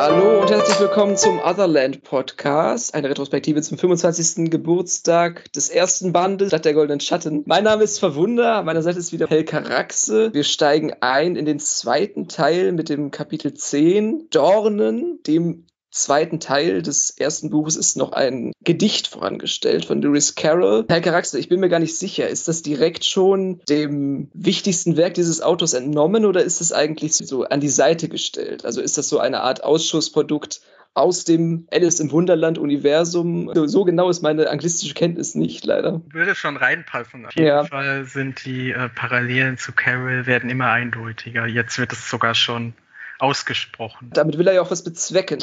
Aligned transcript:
Hallo 0.00 0.42
und 0.42 0.48
herzlich 0.48 0.78
willkommen 0.78 1.16
zum 1.16 1.40
Otherland 1.40 2.04
Podcast, 2.04 2.94
eine 2.94 3.10
Retrospektive 3.10 3.62
zum 3.62 3.78
25. 3.78 4.48
Geburtstag 4.48 5.52
des 5.54 5.70
ersten 5.70 6.12
Bandes 6.12 6.50
Stadt 6.50 6.66
der 6.66 6.74
Goldenen 6.74 7.00
Schatten. 7.00 7.42
Mein 7.46 7.64
Name 7.64 7.82
ist 7.82 7.98
Verwunder, 7.98 8.62
meiner 8.62 8.82
Seite 8.82 9.00
ist 9.00 9.12
wieder 9.12 9.26
Helka 9.26 9.58
Raxe. 9.58 10.32
Wir 10.32 10.44
steigen 10.44 10.94
ein 11.00 11.34
in 11.34 11.46
den 11.46 11.58
zweiten 11.58 12.28
Teil 12.28 12.70
mit 12.70 12.90
dem 12.90 13.10
Kapitel 13.10 13.54
10, 13.54 14.30
Dornen, 14.30 15.20
dem 15.26 15.66
zweiten 16.02 16.40
Teil 16.40 16.82
des 16.82 17.10
ersten 17.10 17.50
Buches 17.50 17.76
ist 17.76 17.96
noch 17.96 18.12
ein 18.12 18.52
Gedicht 18.62 19.08
vorangestellt 19.08 19.84
von 19.84 20.00
Lewis 20.00 20.34
Carroll. 20.34 20.84
Herr 20.88 21.00
Charakter, 21.00 21.38
ich 21.38 21.48
bin 21.48 21.60
mir 21.60 21.68
gar 21.68 21.80
nicht 21.80 21.96
sicher, 21.96 22.28
ist 22.28 22.48
das 22.48 22.62
direkt 22.62 23.04
schon 23.04 23.60
dem 23.68 24.30
wichtigsten 24.32 24.96
Werk 24.96 25.14
dieses 25.14 25.40
Autors 25.40 25.74
entnommen 25.74 26.24
oder 26.24 26.42
ist 26.42 26.60
es 26.60 26.72
eigentlich 26.72 27.14
so 27.14 27.44
an 27.44 27.60
die 27.60 27.68
Seite 27.68 28.08
gestellt? 28.08 28.64
Also 28.64 28.80
ist 28.80 28.98
das 28.98 29.08
so 29.08 29.18
eine 29.18 29.42
Art 29.42 29.64
Ausschussprodukt 29.64 30.60
aus 30.94 31.24
dem 31.24 31.66
Alice 31.70 32.00
im 32.00 32.10
Wunderland 32.10 32.58
Universum. 32.58 33.52
So 33.54 33.84
genau 33.84 34.10
ist 34.10 34.22
meine 34.22 34.50
anglistische 34.50 34.94
Kenntnis 34.94 35.34
nicht, 35.34 35.64
leider. 35.64 36.00
Würde 36.12 36.34
schon 36.34 36.56
reinpassen. 36.56 37.26
Auf 37.26 37.34
jeden 37.34 37.46
ja. 37.46 37.64
Fall 37.64 38.04
sind 38.04 38.44
die 38.44 38.72
äh, 38.72 38.88
Parallelen 38.88 39.58
zu 39.58 39.72
Carol 39.72 40.26
werden 40.26 40.50
immer 40.50 40.70
eindeutiger. 40.70 41.46
Jetzt 41.46 41.78
wird 41.78 41.92
es 41.92 42.08
sogar 42.08 42.34
schon 42.34 42.74
ausgesprochen. 43.18 44.10
Damit 44.12 44.38
will 44.38 44.48
er 44.48 44.54
ja 44.54 44.62
auch 44.62 44.70
was 44.70 44.82
bezwecken. 44.82 45.38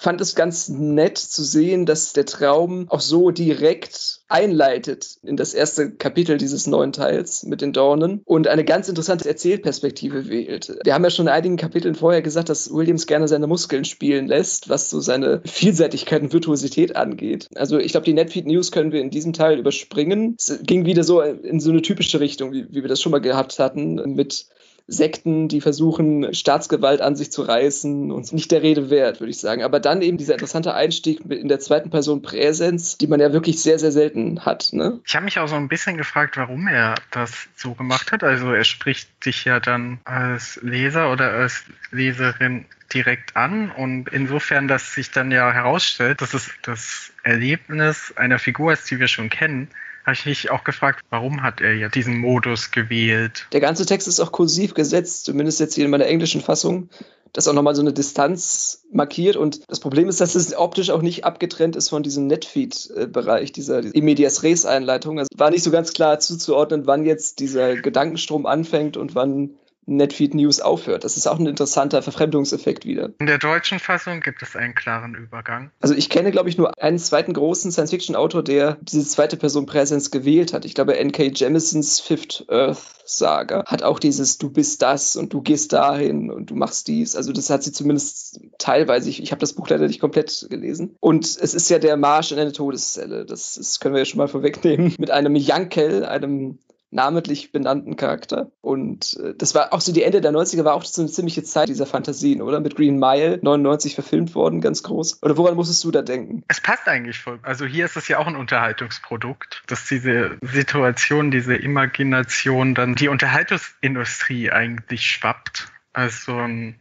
Fand 0.00 0.20
es 0.20 0.36
ganz 0.36 0.68
nett 0.68 1.18
zu 1.18 1.42
sehen, 1.42 1.84
dass 1.84 2.12
der 2.12 2.24
Traum 2.24 2.86
auch 2.88 3.00
so 3.00 3.32
direkt 3.32 4.20
einleitet 4.28 5.16
in 5.24 5.36
das 5.36 5.54
erste 5.54 5.90
Kapitel 5.90 6.38
dieses 6.38 6.68
neuen 6.68 6.92
Teils 6.92 7.42
mit 7.42 7.62
den 7.62 7.72
Dornen 7.72 8.22
und 8.24 8.46
eine 8.46 8.64
ganz 8.64 8.88
interessante 8.88 9.28
Erzählperspektive 9.28 10.28
wählt. 10.28 10.78
Wir 10.84 10.94
haben 10.94 11.02
ja 11.02 11.10
schon 11.10 11.26
in 11.26 11.32
einigen 11.32 11.56
Kapiteln 11.56 11.96
vorher 11.96 12.22
gesagt, 12.22 12.48
dass 12.48 12.72
Williams 12.72 13.08
gerne 13.08 13.26
seine 13.26 13.48
Muskeln 13.48 13.84
spielen 13.84 14.28
lässt, 14.28 14.68
was 14.68 14.88
so 14.88 15.00
seine 15.00 15.42
Vielseitigkeit 15.44 16.22
und 16.22 16.32
Virtuosität 16.32 16.94
angeht. 16.94 17.48
Also 17.56 17.78
ich 17.78 17.90
glaube, 17.90 18.04
die 18.04 18.14
Netfeed 18.14 18.46
News 18.46 18.70
können 18.70 18.92
wir 18.92 19.00
in 19.00 19.10
diesem 19.10 19.32
Teil 19.32 19.58
überspringen. 19.58 20.36
Es 20.38 20.60
ging 20.62 20.84
wieder 20.84 21.02
so 21.02 21.22
in 21.22 21.58
so 21.58 21.70
eine 21.70 21.82
typische 21.82 22.20
Richtung, 22.20 22.52
wie, 22.52 22.68
wie 22.70 22.82
wir 22.82 22.88
das 22.88 23.02
schon 23.02 23.10
mal 23.10 23.20
gehabt 23.20 23.58
hatten, 23.58 23.96
mit 24.14 24.46
Sekten, 24.90 25.48
die 25.48 25.60
versuchen, 25.60 26.32
Staatsgewalt 26.32 27.02
an 27.02 27.14
sich 27.14 27.30
zu 27.30 27.42
reißen 27.42 28.10
und 28.10 28.32
nicht 28.32 28.50
der 28.50 28.62
Rede 28.62 28.88
wert, 28.88 29.20
würde 29.20 29.30
ich 29.30 29.38
sagen. 29.38 29.62
Aber 29.62 29.80
dann 29.80 30.00
eben 30.00 30.16
dieser 30.16 30.32
interessante 30.32 30.74
Einstieg 30.74 31.20
in 31.30 31.48
der 31.48 31.60
zweiten 31.60 31.90
Person 31.90 32.22
Präsenz, 32.22 32.96
die 32.96 33.06
man 33.06 33.20
ja 33.20 33.34
wirklich 33.34 33.60
sehr, 33.60 33.78
sehr 33.78 33.92
selten 33.92 34.46
hat. 34.46 34.70
Ne? 34.72 34.98
Ich 35.04 35.14
habe 35.14 35.26
mich 35.26 35.38
auch 35.38 35.46
so 35.46 35.56
ein 35.56 35.68
bisschen 35.68 35.98
gefragt, 35.98 36.38
warum 36.38 36.66
er 36.68 36.94
das 37.10 37.48
so 37.54 37.74
gemacht 37.74 38.12
hat. 38.12 38.24
Also 38.24 38.50
er 38.50 38.64
spricht 38.64 39.26
dich 39.26 39.44
ja 39.44 39.60
dann 39.60 40.00
als 40.04 40.58
Leser 40.62 41.12
oder 41.12 41.32
als 41.32 41.64
Leserin 41.90 42.64
direkt 42.92 43.36
an 43.36 43.70
und 43.70 44.08
insofern, 44.08 44.68
dass 44.68 44.94
sich 44.94 45.10
dann 45.10 45.30
ja 45.30 45.52
herausstellt, 45.52 46.22
dass 46.22 46.32
es 46.32 46.48
das 46.62 47.12
Erlebnis 47.22 48.14
einer 48.16 48.38
Figur 48.38 48.72
ist, 48.72 48.90
die 48.90 48.98
wir 48.98 49.08
schon 49.08 49.28
kennen, 49.28 49.68
habe 50.08 50.14
ich 50.14 50.26
mich 50.26 50.50
auch 50.50 50.64
gefragt, 50.64 51.04
warum 51.10 51.42
hat 51.42 51.60
er 51.60 51.74
ja 51.74 51.88
diesen 51.88 52.18
Modus 52.18 52.70
gewählt? 52.70 53.46
Der 53.52 53.60
ganze 53.60 53.84
Text 53.84 54.08
ist 54.08 54.20
auch 54.20 54.32
kursiv 54.32 54.74
gesetzt, 54.74 55.26
zumindest 55.26 55.60
jetzt 55.60 55.74
hier 55.74 55.84
in 55.84 55.90
meiner 55.90 56.06
englischen 56.06 56.40
Fassung 56.40 56.88
das 57.32 57.46
auch 57.46 57.52
nochmal 57.52 57.74
so 57.74 57.82
eine 57.82 57.92
Distanz 57.92 58.84
markiert. 58.90 59.36
Und 59.36 59.60
das 59.68 59.80
Problem 59.80 60.08
ist, 60.08 60.20
dass 60.20 60.34
es 60.34 60.56
optisch 60.56 60.90
auch 60.90 61.02
nicht 61.02 61.24
abgetrennt 61.24 61.76
ist 61.76 61.90
von 61.90 62.02
diesem 62.02 62.26
Netfeed-Bereich, 62.26 63.52
dieser 63.52 63.80
Immedias 63.94 64.42
Res-Einleitung. 64.42 65.18
Also 65.18 65.28
war 65.36 65.50
nicht 65.50 65.62
so 65.62 65.70
ganz 65.70 65.92
klar 65.92 66.18
zuzuordnen, 66.20 66.86
wann 66.86 67.04
jetzt 67.04 67.40
dieser 67.40 67.76
Gedankenstrom 67.76 68.46
anfängt 68.46 68.96
und 68.96 69.14
wann 69.14 69.50
Netfeed 69.88 70.34
News 70.34 70.60
aufhört. 70.60 71.04
Das 71.04 71.16
ist 71.16 71.26
auch 71.26 71.38
ein 71.38 71.46
interessanter 71.46 72.02
Verfremdungseffekt 72.02 72.84
wieder. 72.84 73.10
In 73.18 73.26
der 73.26 73.38
deutschen 73.38 73.78
Fassung 73.78 74.20
gibt 74.20 74.42
es 74.42 74.54
einen 74.54 74.74
klaren 74.74 75.14
Übergang. 75.14 75.70
Also 75.80 75.94
ich 75.94 76.10
kenne, 76.10 76.30
glaube 76.30 76.48
ich, 76.48 76.58
nur 76.58 76.72
einen 76.80 76.98
zweiten 76.98 77.32
großen 77.32 77.72
Science-Fiction-Autor, 77.72 78.42
der 78.42 78.78
diese 78.82 79.06
zweite 79.06 79.36
Person 79.36 79.66
Präsenz 79.66 80.10
gewählt 80.10 80.52
hat. 80.52 80.64
Ich 80.64 80.74
glaube, 80.74 80.98
N.K. 80.98 81.32
Jemisons 81.34 82.00
Fifth 82.00 82.44
Earth 82.48 82.78
Saga 83.08 83.64
hat 83.66 83.82
auch 83.82 83.98
dieses 83.98 84.38
Du 84.38 84.50
bist 84.50 84.82
das 84.82 85.16
und 85.16 85.32
du 85.32 85.40
gehst 85.40 85.72
dahin 85.72 86.30
und 86.30 86.50
du 86.50 86.54
machst 86.54 86.88
dies. 86.88 87.16
Also 87.16 87.32
das 87.32 87.48
hat 87.48 87.62
sie 87.62 87.72
zumindest 87.72 88.40
teilweise. 88.58 89.08
Ich, 89.08 89.22
ich 89.22 89.30
habe 89.30 89.40
das 89.40 89.54
Buch 89.54 89.68
leider 89.68 89.86
nicht 89.86 90.00
komplett 90.00 90.46
gelesen. 90.50 90.96
Und 91.00 91.24
es 91.24 91.54
ist 91.54 91.70
ja 91.70 91.78
der 91.78 91.96
Marsch 91.96 92.32
in 92.32 92.38
eine 92.38 92.52
Todeszelle. 92.52 93.24
Das, 93.24 93.54
das 93.54 93.80
können 93.80 93.94
wir 93.94 94.00
ja 94.00 94.04
schon 94.04 94.18
mal 94.18 94.28
vorwegnehmen. 94.28 94.94
Mit 94.98 95.10
einem 95.10 95.34
Jankel, 95.36 96.04
einem 96.04 96.58
namentlich 96.90 97.52
benannten 97.52 97.96
Charakter. 97.96 98.50
Und 98.60 99.18
äh, 99.22 99.34
das 99.36 99.54
war 99.54 99.72
auch 99.72 99.80
so 99.80 99.92
die 99.92 100.02
Ende 100.02 100.20
der 100.20 100.32
90er, 100.32 100.64
war 100.64 100.74
auch 100.74 100.84
so 100.84 101.02
eine 101.02 101.10
ziemliche 101.10 101.42
Zeit 101.42 101.68
dieser 101.68 101.86
Fantasien, 101.86 102.42
oder? 102.42 102.60
Mit 102.60 102.76
Green 102.76 102.98
Mile, 102.98 103.38
99 103.42 103.94
verfilmt 103.94 104.34
worden, 104.34 104.60
ganz 104.60 104.82
groß. 104.82 105.22
Oder 105.22 105.36
woran 105.36 105.54
musstest 105.54 105.84
du 105.84 105.90
da 105.90 106.02
denken? 106.02 106.44
Es 106.48 106.60
passt 106.60 106.88
eigentlich 106.88 107.18
voll. 107.18 107.38
Also 107.42 107.66
hier 107.66 107.84
ist 107.84 107.96
es 107.96 108.08
ja 108.08 108.18
auch 108.18 108.26
ein 108.26 108.36
Unterhaltungsprodukt, 108.36 109.62
dass 109.66 109.86
diese 109.86 110.38
Situation, 110.42 111.30
diese 111.30 111.56
Imagination 111.56 112.74
dann 112.74 112.94
die 112.94 113.08
Unterhaltungsindustrie 113.08 114.50
eigentlich 114.50 115.06
schwappt. 115.06 115.68
Also 115.92 116.36
ein 116.36 116.78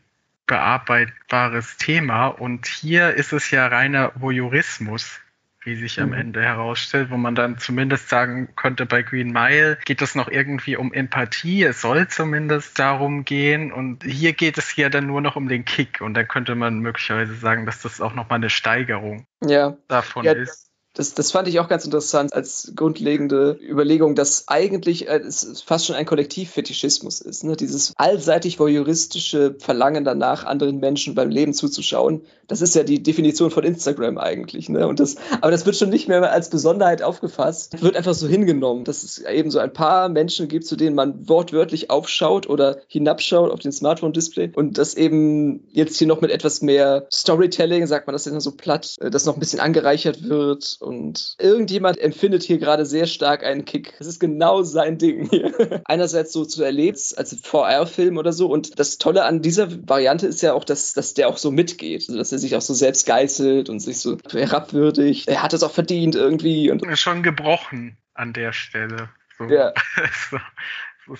bearbeitbares 0.47 1.78
Thema. 1.78 2.28
Und 2.28 2.68
hier 2.68 3.13
ist 3.13 3.34
es 3.34 3.51
ja 3.51 3.68
reiner 3.68 4.13
Voyeurismus 4.16 5.19
wie 5.68 5.76
sich 5.76 6.00
am 6.00 6.10
mhm. 6.10 6.16
Ende 6.16 6.42
herausstellt, 6.42 7.12
wo 7.12 7.18
man 7.18 7.36
dann 7.36 7.58
zumindest 7.58 8.10
sagen 8.10 8.56
könnte, 8.56 8.86
bei 8.86 9.04
Green 9.04 9.32
Mile 9.32 9.78
geht 9.86 10.02
es 10.02 10.16
noch 10.16 10.30
irgendwie 10.30 10.78
um 10.78 10.94
Empathie, 10.94 11.64
es 11.64 11.82
soll 11.82 12.08
zumindest 12.08 12.80
darum 12.80 13.26
gehen 13.26 13.72
und 13.74 14.04
hier 14.04 14.34
geht 14.34 14.58
es 14.58 14.76
ja 14.78 14.90
dann 14.90 15.06
nur 15.06 15.22
noch 15.22 15.36
um 15.36 15.50
den 15.50 15.66
Kick 15.66 16.00
und 16.02 16.14
da 16.14 16.24
könnte 16.24 16.56
man 16.56 16.80
möglicherweise 16.80 17.36
sagen, 17.36 17.66
dass 17.66 17.82
das 17.82 18.00
auch 18.00 18.16
nochmal 18.16 18.38
eine 18.38 18.50
Steigerung 18.50 19.28
ja. 19.46 19.78
davon 19.90 20.24
ja, 20.26 20.32
ist. 20.32 20.67
Das, 20.97 21.13
das 21.13 21.31
fand 21.31 21.47
ich 21.47 21.59
auch 21.59 21.68
ganz 21.68 21.85
interessant 21.85 22.34
als 22.34 22.74
grundlegende 22.75 23.59
Überlegung, 23.62 24.16
dass 24.16 24.47
eigentlich 24.47 25.08
äh, 25.08 25.19
es 25.19 25.62
fast 25.63 25.85
schon 25.85 25.96
ein 25.96 26.08
Kollektivfetischismus 26.08 27.22
ist. 27.22 27.44
Ne? 27.44 27.56
Dieses 27.56 27.94
allseitig 27.97 28.59
voyeuristische 28.59 29.56
Verlangen 29.59 30.03
danach, 30.03 30.44
anderen 30.44 30.80
Menschen 30.80 31.13
beim 31.13 31.30
Leben 31.30 31.53
zuzuschauen. 31.53 32.22
Das 32.47 32.62
ist 32.62 32.74
ja 32.74 32.81
die 32.81 33.03
Definition 33.03 33.52
von 33.52 33.63
Instagram 33.63 34.18
eigentlich. 34.18 34.69
Ne? 34.69 34.88
Und 34.88 35.00
das, 35.00 35.18
aber 35.40 35.52
das 35.52 35.68
wird 35.68 35.75
schon 35.75 35.90
nicht 35.90 36.07
mehr 36.07 36.31
als 36.31 36.50
Besonderheit 36.50 37.03
aufgefasst. 37.03 37.80
Wird 37.80 37.96
einfach 37.96 38.16
so 38.16 38.28
hingenommen, 38.28 38.84
dass 38.84 39.03
es 39.03 39.19
eben 39.19 39.52
so 39.52 39.59
ein 39.59 39.74
paar 39.74 40.09
Menschen 40.09 40.47
gibt, 40.47 40.66
zu 40.66 40.75
denen 40.75 40.96
man 40.96 41.30
wortwörtlich 41.30 41.91
aufschaut 41.91 42.50
oder 42.50 42.78
hinabschaut 42.88 43.52
auf 43.52 43.59
den 43.59 43.72
Smartphone-Display. 43.72 44.53
Und 44.56 44.80
das 44.80 44.96
eben 44.96 45.68
jetzt 45.74 46.00
hier 46.00 46.07
noch 46.07 46.22
mit 46.22 46.31
etwas 46.31 46.63
mehr 46.63 47.06
Storytelling, 47.13 47.86
sagt 47.86 48.07
man 48.07 48.13
das 48.13 48.25
immer 48.25 48.41
so 48.41 48.53
platt, 48.53 48.96
äh, 49.00 49.12
das 49.12 49.25
noch 49.25 49.36
ein 49.36 49.40
bisschen 49.40 49.59
angereichert 49.59 50.28
wird 50.28 50.80
und 50.88 51.36
irgendjemand 51.38 52.00
empfindet 52.00 52.44
hier 52.44 52.58
gerade 52.58 52.86
sehr 52.86 53.06
stark 53.06 53.44
einen 53.44 53.66
Kick. 53.66 53.94
Es 54.00 54.08
ist 54.08 54.20
genau 54.20 54.64
sein 54.64 54.98
Ding 54.98 55.30
hier. 55.30 55.52
Einerseits 55.86 56.34
so 56.34 56.46
zu 56.46 56.64
erleben, 56.64 56.98
als 57.18 57.38
VR-Film 57.44 58.18
oder 58.18 58.31
so. 58.31 58.48
Und 58.48 58.80
das 58.80 58.98
Tolle 58.98 59.25
an 59.25 59.42
dieser 59.42 59.68
Variante 59.88 60.25
ist 60.25 60.42
ja 60.42 60.53
auch, 60.53 60.64
dass, 60.64 60.94
dass 60.94 61.14
der 61.14 61.28
auch 61.28 61.38
so 61.38 61.52
mitgeht. 61.52 62.06
Also, 62.08 62.18
dass 62.18 62.31
er 62.31 62.40
sich 62.40 62.56
auch 62.56 62.62
so 62.62 62.74
selbst 62.74 63.06
geißelt 63.06 63.70
und 63.70 63.80
sich 63.80 64.00
so 64.00 64.18
herabwürdigt. 64.31 65.28
Er 65.28 65.44
hat 65.44 65.53
es 65.53 65.64
auch 65.64 65.72
verdient 65.72 66.16
irgendwie. 66.16 66.72
Und 66.72 66.86
Schon 66.98 67.22
gebrochen 67.22 67.98
an 68.14 68.34
der 68.34 68.54
Stelle. 68.54 69.09
So. 69.38 69.46
Ja. 69.46 69.74
so. 70.31 70.38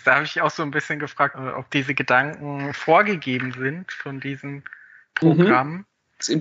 Da 0.04 0.16
habe 0.16 0.26
ich 0.26 0.42
auch 0.42 0.50
so 0.50 0.64
ein 0.64 0.72
bisschen 0.72 1.00
gefragt, 1.00 1.36
ob 1.36 1.70
diese 1.72 1.94
Gedanken 1.94 2.74
vorgegeben 2.74 3.54
sind 3.54 3.92
von 3.92 4.20
diesem 4.20 4.64
Programm. 5.14 5.72
Mhm. 5.72 5.86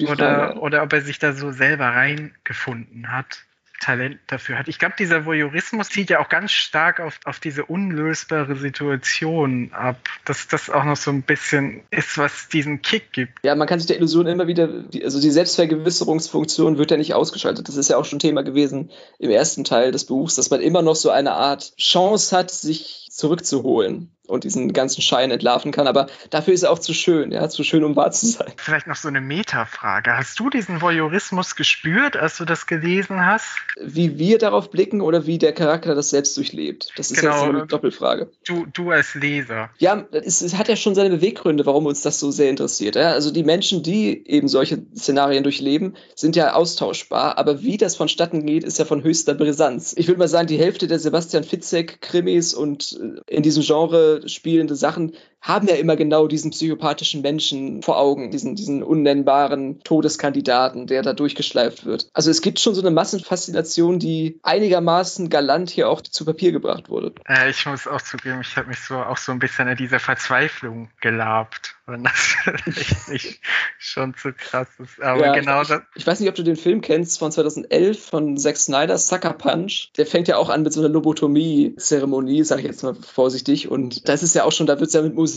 Oder, 0.08 0.62
oder 0.62 0.82
ob 0.82 0.92
er 0.92 1.02
sich 1.02 1.18
da 1.18 1.32
so 1.32 1.52
selber 1.52 1.86
reingefunden 1.86 3.12
hat. 3.12 3.46
Talent 3.80 4.18
dafür 4.28 4.58
hat. 4.58 4.68
Ich 4.68 4.78
glaube, 4.78 4.94
dieser 4.98 5.26
Voyeurismus 5.26 5.88
zieht 5.90 6.10
ja 6.10 6.20
auch 6.20 6.28
ganz 6.28 6.52
stark 6.52 7.00
auf, 7.00 7.20
auf 7.24 7.40
diese 7.40 7.64
unlösbare 7.64 8.56
Situation 8.56 9.70
ab, 9.72 9.98
dass 10.24 10.48
das 10.48 10.70
auch 10.70 10.84
noch 10.84 10.96
so 10.96 11.10
ein 11.10 11.22
bisschen 11.22 11.82
ist, 11.90 12.16
was 12.18 12.48
diesen 12.48 12.82
Kick 12.82 13.12
gibt. 13.12 13.44
Ja, 13.44 13.54
man 13.54 13.68
kann 13.68 13.78
sich 13.78 13.86
der 13.86 13.96
Illusion 13.96 14.26
immer 14.26 14.46
wieder, 14.46 14.68
also 15.02 15.20
die 15.20 15.30
Selbstvergewisserungsfunktion 15.30 16.78
wird 16.78 16.90
ja 16.90 16.96
nicht 16.96 17.14
ausgeschaltet. 17.14 17.68
Das 17.68 17.76
ist 17.76 17.90
ja 17.90 17.96
auch 17.96 18.04
schon 18.04 18.18
Thema 18.18 18.42
gewesen 18.42 18.90
im 19.18 19.30
ersten 19.30 19.64
Teil 19.64 19.92
des 19.92 20.06
Buchs, 20.06 20.36
dass 20.36 20.50
man 20.50 20.60
immer 20.60 20.82
noch 20.82 20.96
so 20.96 21.10
eine 21.10 21.32
Art 21.32 21.76
Chance 21.76 22.36
hat, 22.36 22.50
sich 22.50 23.08
zurückzuholen 23.10 24.15
und 24.26 24.44
diesen 24.44 24.72
ganzen 24.72 25.02
Schein 25.02 25.30
entlarven 25.30 25.72
kann. 25.72 25.86
Aber 25.86 26.06
dafür 26.30 26.54
ist 26.54 26.62
er 26.62 26.70
auch 26.70 26.78
zu 26.78 26.94
schön, 26.94 27.32
ja, 27.32 27.48
zu 27.48 27.64
schön, 27.64 27.84
um 27.84 27.96
wahr 27.96 28.10
zu 28.10 28.26
sein. 28.26 28.52
Vielleicht 28.56 28.86
noch 28.86 28.96
so 28.96 29.08
eine 29.08 29.20
Metafrage. 29.20 30.16
Hast 30.16 30.38
du 30.38 30.50
diesen 30.50 30.80
Voyeurismus 30.80 31.56
gespürt, 31.56 32.16
als 32.16 32.36
du 32.36 32.44
das 32.44 32.66
gelesen 32.66 33.24
hast? 33.24 33.46
Wie 33.80 34.18
wir 34.18 34.38
darauf 34.38 34.70
blicken 34.70 35.00
oder 35.00 35.26
wie 35.26 35.38
der 35.38 35.52
Charakter 35.52 35.94
das 35.94 36.10
selbst 36.10 36.36
durchlebt? 36.36 36.92
Das 36.96 37.10
ist 37.10 37.20
genau, 37.20 37.32
jetzt 37.32 37.40
so 37.40 37.48
eine 37.48 37.66
Doppelfrage. 37.66 38.30
Du, 38.46 38.66
du 38.72 38.90
als 38.90 39.14
Leser. 39.14 39.70
Ja, 39.78 40.06
es, 40.12 40.42
es, 40.42 40.56
hat 40.56 40.68
ja 40.68 40.76
schon 40.76 40.94
seine 40.94 41.10
Beweggründe, 41.10 41.66
warum 41.66 41.86
uns 41.86 42.02
das 42.02 42.18
so 42.18 42.30
sehr 42.30 42.50
interessiert. 42.50 42.96
Ja? 42.96 43.12
Also 43.12 43.30
die 43.30 43.44
Menschen, 43.44 43.82
die 43.82 44.26
eben 44.26 44.48
solche 44.48 44.82
Szenarien 44.96 45.42
durchleben, 45.42 45.96
sind 46.14 46.36
ja 46.36 46.54
austauschbar. 46.54 47.38
Aber 47.38 47.62
wie 47.62 47.76
das 47.76 47.96
vonstatten 47.96 48.44
geht, 48.46 48.64
ist 48.64 48.78
ja 48.78 48.84
von 48.84 49.02
höchster 49.02 49.34
Brisanz. 49.34 49.94
Ich 49.96 50.08
würde 50.08 50.18
mal 50.18 50.28
sagen, 50.28 50.46
die 50.46 50.58
Hälfte 50.58 50.86
der 50.86 50.98
Sebastian 50.98 51.44
Fitzek-Krimis 51.44 52.54
und 52.54 52.98
äh, 53.00 53.34
in 53.36 53.42
diesem 53.42 53.62
Genre 53.62 54.15
spielende 54.26 54.76
Sachen 54.76 55.12
haben 55.46 55.68
ja 55.68 55.76
immer 55.76 55.96
genau 55.96 56.26
diesen 56.26 56.50
psychopathischen 56.50 57.22
Menschen 57.22 57.82
vor 57.82 57.98
Augen, 57.98 58.30
diesen, 58.30 58.56
diesen 58.56 58.82
unnennbaren 58.82 59.80
Todeskandidaten, 59.84 60.86
der 60.88 61.02
da 61.02 61.12
durchgeschleift 61.12 61.86
wird. 61.86 62.08
Also 62.12 62.30
es 62.30 62.42
gibt 62.42 62.58
schon 62.58 62.74
so 62.74 62.80
eine 62.80 62.90
Massenfaszination, 62.90 64.00
die 64.00 64.40
einigermaßen 64.42 65.30
galant 65.30 65.70
hier 65.70 65.88
auch 65.88 66.00
zu 66.00 66.24
Papier 66.24 66.50
gebracht 66.50 66.88
wurde. 66.88 67.12
Äh, 67.28 67.50
ich 67.50 67.64
muss 67.64 67.86
auch 67.86 68.02
zugeben, 68.02 68.40
ich 68.40 68.56
habe 68.56 68.68
mich 68.68 68.80
so 68.80 68.96
auch 68.96 69.16
so 69.18 69.30
ein 69.30 69.38
bisschen 69.38 69.68
in 69.68 69.76
dieser 69.76 70.00
Verzweiflung 70.00 70.88
gelabt 71.00 71.76
wenn 71.86 72.02
das 72.02 72.12
vielleicht 72.44 73.08
nicht 73.08 73.40
schon 73.78 74.14
zu 74.14 74.32
krass 74.32 74.68
ist. 74.78 75.00
Aber 75.00 75.26
ja, 75.26 75.32
genau 75.34 75.62
ich, 75.62 75.68
das. 75.68 75.82
Ich 75.94 76.06
weiß 76.06 76.20
nicht, 76.20 76.28
ob 76.28 76.34
du 76.34 76.42
den 76.42 76.56
Film 76.56 76.80
kennst 76.80 77.18
von 77.18 77.30
2011 77.30 78.04
von 78.04 78.36
Zack 78.36 78.56
Snyder, 78.56 78.98
Sucker 78.98 79.32
Punch. 79.32 79.90
Der 79.96 80.06
fängt 80.06 80.28
ja 80.28 80.36
auch 80.36 80.48
an 80.48 80.62
mit 80.62 80.72
so 80.72 80.80
einer 80.80 80.88
Lobotomie-Zeremonie, 80.88 82.42
sage 82.44 82.62
ich 82.62 82.66
jetzt 82.66 82.82
mal 82.82 82.94
vorsichtig. 82.94 83.70
Und 83.70 84.08
das 84.08 84.22
ist 84.22 84.34
ja 84.34 84.44
auch 84.44 84.52
schon, 84.52 84.66
da 84.66 84.80
wird 84.80 84.88
es 84.88 84.94
ja 84.94 85.02
mit 85.02 85.14
Musik 85.14 85.35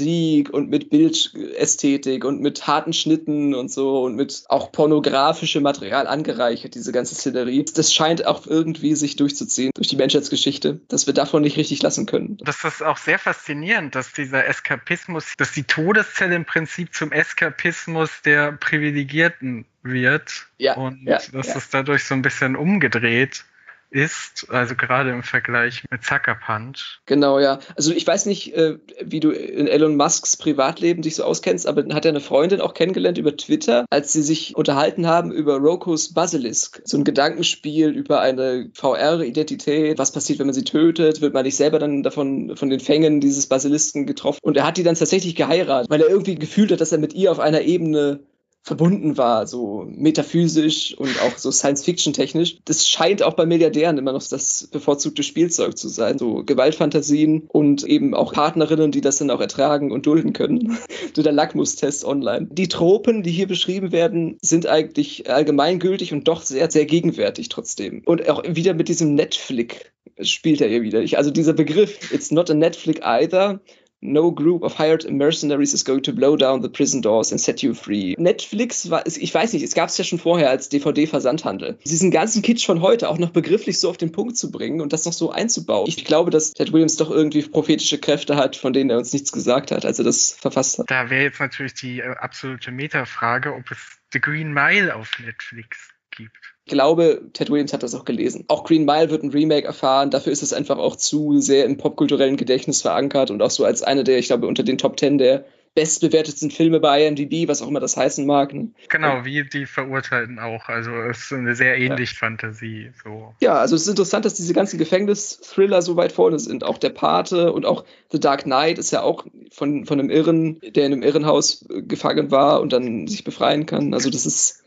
und 0.51 0.69
mit 0.69 0.89
Bildästhetik 0.89 2.23
und 2.25 2.41
mit 2.41 2.67
harten 2.67 2.93
Schnitten 2.93 3.53
und 3.53 3.71
so 3.71 4.03
und 4.03 4.15
mit 4.15 4.43
auch 4.49 4.71
pornografischem 4.71 5.63
Material 5.63 6.07
angereichert, 6.07 6.75
diese 6.75 6.91
ganze 6.91 7.15
Szenerie. 7.15 7.65
Das 7.73 7.93
scheint 7.93 8.25
auch 8.25 8.47
irgendwie 8.47 8.95
sich 8.95 9.15
durchzuziehen 9.15 9.71
durch 9.73 9.87
die 9.87 9.95
Menschheitsgeschichte, 9.95 10.79
dass 10.87 11.07
wir 11.07 11.13
davon 11.13 11.41
nicht 11.41 11.57
richtig 11.57 11.81
lassen 11.81 12.05
können. 12.05 12.37
Das 12.43 12.63
ist 12.63 12.83
auch 12.83 12.97
sehr 12.97 13.19
faszinierend, 13.19 13.95
dass 13.95 14.13
dieser 14.13 14.47
Eskapismus, 14.47 15.33
dass 15.37 15.51
die 15.51 15.63
Todeszelle 15.63 16.35
im 16.35 16.45
Prinzip 16.45 16.93
zum 16.93 17.11
Eskapismus 17.11 18.09
der 18.23 18.53
Privilegierten 18.53 19.65
wird. 19.83 20.47
Ja, 20.57 20.75
und 20.75 21.03
ja, 21.03 21.19
dass 21.31 21.47
ja. 21.47 21.57
es 21.57 21.69
dadurch 21.69 22.03
so 22.03 22.13
ein 22.13 22.21
bisschen 22.21 22.55
umgedreht 22.55 23.45
ist, 23.91 24.47
also 24.49 24.75
gerade 24.75 25.09
im 25.09 25.23
Vergleich 25.23 25.83
mit 25.89 26.03
Sucker 26.03 26.35
Punch. 26.35 26.99
Genau, 27.05 27.39
ja. 27.39 27.59
Also 27.75 27.91
ich 27.91 28.05
weiß 28.05 28.25
nicht, 28.27 28.55
äh, 28.55 28.77
wie 29.01 29.19
du 29.19 29.31
in 29.31 29.67
Elon 29.67 29.95
Musks 29.95 30.37
Privatleben 30.37 31.01
dich 31.01 31.15
so 31.15 31.23
auskennst, 31.23 31.67
aber 31.67 31.83
hat 31.93 32.05
er 32.05 32.09
eine 32.09 32.21
Freundin 32.21 32.61
auch 32.61 32.73
kennengelernt 32.73 33.17
über 33.17 33.35
Twitter, 33.35 33.85
als 33.89 34.13
sie 34.13 34.21
sich 34.21 34.55
unterhalten 34.55 35.07
haben 35.07 35.31
über 35.31 35.57
Rokos 35.57 36.13
Basilisk. 36.13 36.81
So 36.85 36.97
ein 36.97 37.03
Gedankenspiel 37.03 37.89
über 37.89 38.21
eine 38.21 38.69
VR-Identität. 38.73 39.97
Was 39.97 40.11
passiert, 40.11 40.39
wenn 40.39 40.47
man 40.47 40.53
sie 40.53 40.63
tötet? 40.63 41.21
Wird 41.21 41.33
man 41.33 41.43
nicht 41.43 41.57
selber 41.57 41.79
dann 41.79 42.03
davon, 42.03 42.55
von 42.55 42.69
den 42.69 42.79
Fängen 42.79 43.21
dieses 43.21 43.47
Basilisken 43.47 44.05
getroffen? 44.05 44.39
Und 44.43 44.57
er 44.57 44.65
hat 44.65 44.77
die 44.77 44.83
dann 44.83 44.95
tatsächlich 44.95 45.35
geheiratet, 45.35 45.89
weil 45.89 46.01
er 46.01 46.09
irgendwie 46.09 46.35
gefühlt 46.35 46.71
hat, 46.71 46.81
dass 46.81 46.91
er 46.91 46.99
mit 46.99 47.13
ihr 47.13 47.31
auf 47.31 47.39
einer 47.39 47.61
Ebene 47.61 48.19
verbunden 48.61 49.17
war, 49.17 49.47
so 49.47 49.85
metaphysisch 49.87 50.95
und 50.97 51.09
auch 51.21 51.37
so 51.37 51.49
Science-Fiction-technisch. 51.51 52.57
Das 52.65 52.87
scheint 52.87 53.23
auch 53.23 53.33
bei 53.33 53.45
Milliardären 53.45 53.97
immer 53.97 54.11
noch 54.11 54.23
das 54.27 54.67
bevorzugte 54.71 55.23
Spielzeug 55.23 55.77
zu 55.77 55.87
sein. 55.87 56.19
So 56.19 56.43
Gewaltfantasien 56.43 57.45
und 57.47 57.83
eben 57.83 58.13
auch 58.13 58.33
Partnerinnen, 58.33 58.91
die 58.91 59.01
das 59.01 59.17
dann 59.17 59.31
auch 59.31 59.41
ertragen 59.41 59.91
und 59.91 60.05
dulden 60.05 60.33
können. 60.33 60.77
so 61.15 61.23
der 61.23 61.31
Lackmustest 61.31 62.05
online. 62.05 62.47
Die 62.51 62.67
Tropen, 62.67 63.23
die 63.23 63.31
hier 63.31 63.47
beschrieben 63.47 63.91
werden, 63.91 64.37
sind 64.41 64.67
eigentlich 64.67 65.29
allgemeingültig 65.29 66.13
und 66.13 66.27
doch 66.27 66.41
sehr, 66.41 66.69
sehr 66.69 66.85
gegenwärtig 66.85 67.49
trotzdem. 67.49 68.03
Und 68.05 68.29
auch 68.29 68.43
wieder 68.43 68.73
mit 68.73 68.89
diesem 68.89 69.15
Netflix 69.15 69.77
spielt 70.21 70.61
er 70.61 70.67
hier 70.67 70.81
wieder. 70.81 71.01
Ich, 71.01 71.17
also 71.17 71.31
dieser 71.31 71.53
Begriff, 71.53 72.11
it's 72.11 72.31
not 72.31 72.49
a 72.49 72.53
Netflix 72.53 73.01
either, 73.03 73.61
No 74.01 74.31
group 74.31 74.63
of 74.63 74.77
hired 74.77 75.09
mercenaries 75.11 75.73
is 75.73 75.83
going 75.83 76.03
to 76.03 76.13
blow 76.13 76.37
down 76.37 76.61
the 76.61 76.69
prison 76.69 77.01
doors 77.01 77.31
and 77.31 77.41
set 77.41 77.61
you 77.61 77.73
free. 77.73 78.15
Netflix 78.17 78.89
war, 78.89 79.05
ich 79.05 79.33
weiß 79.33 79.51
nicht, 79.53 79.63
es 79.63 79.73
gab 79.73 79.89
es 79.89 79.97
ja 79.97 80.05
schon 80.05 80.19
vorher 80.19 80.49
als 80.49 80.69
DVD-Versandhandel. 80.69 81.77
Diesen 81.85 82.09
ganzen 82.09 82.41
Kitsch 82.41 82.65
von 82.65 82.81
heute 82.81 83.09
auch 83.09 83.17
noch 83.17 83.31
begrifflich 83.31 83.77
so 83.79 83.89
auf 83.89 83.97
den 83.97 84.13
Punkt 84.13 84.37
zu 84.37 84.51
bringen 84.51 84.79
und 84.79 84.93
das 84.93 85.05
noch 85.05 85.13
so 85.13 85.31
einzubauen. 85.31 85.85
Ich 85.87 86.05
glaube, 86.05 86.31
dass 86.31 86.53
Ted 86.53 86.71
Williams 86.71 86.95
doch 86.95 87.11
irgendwie 87.11 87.41
prophetische 87.41 87.97
Kräfte 87.97 88.37
hat, 88.37 88.55
von 88.55 88.71
denen 88.71 88.89
er 88.89 88.97
uns 88.97 89.11
nichts 89.11 89.33
gesagt 89.33 89.71
hat, 89.71 89.85
als 89.85 89.99
er 89.99 90.05
das 90.05 90.31
verfasst 90.31 90.79
hat. 90.79 90.89
Da 90.89 91.09
wäre 91.09 91.23
jetzt 91.23 91.39
natürlich 91.39 91.73
die 91.73 91.99
äh, 91.99 92.15
absolute 92.19 92.71
Metafrage, 92.71 93.53
ob 93.53 93.69
es 93.69 93.99
The 94.13 94.21
Green 94.21 94.53
Mile 94.53 94.95
auf 94.95 95.11
Netflix 95.19 95.89
gibt 96.19 96.37
glaube, 96.69 97.29
Ted 97.33 97.49
Williams 97.49 97.73
hat 97.73 97.83
das 97.83 97.93
auch 97.93 98.05
gelesen. 98.05 98.45
Auch 98.47 98.63
Green 98.63 98.85
Mile 98.85 99.09
wird 99.09 99.23
ein 99.23 99.31
Remake 99.31 99.67
erfahren. 99.67 100.11
Dafür 100.11 100.31
ist 100.31 100.43
es 100.43 100.53
einfach 100.53 100.77
auch 100.77 100.95
zu 100.95 101.41
sehr 101.41 101.65
im 101.65 101.77
popkulturellen 101.77 102.37
Gedächtnis 102.37 102.81
verankert 102.81 103.31
und 103.31 103.41
auch 103.41 103.51
so 103.51 103.65
als 103.65 103.83
eine 103.83 104.05
der, 104.05 104.19
ich 104.19 104.27
glaube, 104.27 104.47
unter 104.47 104.63
den 104.63 104.77
Top 104.77 104.95
Ten 104.95 105.17
der 105.17 105.43
bestbewertetsten 105.75 106.49
Filme 106.49 106.79
bei 106.79 107.05
IMDb, 107.05 107.47
was 107.47 107.61
auch 107.61 107.67
immer 107.67 107.79
das 107.79 107.95
heißen 107.95 108.25
mag. 108.25 108.53
Ne? 108.53 108.71
Genau, 108.89 109.23
wie 109.23 109.43
die 109.47 109.67
Verurteilten 109.67 110.39
auch. 110.39 110.67
Also 110.67 110.91
es 111.03 111.25
ist 111.25 111.33
eine 111.33 111.55
sehr 111.55 111.77
ähnliche 111.77 112.13
ja. 112.15 112.19
Fantasie. 112.19 112.91
So. 113.03 113.35
Ja, 113.39 113.59
also 113.59 113.75
es 113.75 113.83
ist 113.83 113.89
interessant, 113.89 114.25
dass 114.25 114.33
diese 114.33 114.53
ganzen 114.53 114.79
Gefängnis-Thriller 114.79 115.83
so 115.83 115.95
weit 115.95 116.11
vorne 116.11 116.39
sind. 116.39 116.63
Auch 116.63 116.79
Der 116.79 116.89
Pate 116.89 117.53
und 117.53 117.67
auch 117.67 117.85
The 118.11 118.19
Dark 118.19 118.43
Knight 118.43 118.79
ist 118.79 118.91
ja 118.91 119.03
auch 119.03 119.25
von, 119.51 119.85
von 119.85 119.99
einem 119.99 120.09
Irren, 120.09 120.59
der 120.61 120.87
in 120.87 120.93
einem 120.93 121.03
Irrenhaus 121.03 121.65
gefangen 121.69 122.31
war 122.31 122.61
und 122.61 122.73
dann 122.73 123.07
sich 123.07 123.23
befreien 123.23 123.67
kann. 123.67 123.93
Also 123.93 124.09
das 124.09 124.25
ist 124.25 124.63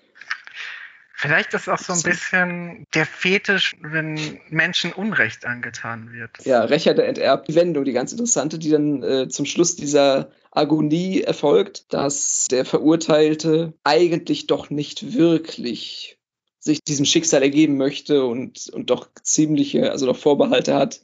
Vielleicht 1.23 1.55
ist 1.55 1.69
auch 1.69 1.79
so 1.79 1.93
ein 1.93 2.03
bisschen 2.03 2.85
der 2.95 3.07
Fetisch, 3.07 3.77
wenn 3.81 4.41
Menschen 4.51 4.93
Unrecht 4.93 5.47
angetan 5.47 6.13
wird. 6.13 6.31
Ja, 6.45 6.65
Rächer 6.65 6.95
der 6.95 7.07
enterbten 7.07 7.55
Wendung, 7.55 7.85
die 7.85 7.93
ganz 7.93 8.11
interessante, 8.11 8.59
die 8.59 8.71
dann 8.71 9.05
äh, 9.05 9.29
zum 9.29 9.47
Schluss 9.47 9.77
dieser 9.77 10.33
Agonie 10.51 11.21
erfolgt, 11.21 11.93
dass 11.95 12.49
der 12.51 12.65
Verurteilte 12.65 13.73
eigentlich 13.85 14.49
doch 14.49 14.69
nicht 14.69 15.15
wirklich 15.15 16.19
sich 16.59 16.83
diesem 16.83 17.05
Schicksal 17.05 17.43
ergeben 17.43 17.77
möchte 17.77 18.25
und, 18.25 18.69
und 18.71 18.91
doch 18.91 19.09
ziemliche, 19.23 19.93
also 19.93 20.07
doch 20.07 20.17
Vorbehalte 20.17 20.75
hat, 20.75 21.03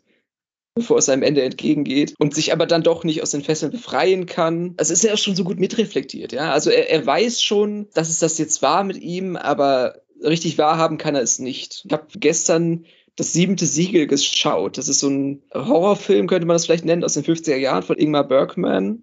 bevor 0.74 0.98
es 0.98 1.06
seinem 1.06 1.22
Ende 1.22 1.42
entgegengeht 1.42 2.16
und 2.18 2.34
sich 2.34 2.52
aber 2.52 2.66
dann 2.66 2.82
doch 2.82 3.04
nicht 3.04 3.22
aus 3.22 3.30
den 3.30 3.44
Fesseln 3.44 3.70
befreien 3.70 4.26
kann. 4.26 4.74
Also 4.78 4.92
ist 4.92 5.04
er 5.04 5.16
schon 5.16 5.36
so 5.36 5.44
gut 5.44 5.60
mitreflektiert, 5.60 6.32
ja. 6.32 6.50
Also 6.50 6.70
er, 6.70 6.90
er 6.90 7.06
weiß 7.06 7.40
schon, 7.40 7.86
dass 7.94 8.08
es 8.08 8.18
das 8.18 8.36
jetzt 8.38 8.62
war 8.62 8.82
mit 8.82 8.96
ihm, 8.96 9.36
aber 9.36 10.02
richtig 10.22 10.58
wahrhaben 10.58 10.98
kann 10.98 11.14
er 11.14 11.22
es 11.22 11.38
nicht. 11.38 11.84
Ich 11.86 11.92
habe 11.92 12.06
gestern 12.16 12.84
das 13.16 13.32
siebente 13.32 13.66
Siegel 13.66 14.06
geschaut. 14.06 14.78
Das 14.78 14.88
ist 14.88 15.00
so 15.00 15.08
ein 15.08 15.42
Horrorfilm, 15.52 16.28
könnte 16.28 16.46
man 16.46 16.54
das 16.54 16.66
vielleicht 16.66 16.84
nennen, 16.84 17.04
aus 17.04 17.14
den 17.14 17.24
50er 17.24 17.56
Jahren 17.56 17.82
von 17.82 17.98
Ingmar 17.98 18.26
Bergman, 18.26 19.02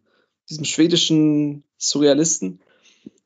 diesem 0.50 0.66
schwedischen 0.66 1.64
Surrealisten. 1.78 2.62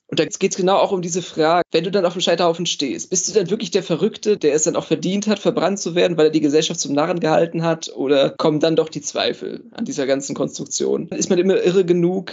Und 0.08 0.20
da 0.20 0.26
geht 0.26 0.52
es 0.52 0.58
genau 0.58 0.78
auch 0.78 0.92
um 0.92 1.04
diese 1.04 1.22
Frage, 1.22 1.62
wenn 1.72 1.84
du 1.84 1.92
dann 1.92 2.06
auf 2.06 2.14
dem 2.14 2.22
Scheiterhaufen 2.22 2.66
stehst, 2.66 3.12
bist 3.12 3.30
du 3.30 3.34
dann 3.34 3.52
wirklich 3.52 3.70
der 3.70 3.84
Verrückte, 3.84 4.38
der 4.38 4.56
es 4.56 4.64
dann 4.64 4.76
auch 4.76 4.86
verdient 4.86 5.28
hat, 5.28 5.38
verbrannt 5.38 5.78
zu 5.78 5.94
werden, 5.94 6.18
weil 6.18 6.28
er 6.28 6.32
die 6.32 6.42
Gesellschaft 6.42 6.80
zum 6.80 6.94
Narren 6.94 7.20
gehalten 7.20 7.62
hat? 7.62 7.92
Oder 7.96 8.32
kommen 8.32 8.60
dann 8.60 8.76
doch 8.76 8.90
die 8.90 9.02
Zweifel 9.02 9.66
an 9.72 9.86
dieser 9.86 10.08
ganzen 10.08 10.34
Konstruktion? 10.34 11.08
Ist 11.10 11.30
man 11.30 11.38
immer 11.38 11.62
irre 11.62 11.86
genug, 11.86 12.32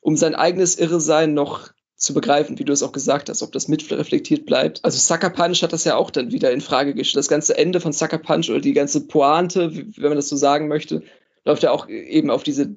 um 0.00 0.16
sein 0.16 0.34
eigenes 0.34 0.76
Irresein 0.76 1.34
noch 1.34 1.68
zu 1.98 2.14
begreifen, 2.14 2.58
wie 2.58 2.64
du 2.64 2.72
es 2.72 2.82
auch 2.82 2.92
gesagt 2.92 3.28
hast, 3.28 3.42
ob 3.42 3.52
das 3.52 3.68
mitreflektiert 3.68 4.46
bleibt. 4.46 4.84
Also 4.84 4.98
Sucker 4.98 5.30
Punch 5.30 5.62
hat 5.62 5.72
das 5.72 5.84
ja 5.84 5.96
auch 5.96 6.10
dann 6.10 6.32
wieder 6.32 6.52
in 6.52 6.60
Frage 6.60 6.94
gestellt. 6.94 7.18
Das 7.18 7.28
ganze 7.28 7.58
Ende 7.58 7.80
von 7.80 7.92
Sucker 7.92 8.18
Punch 8.18 8.48
oder 8.48 8.60
die 8.60 8.72
ganze 8.72 9.06
Pointe, 9.06 9.72
wenn 9.74 10.08
man 10.08 10.16
das 10.16 10.28
so 10.28 10.36
sagen 10.36 10.68
möchte, 10.68 11.02
läuft 11.44 11.64
ja 11.64 11.72
auch 11.72 11.88
eben 11.88 12.30
auf 12.30 12.44
diese 12.44 12.76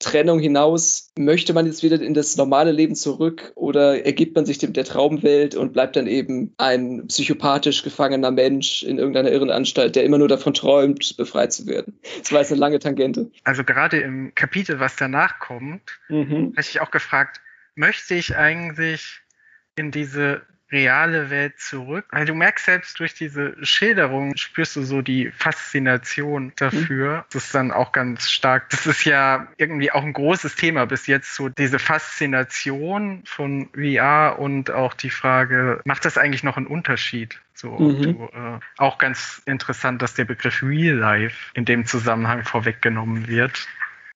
Trennung 0.00 0.40
hinaus. 0.40 1.12
Möchte 1.16 1.52
man 1.52 1.66
jetzt 1.66 1.82
wieder 1.84 2.00
in 2.00 2.14
das 2.14 2.36
normale 2.36 2.72
Leben 2.72 2.96
zurück 2.96 3.52
oder 3.54 4.04
ergibt 4.04 4.34
man 4.34 4.44
sich 4.44 4.58
dem 4.58 4.72
der 4.72 4.84
Traumwelt 4.84 5.54
und 5.54 5.72
bleibt 5.72 5.94
dann 5.94 6.08
eben 6.08 6.54
ein 6.56 7.06
psychopathisch 7.06 7.82
gefangener 7.84 8.32
Mensch 8.32 8.82
in 8.82 8.98
irgendeiner 8.98 9.30
Irrenanstalt, 9.30 9.94
der 9.94 10.04
immer 10.04 10.18
nur 10.18 10.28
davon 10.28 10.54
träumt, 10.54 11.16
befreit 11.16 11.52
zu 11.52 11.66
werden? 11.66 11.98
Das 12.20 12.32
war 12.32 12.40
jetzt 12.40 12.52
eine 12.52 12.60
lange 12.60 12.78
Tangente. 12.80 13.30
Also 13.44 13.62
gerade 13.62 14.00
im 14.00 14.32
Kapitel, 14.34 14.80
was 14.80 14.96
danach 14.96 15.38
kommt, 15.38 15.82
mhm. 16.08 16.52
habe 16.56 16.60
ich 16.60 16.80
auch 16.80 16.90
gefragt, 16.90 17.40
möchte 17.78 18.14
ich 18.14 18.36
eigentlich 18.36 19.20
in 19.76 19.90
diese 19.90 20.42
reale 20.70 21.30
Welt 21.30 21.58
zurück. 21.58 22.04
Weil 22.10 22.26
du 22.26 22.34
merkst 22.34 22.66
selbst 22.66 22.98
durch 22.98 23.14
diese 23.14 23.54
Schilderung, 23.64 24.36
spürst 24.36 24.76
du 24.76 24.82
so 24.82 25.00
die 25.00 25.30
Faszination 25.30 26.52
dafür. 26.56 27.18
Mhm. 27.18 27.22
Das 27.32 27.44
ist 27.46 27.54
dann 27.54 27.72
auch 27.72 27.92
ganz 27.92 28.30
stark. 28.30 28.68
Das 28.70 28.86
ist 28.86 29.04
ja 29.04 29.48
irgendwie 29.56 29.90
auch 29.90 30.02
ein 30.02 30.12
großes 30.12 30.56
Thema 30.56 30.84
bis 30.86 31.06
jetzt, 31.06 31.34
so 31.34 31.48
diese 31.48 31.78
Faszination 31.78 33.22
von 33.24 33.70
VR 33.72 34.38
und 34.38 34.70
auch 34.70 34.92
die 34.92 35.10
Frage, 35.10 35.80
macht 35.84 36.04
das 36.04 36.18
eigentlich 36.18 36.42
noch 36.42 36.56
einen 36.56 36.66
Unterschied? 36.66 37.40
So, 37.54 37.70
mhm. 37.70 38.02
du, 38.02 38.24
äh, 38.24 38.60
auch 38.76 38.98
ganz 38.98 39.40
interessant, 39.46 40.02
dass 40.02 40.14
der 40.14 40.26
Begriff 40.26 40.62
Real 40.62 40.96
Life 40.96 41.36
in 41.54 41.64
dem 41.64 41.86
Zusammenhang 41.86 42.44
vorweggenommen 42.44 43.26
wird. 43.26 43.66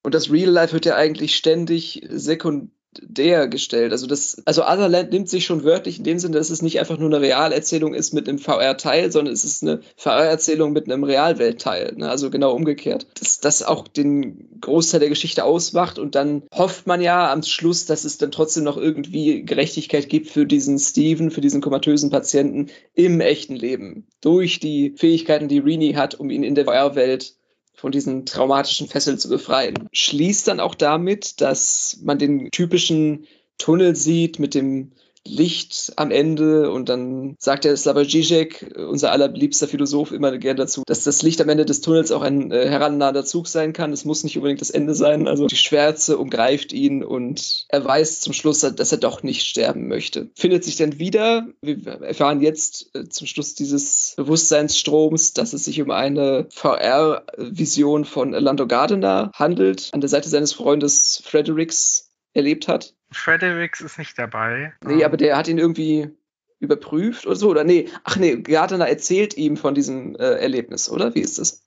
Und 0.02 0.14
das 0.14 0.30
Real 0.30 0.50
Life 0.50 0.74
wird 0.74 0.84
ja 0.84 0.96
eigentlich 0.96 1.36
ständig 1.36 2.04
sekundär 2.10 2.68
der 3.00 3.48
gestellt. 3.48 3.92
Also 3.92 4.06
das, 4.06 4.42
also 4.44 4.62
Otherland 4.62 5.12
nimmt 5.12 5.28
sich 5.28 5.44
schon 5.44 5.64
wörtlich 5.64 5.98
in 5.98 6.04
dem 6.04 6.18
Sinne, 6.18 6.36
dass 6.36 6.50
es 6.50 6.62
nicht 6.62 6.78
einfach 6.78 6.98
nur 6.98 7.08
eine 7.08 7.20
Realerzählung 7.20 7.94
ist 7.94 8.12
mit 8.12 8.28
einem 8.28 8.38
VR-Teil, 8.38 9.10
sondern 9.10 9.32
es 9.32 9.44
ist 9.44 9.62
eine 9.62 9.80
VR-Erzählung 9.96 10.72
mit 10.72 10.86
einem 10.86 11.04
Realweltteil. 11.04 11.94
Ne? 11.96 12.08
Also 12.08 12.30
genau 12.30 12.52
umgekehrt. 12.52 13.06
Dass 13.18 13.40
das 13.40 13.62
auch 13.62 13.88
den 13.88 14.60
Großteil 14.60 15.00
der 15.00 15.08
Geschichte 15.08 15.44
ausmacht 15.44 15.98
und 15.98 16.14
dann 16.14 16.42
hofft 16.54 16.86
man 16.86 17.00
ja 17.00 17.32
am 17.32 17.42
Schluss, 17.42 17.86
dass 17.86 18.04
es 18.04 18.18
dann 18.18 18.30
trotzdem 18.30 18.64
noch 18.64 18.76
irgendwie 18.76 19.42
Gerechtigkeit 19.44 20.08
gibt 20.08 20.28
für 20.28 20.46
diesen 20.46 20.78
Steven, 20.78 21.30
für 21.30 21.40
diesen 21.40 21.60
komatösen 21.60 22.10
Patienten 22.10 22.68
im 22.94 23.20
echten 23.20 23.56
Leben. 23.56 24.06
Durch 24.20 24.60
die 24.60 24.94
Fähigkeiten, 24.96 25.48
die 25.48 25.58
Rini 25.58 25.92
hat, 25.94 26.14
um 26.14 26.30
ihn 26.30 26.42
in 26.42 26.54
der 26.54 26.64
VR-Welt 26.64 27.34
von 27.82 27.90
diesen 27.90 28.26
traumatischen 28.26 28.86
Fesseln 28.86 29.18
zu 29.18 29.28
befreien. 29.28 29.88
Schließt 29.92 30.46
dann 30.46 30.60
auch 30.60 30.76
damit, 30.76 31.40
dass 31.40 31.98
man 32.00 32.16
den 32.16 32.48
typischen 32.52 33.26
Tunnel 33.58 33.96
sieht 33.96 34.38
mit 34.38 34.54
dem 34.54 34.92
Licht 35.26 35.92
am 35.96 36.10
Ende 36.10 36.70
und 36.70 36.88
dann 36.88 37.36
sagt 37.38 37.64
der 37.64 37.76
Slavoj 37.76 38.04
Žižek, 38.04 38.76
unser 38.76 39.12
allerliebster 39.12 39.68
Philosoph, 39.68 40.12
immer 40.12 40.36
gerne 40.38 40.60
dazu, 40.60 40.82
dass 40.86 41.04
das 41.04 41.22
Licht 41.22 41.40
am 41.40 41.48
Ende 41.48 41.64
des 41.64 41.80
Tunnels 41.80 42.10
auch 42.10 42.22
ein 42.22 42.50
äh, 42.50 42.68
herannahender 42.68 43.24
Zug 43.24 43.46
sein 43.46 43.72
kann. 43.72 43.92
Es 43.92 44.04
muss 44.04 44.24
nicht 44.24 44.36
unbedingt 44.36 44.60
das 44.60 44.70
Ende 44.70 44.94
sein. 44.94 45.28
Also 45.28 45.46
die 45.46 45.56
Schwärze 45.56 46.18
umgreift 46.18 46.72
ihn 46.72 47.04
und 47.04 47.66
er 47.68 47.84
weiß 47.84 48.20
zum 48.20 48.32
Schluss, 48.32 48.60
dass 48.60 48.92
er 48.92 48.98
doch 48.98 49.22
nicht 49.22 49.46
sterben 49.46 49.88
möchte. 49.88 50.30
Findet 50.34 50.64
sich 50.64 50.76
dann 50.76 50.98
wieder, 50.98 51.46
wir 51.60 51.86
erfahren 52.02 52.40
jetzt 52.40 52.90
äh, 52.94 53.08
zum 53.08 53.26
Schluss 53.26 53.54
dieses 53.54 54.14
Bewusstseinsstroms, 54.16 55.34
dass 55.34 55.52
es 55.52 55.64
sich 55.64 55.80
um 55.80 55.90
eine 55.90 56.46
VR-Vision 56.50 58.04
von 58.04 58.32
Lando 58.32 58.66
Gardiner 58.66 59.30
handelt, 59.34 59.90
an 59.92 60.00
der 60.00 60.10
Seite 60.10 60.28
seines 60.28 60.52
Freundes 60.52 61.22
Fredericks 61.24 62.10
erlebt 62.34 62.66
hat. 62.68 62.94
Fredericks 63.16 63.80
ist 63.80 63.98
nicht 63.98 64.18
dabei. 64.18 64.72
Nee, 64.84 65.04
aber 65.04 65.16
der 65.16 65.36
hat 65.36 65.48
ihn 65.48 65.58
irgendwie 65.58 66.10
überprüft 66.58 67.26
oder 67.26 67.36
so. 67.36 67.50
Oder 67.50 67.64
nee, 67.64 67.88
ach 68.04 68.16
nee, 68.16 68.36
Gardner 68.36 68.88
erzählt 68.88 69.36
ihm 69.36 69.56
von 69.56 69.74
diesem 69.74 70.14
äh, 70.16 70.38
Erlebnis, 70.38 70.88
oder? 70.88 71.14
Wie 71.14 71.20
ist 71.20 71.38
das? 71.38 71.62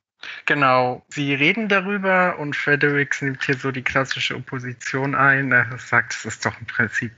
Genau, 0.46 1.04
sie 1.10 1.34
reden 1.34 1.68
darüber 1.68 2.40
und 2.40 2.56
Fredericks 2.56 3.22
nimmt 3.22 3.44
hier 3.44 3.56
so 3.56 3.72
die 3.72 3.84
klassische 3.84 4.36
Opposition 4.36 5.14
ein. 5.14 5.52
Er 5.52 5.68
sagt, 5.78 6.16
es 6.16 6.26
ist 6.26 6.46
doch 6.46 6.60
im 6.60 6.66
Prinzip 6.66 7.12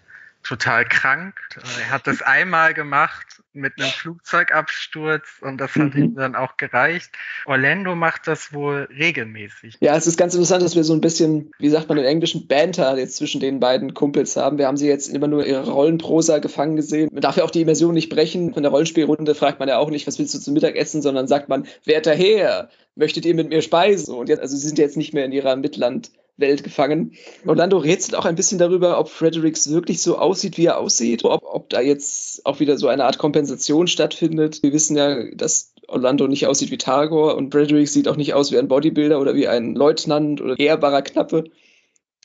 total 0.48 0.86
krank. 0.86 1.36
Er 1.80 1.92
hat 1.92 2.08
das 2.08 2.22
einmal 2.22 2.74
gemacht 2.74 3.42
mit 3.54 3.74
einem 3.80 3.90
Flugzeugabsturz 3.90 5.28
und 5.42 5.60
das 5.60 5.76
hat 5.76 5.96
mhm. 5.96 6.04
ihm 6.04 6.16
dann 6.16 6.36
auch 6.36 6.58
gereicht. 6.58 7.12
Orlando 7.46 7.96
macht 7.96 8.28
das 8.28 8.54
wohl 8.54 8.88
regelmäßig. 8.98 9.78
Ja, 9.80 9.96
es 9.96 10.08
ist 10.08 10.18
ganz 10.18 10.34
interessant, 10.34 10.64
dass 10.64 10.76
wir 10.76 10.84
so 10.84 10.94
ein 10.94 11.02
bisschen, 11.02 11.52
wie 11.60 11.70
sagt 11.70 11.90
man 11.90 11.98
im 11.98 12.06
Englischen, 12.06 12.48
Banter 12.48 12.98
jetzt 12.98 13.18
zwischen 13.18 13.42
den 13.42 13.60
beiden 13.60 13.94
Kumpels 13.94 14.36
haben. 14.38 14.58
Wir 14.58 14.68
haben 14.68 14.78
sie 14.78 14.88
jetzt 14.88 15.08
immer 15.08 15.28
nur 15.28 15.46
ihre 15.46 15.70
Rollenprosa 15.70 16.40
gefangen 16.40 16.76
gesehen. 16.76 17.10
Man 17.12 17.22
darf 17.22 17.38
ja 17.38 17.44
auch 17.44 17.52
die 17.52 17.62
Immersion 17.62 17.94
nicht 17.94 18.10
brechen. 18.10 18.54
Von 18.54 18.64
der 18.64 18.72
Rollenspielrunde 18.72 19.36
fragt 19.36 19.60
man 19.60 19.68
ja 19.68 19.78
auch 19.78 19.90
nicht, 19.90 20.08
was 20.08 20.20
willst 20.20 20.34
du 20.34 20.40
zum 20.40 20.54
Mittagessen, 20.54 21.02
sondern 21.02 21.28
sagt 21.28 21.50
man, 21.50 21.68
werter 21.84 22.14
Herr, 22.14 22.70
möchtet 22.96 23.26
ihr 23.26 23.36
mit 23.36 23.50
mir 23.50 23.62
speisen? 23.62 24.14
Und 24.14 24.30
jetzt, 24.30 24.40
also 24.40 24.56
sie 24.56 24.68
sind 24.68 24.78
jetzt 24.78 24.98
nicht 24.98 25.14
mehr 25.14 25.26
in 25.26 25.32
ihrer 25.32 25.56
Midland- 25.56 26.12
Welt 26.38 26.64
gefangen. 26.64 27.14
Orlando 27.46 27.78
rätselt 27.78 28.16
auch 28.16 28.26
ein 28.26 28.36
bisschen 28.36 28.60
darüber, 28.60 29.00
ob 29.00 29.10
Fredericks 29.10 29.70
wirklich 29.70 30.02
so 30.02 30.18
aussieht, 30.18 30.58
wie 30.58 30.66
er 30.66 30.78
aussieht, 30.78 31.26
ob, 31.26 31.44
ob 31.44 31.70
da 31.70 31.82
jetzt 31.82 32.46
auch 32.46 32.60
wieder 32.60 32.78
so 32.78 32.88
eine 32.88 33.06
Art 33.06 33.18
Kompensation 33.18 33.88
stattfindet. 33.88 34.62
Wir 34.64 34.72
wissen 34.72 34.96
ja, 34.96 35.24
dass 35.34 35.74
Orlando 35.88 36.28
nicht 36.28 36.48
aussieht 36.48 36.72
wie 36.72 36.78
Targor 36.78 37.36
und 37.36 37.52
Frederick 37.52 37.88
sieht 37.88 38.08
auch 38.08 38.18
nicht 38.18 38.34
aus 38.34 38.52
wie 38.52 38.58
ein 38.58 38.68
Bodybuilder 38.68 39.20
oder 39.20 39.36
wie 39.36 39.48
ein 39.48 39.76
Leutnant 39.76 40.42
oder 40.42 40.60
ehrbarer 40.60 41.02
Knappe 41.02 41.46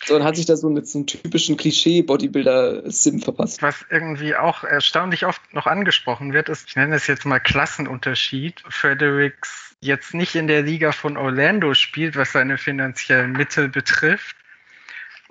sondern 0.05 0.27
hat 0.27 0.37
sich 0.37 0.47
da 0.47 0.57
so 0.57 0.69
mit 0.69 0.87
so 0.89 0.99
einem 0.99 1.07
typischen 1.07 1.57
Klischee-Bodybuilder-Sim 1.57 3.21
verpasst. 3.21 3.63
Was 3.63 3.85
irgendwie 3.91 4.35
auch 4.35 4.65
erstaunlich 4.65 5.27
oft 5.27 5.41
noch 5.55 5.67
angesprochen 5.67 6.33
wird, 6.33 6.49
ist, 6.49 6.69
ich 6.69 6.77
nenne 6.77 6.97
es 6.97 7.07
jetzt 7.07 7.25
mal 7.25 7.39
Klassenunterschied. 7.39 8.63
Fredericks 8.69 9.72
jetzt 9.83 10.15
nicht 10.15 10.37
in 10.37 10.47
der 10.47 10.63
Liga 10.63 10.93
von 10.93 11.17
Orlando 11.17 11.75
spielt, 11.75 12.17
was 12.17 12.33
seine 12.33 12.57
finanziellen 12.57 13.33
Mittel 13.33 13.69
betrifft, 13.69 14.37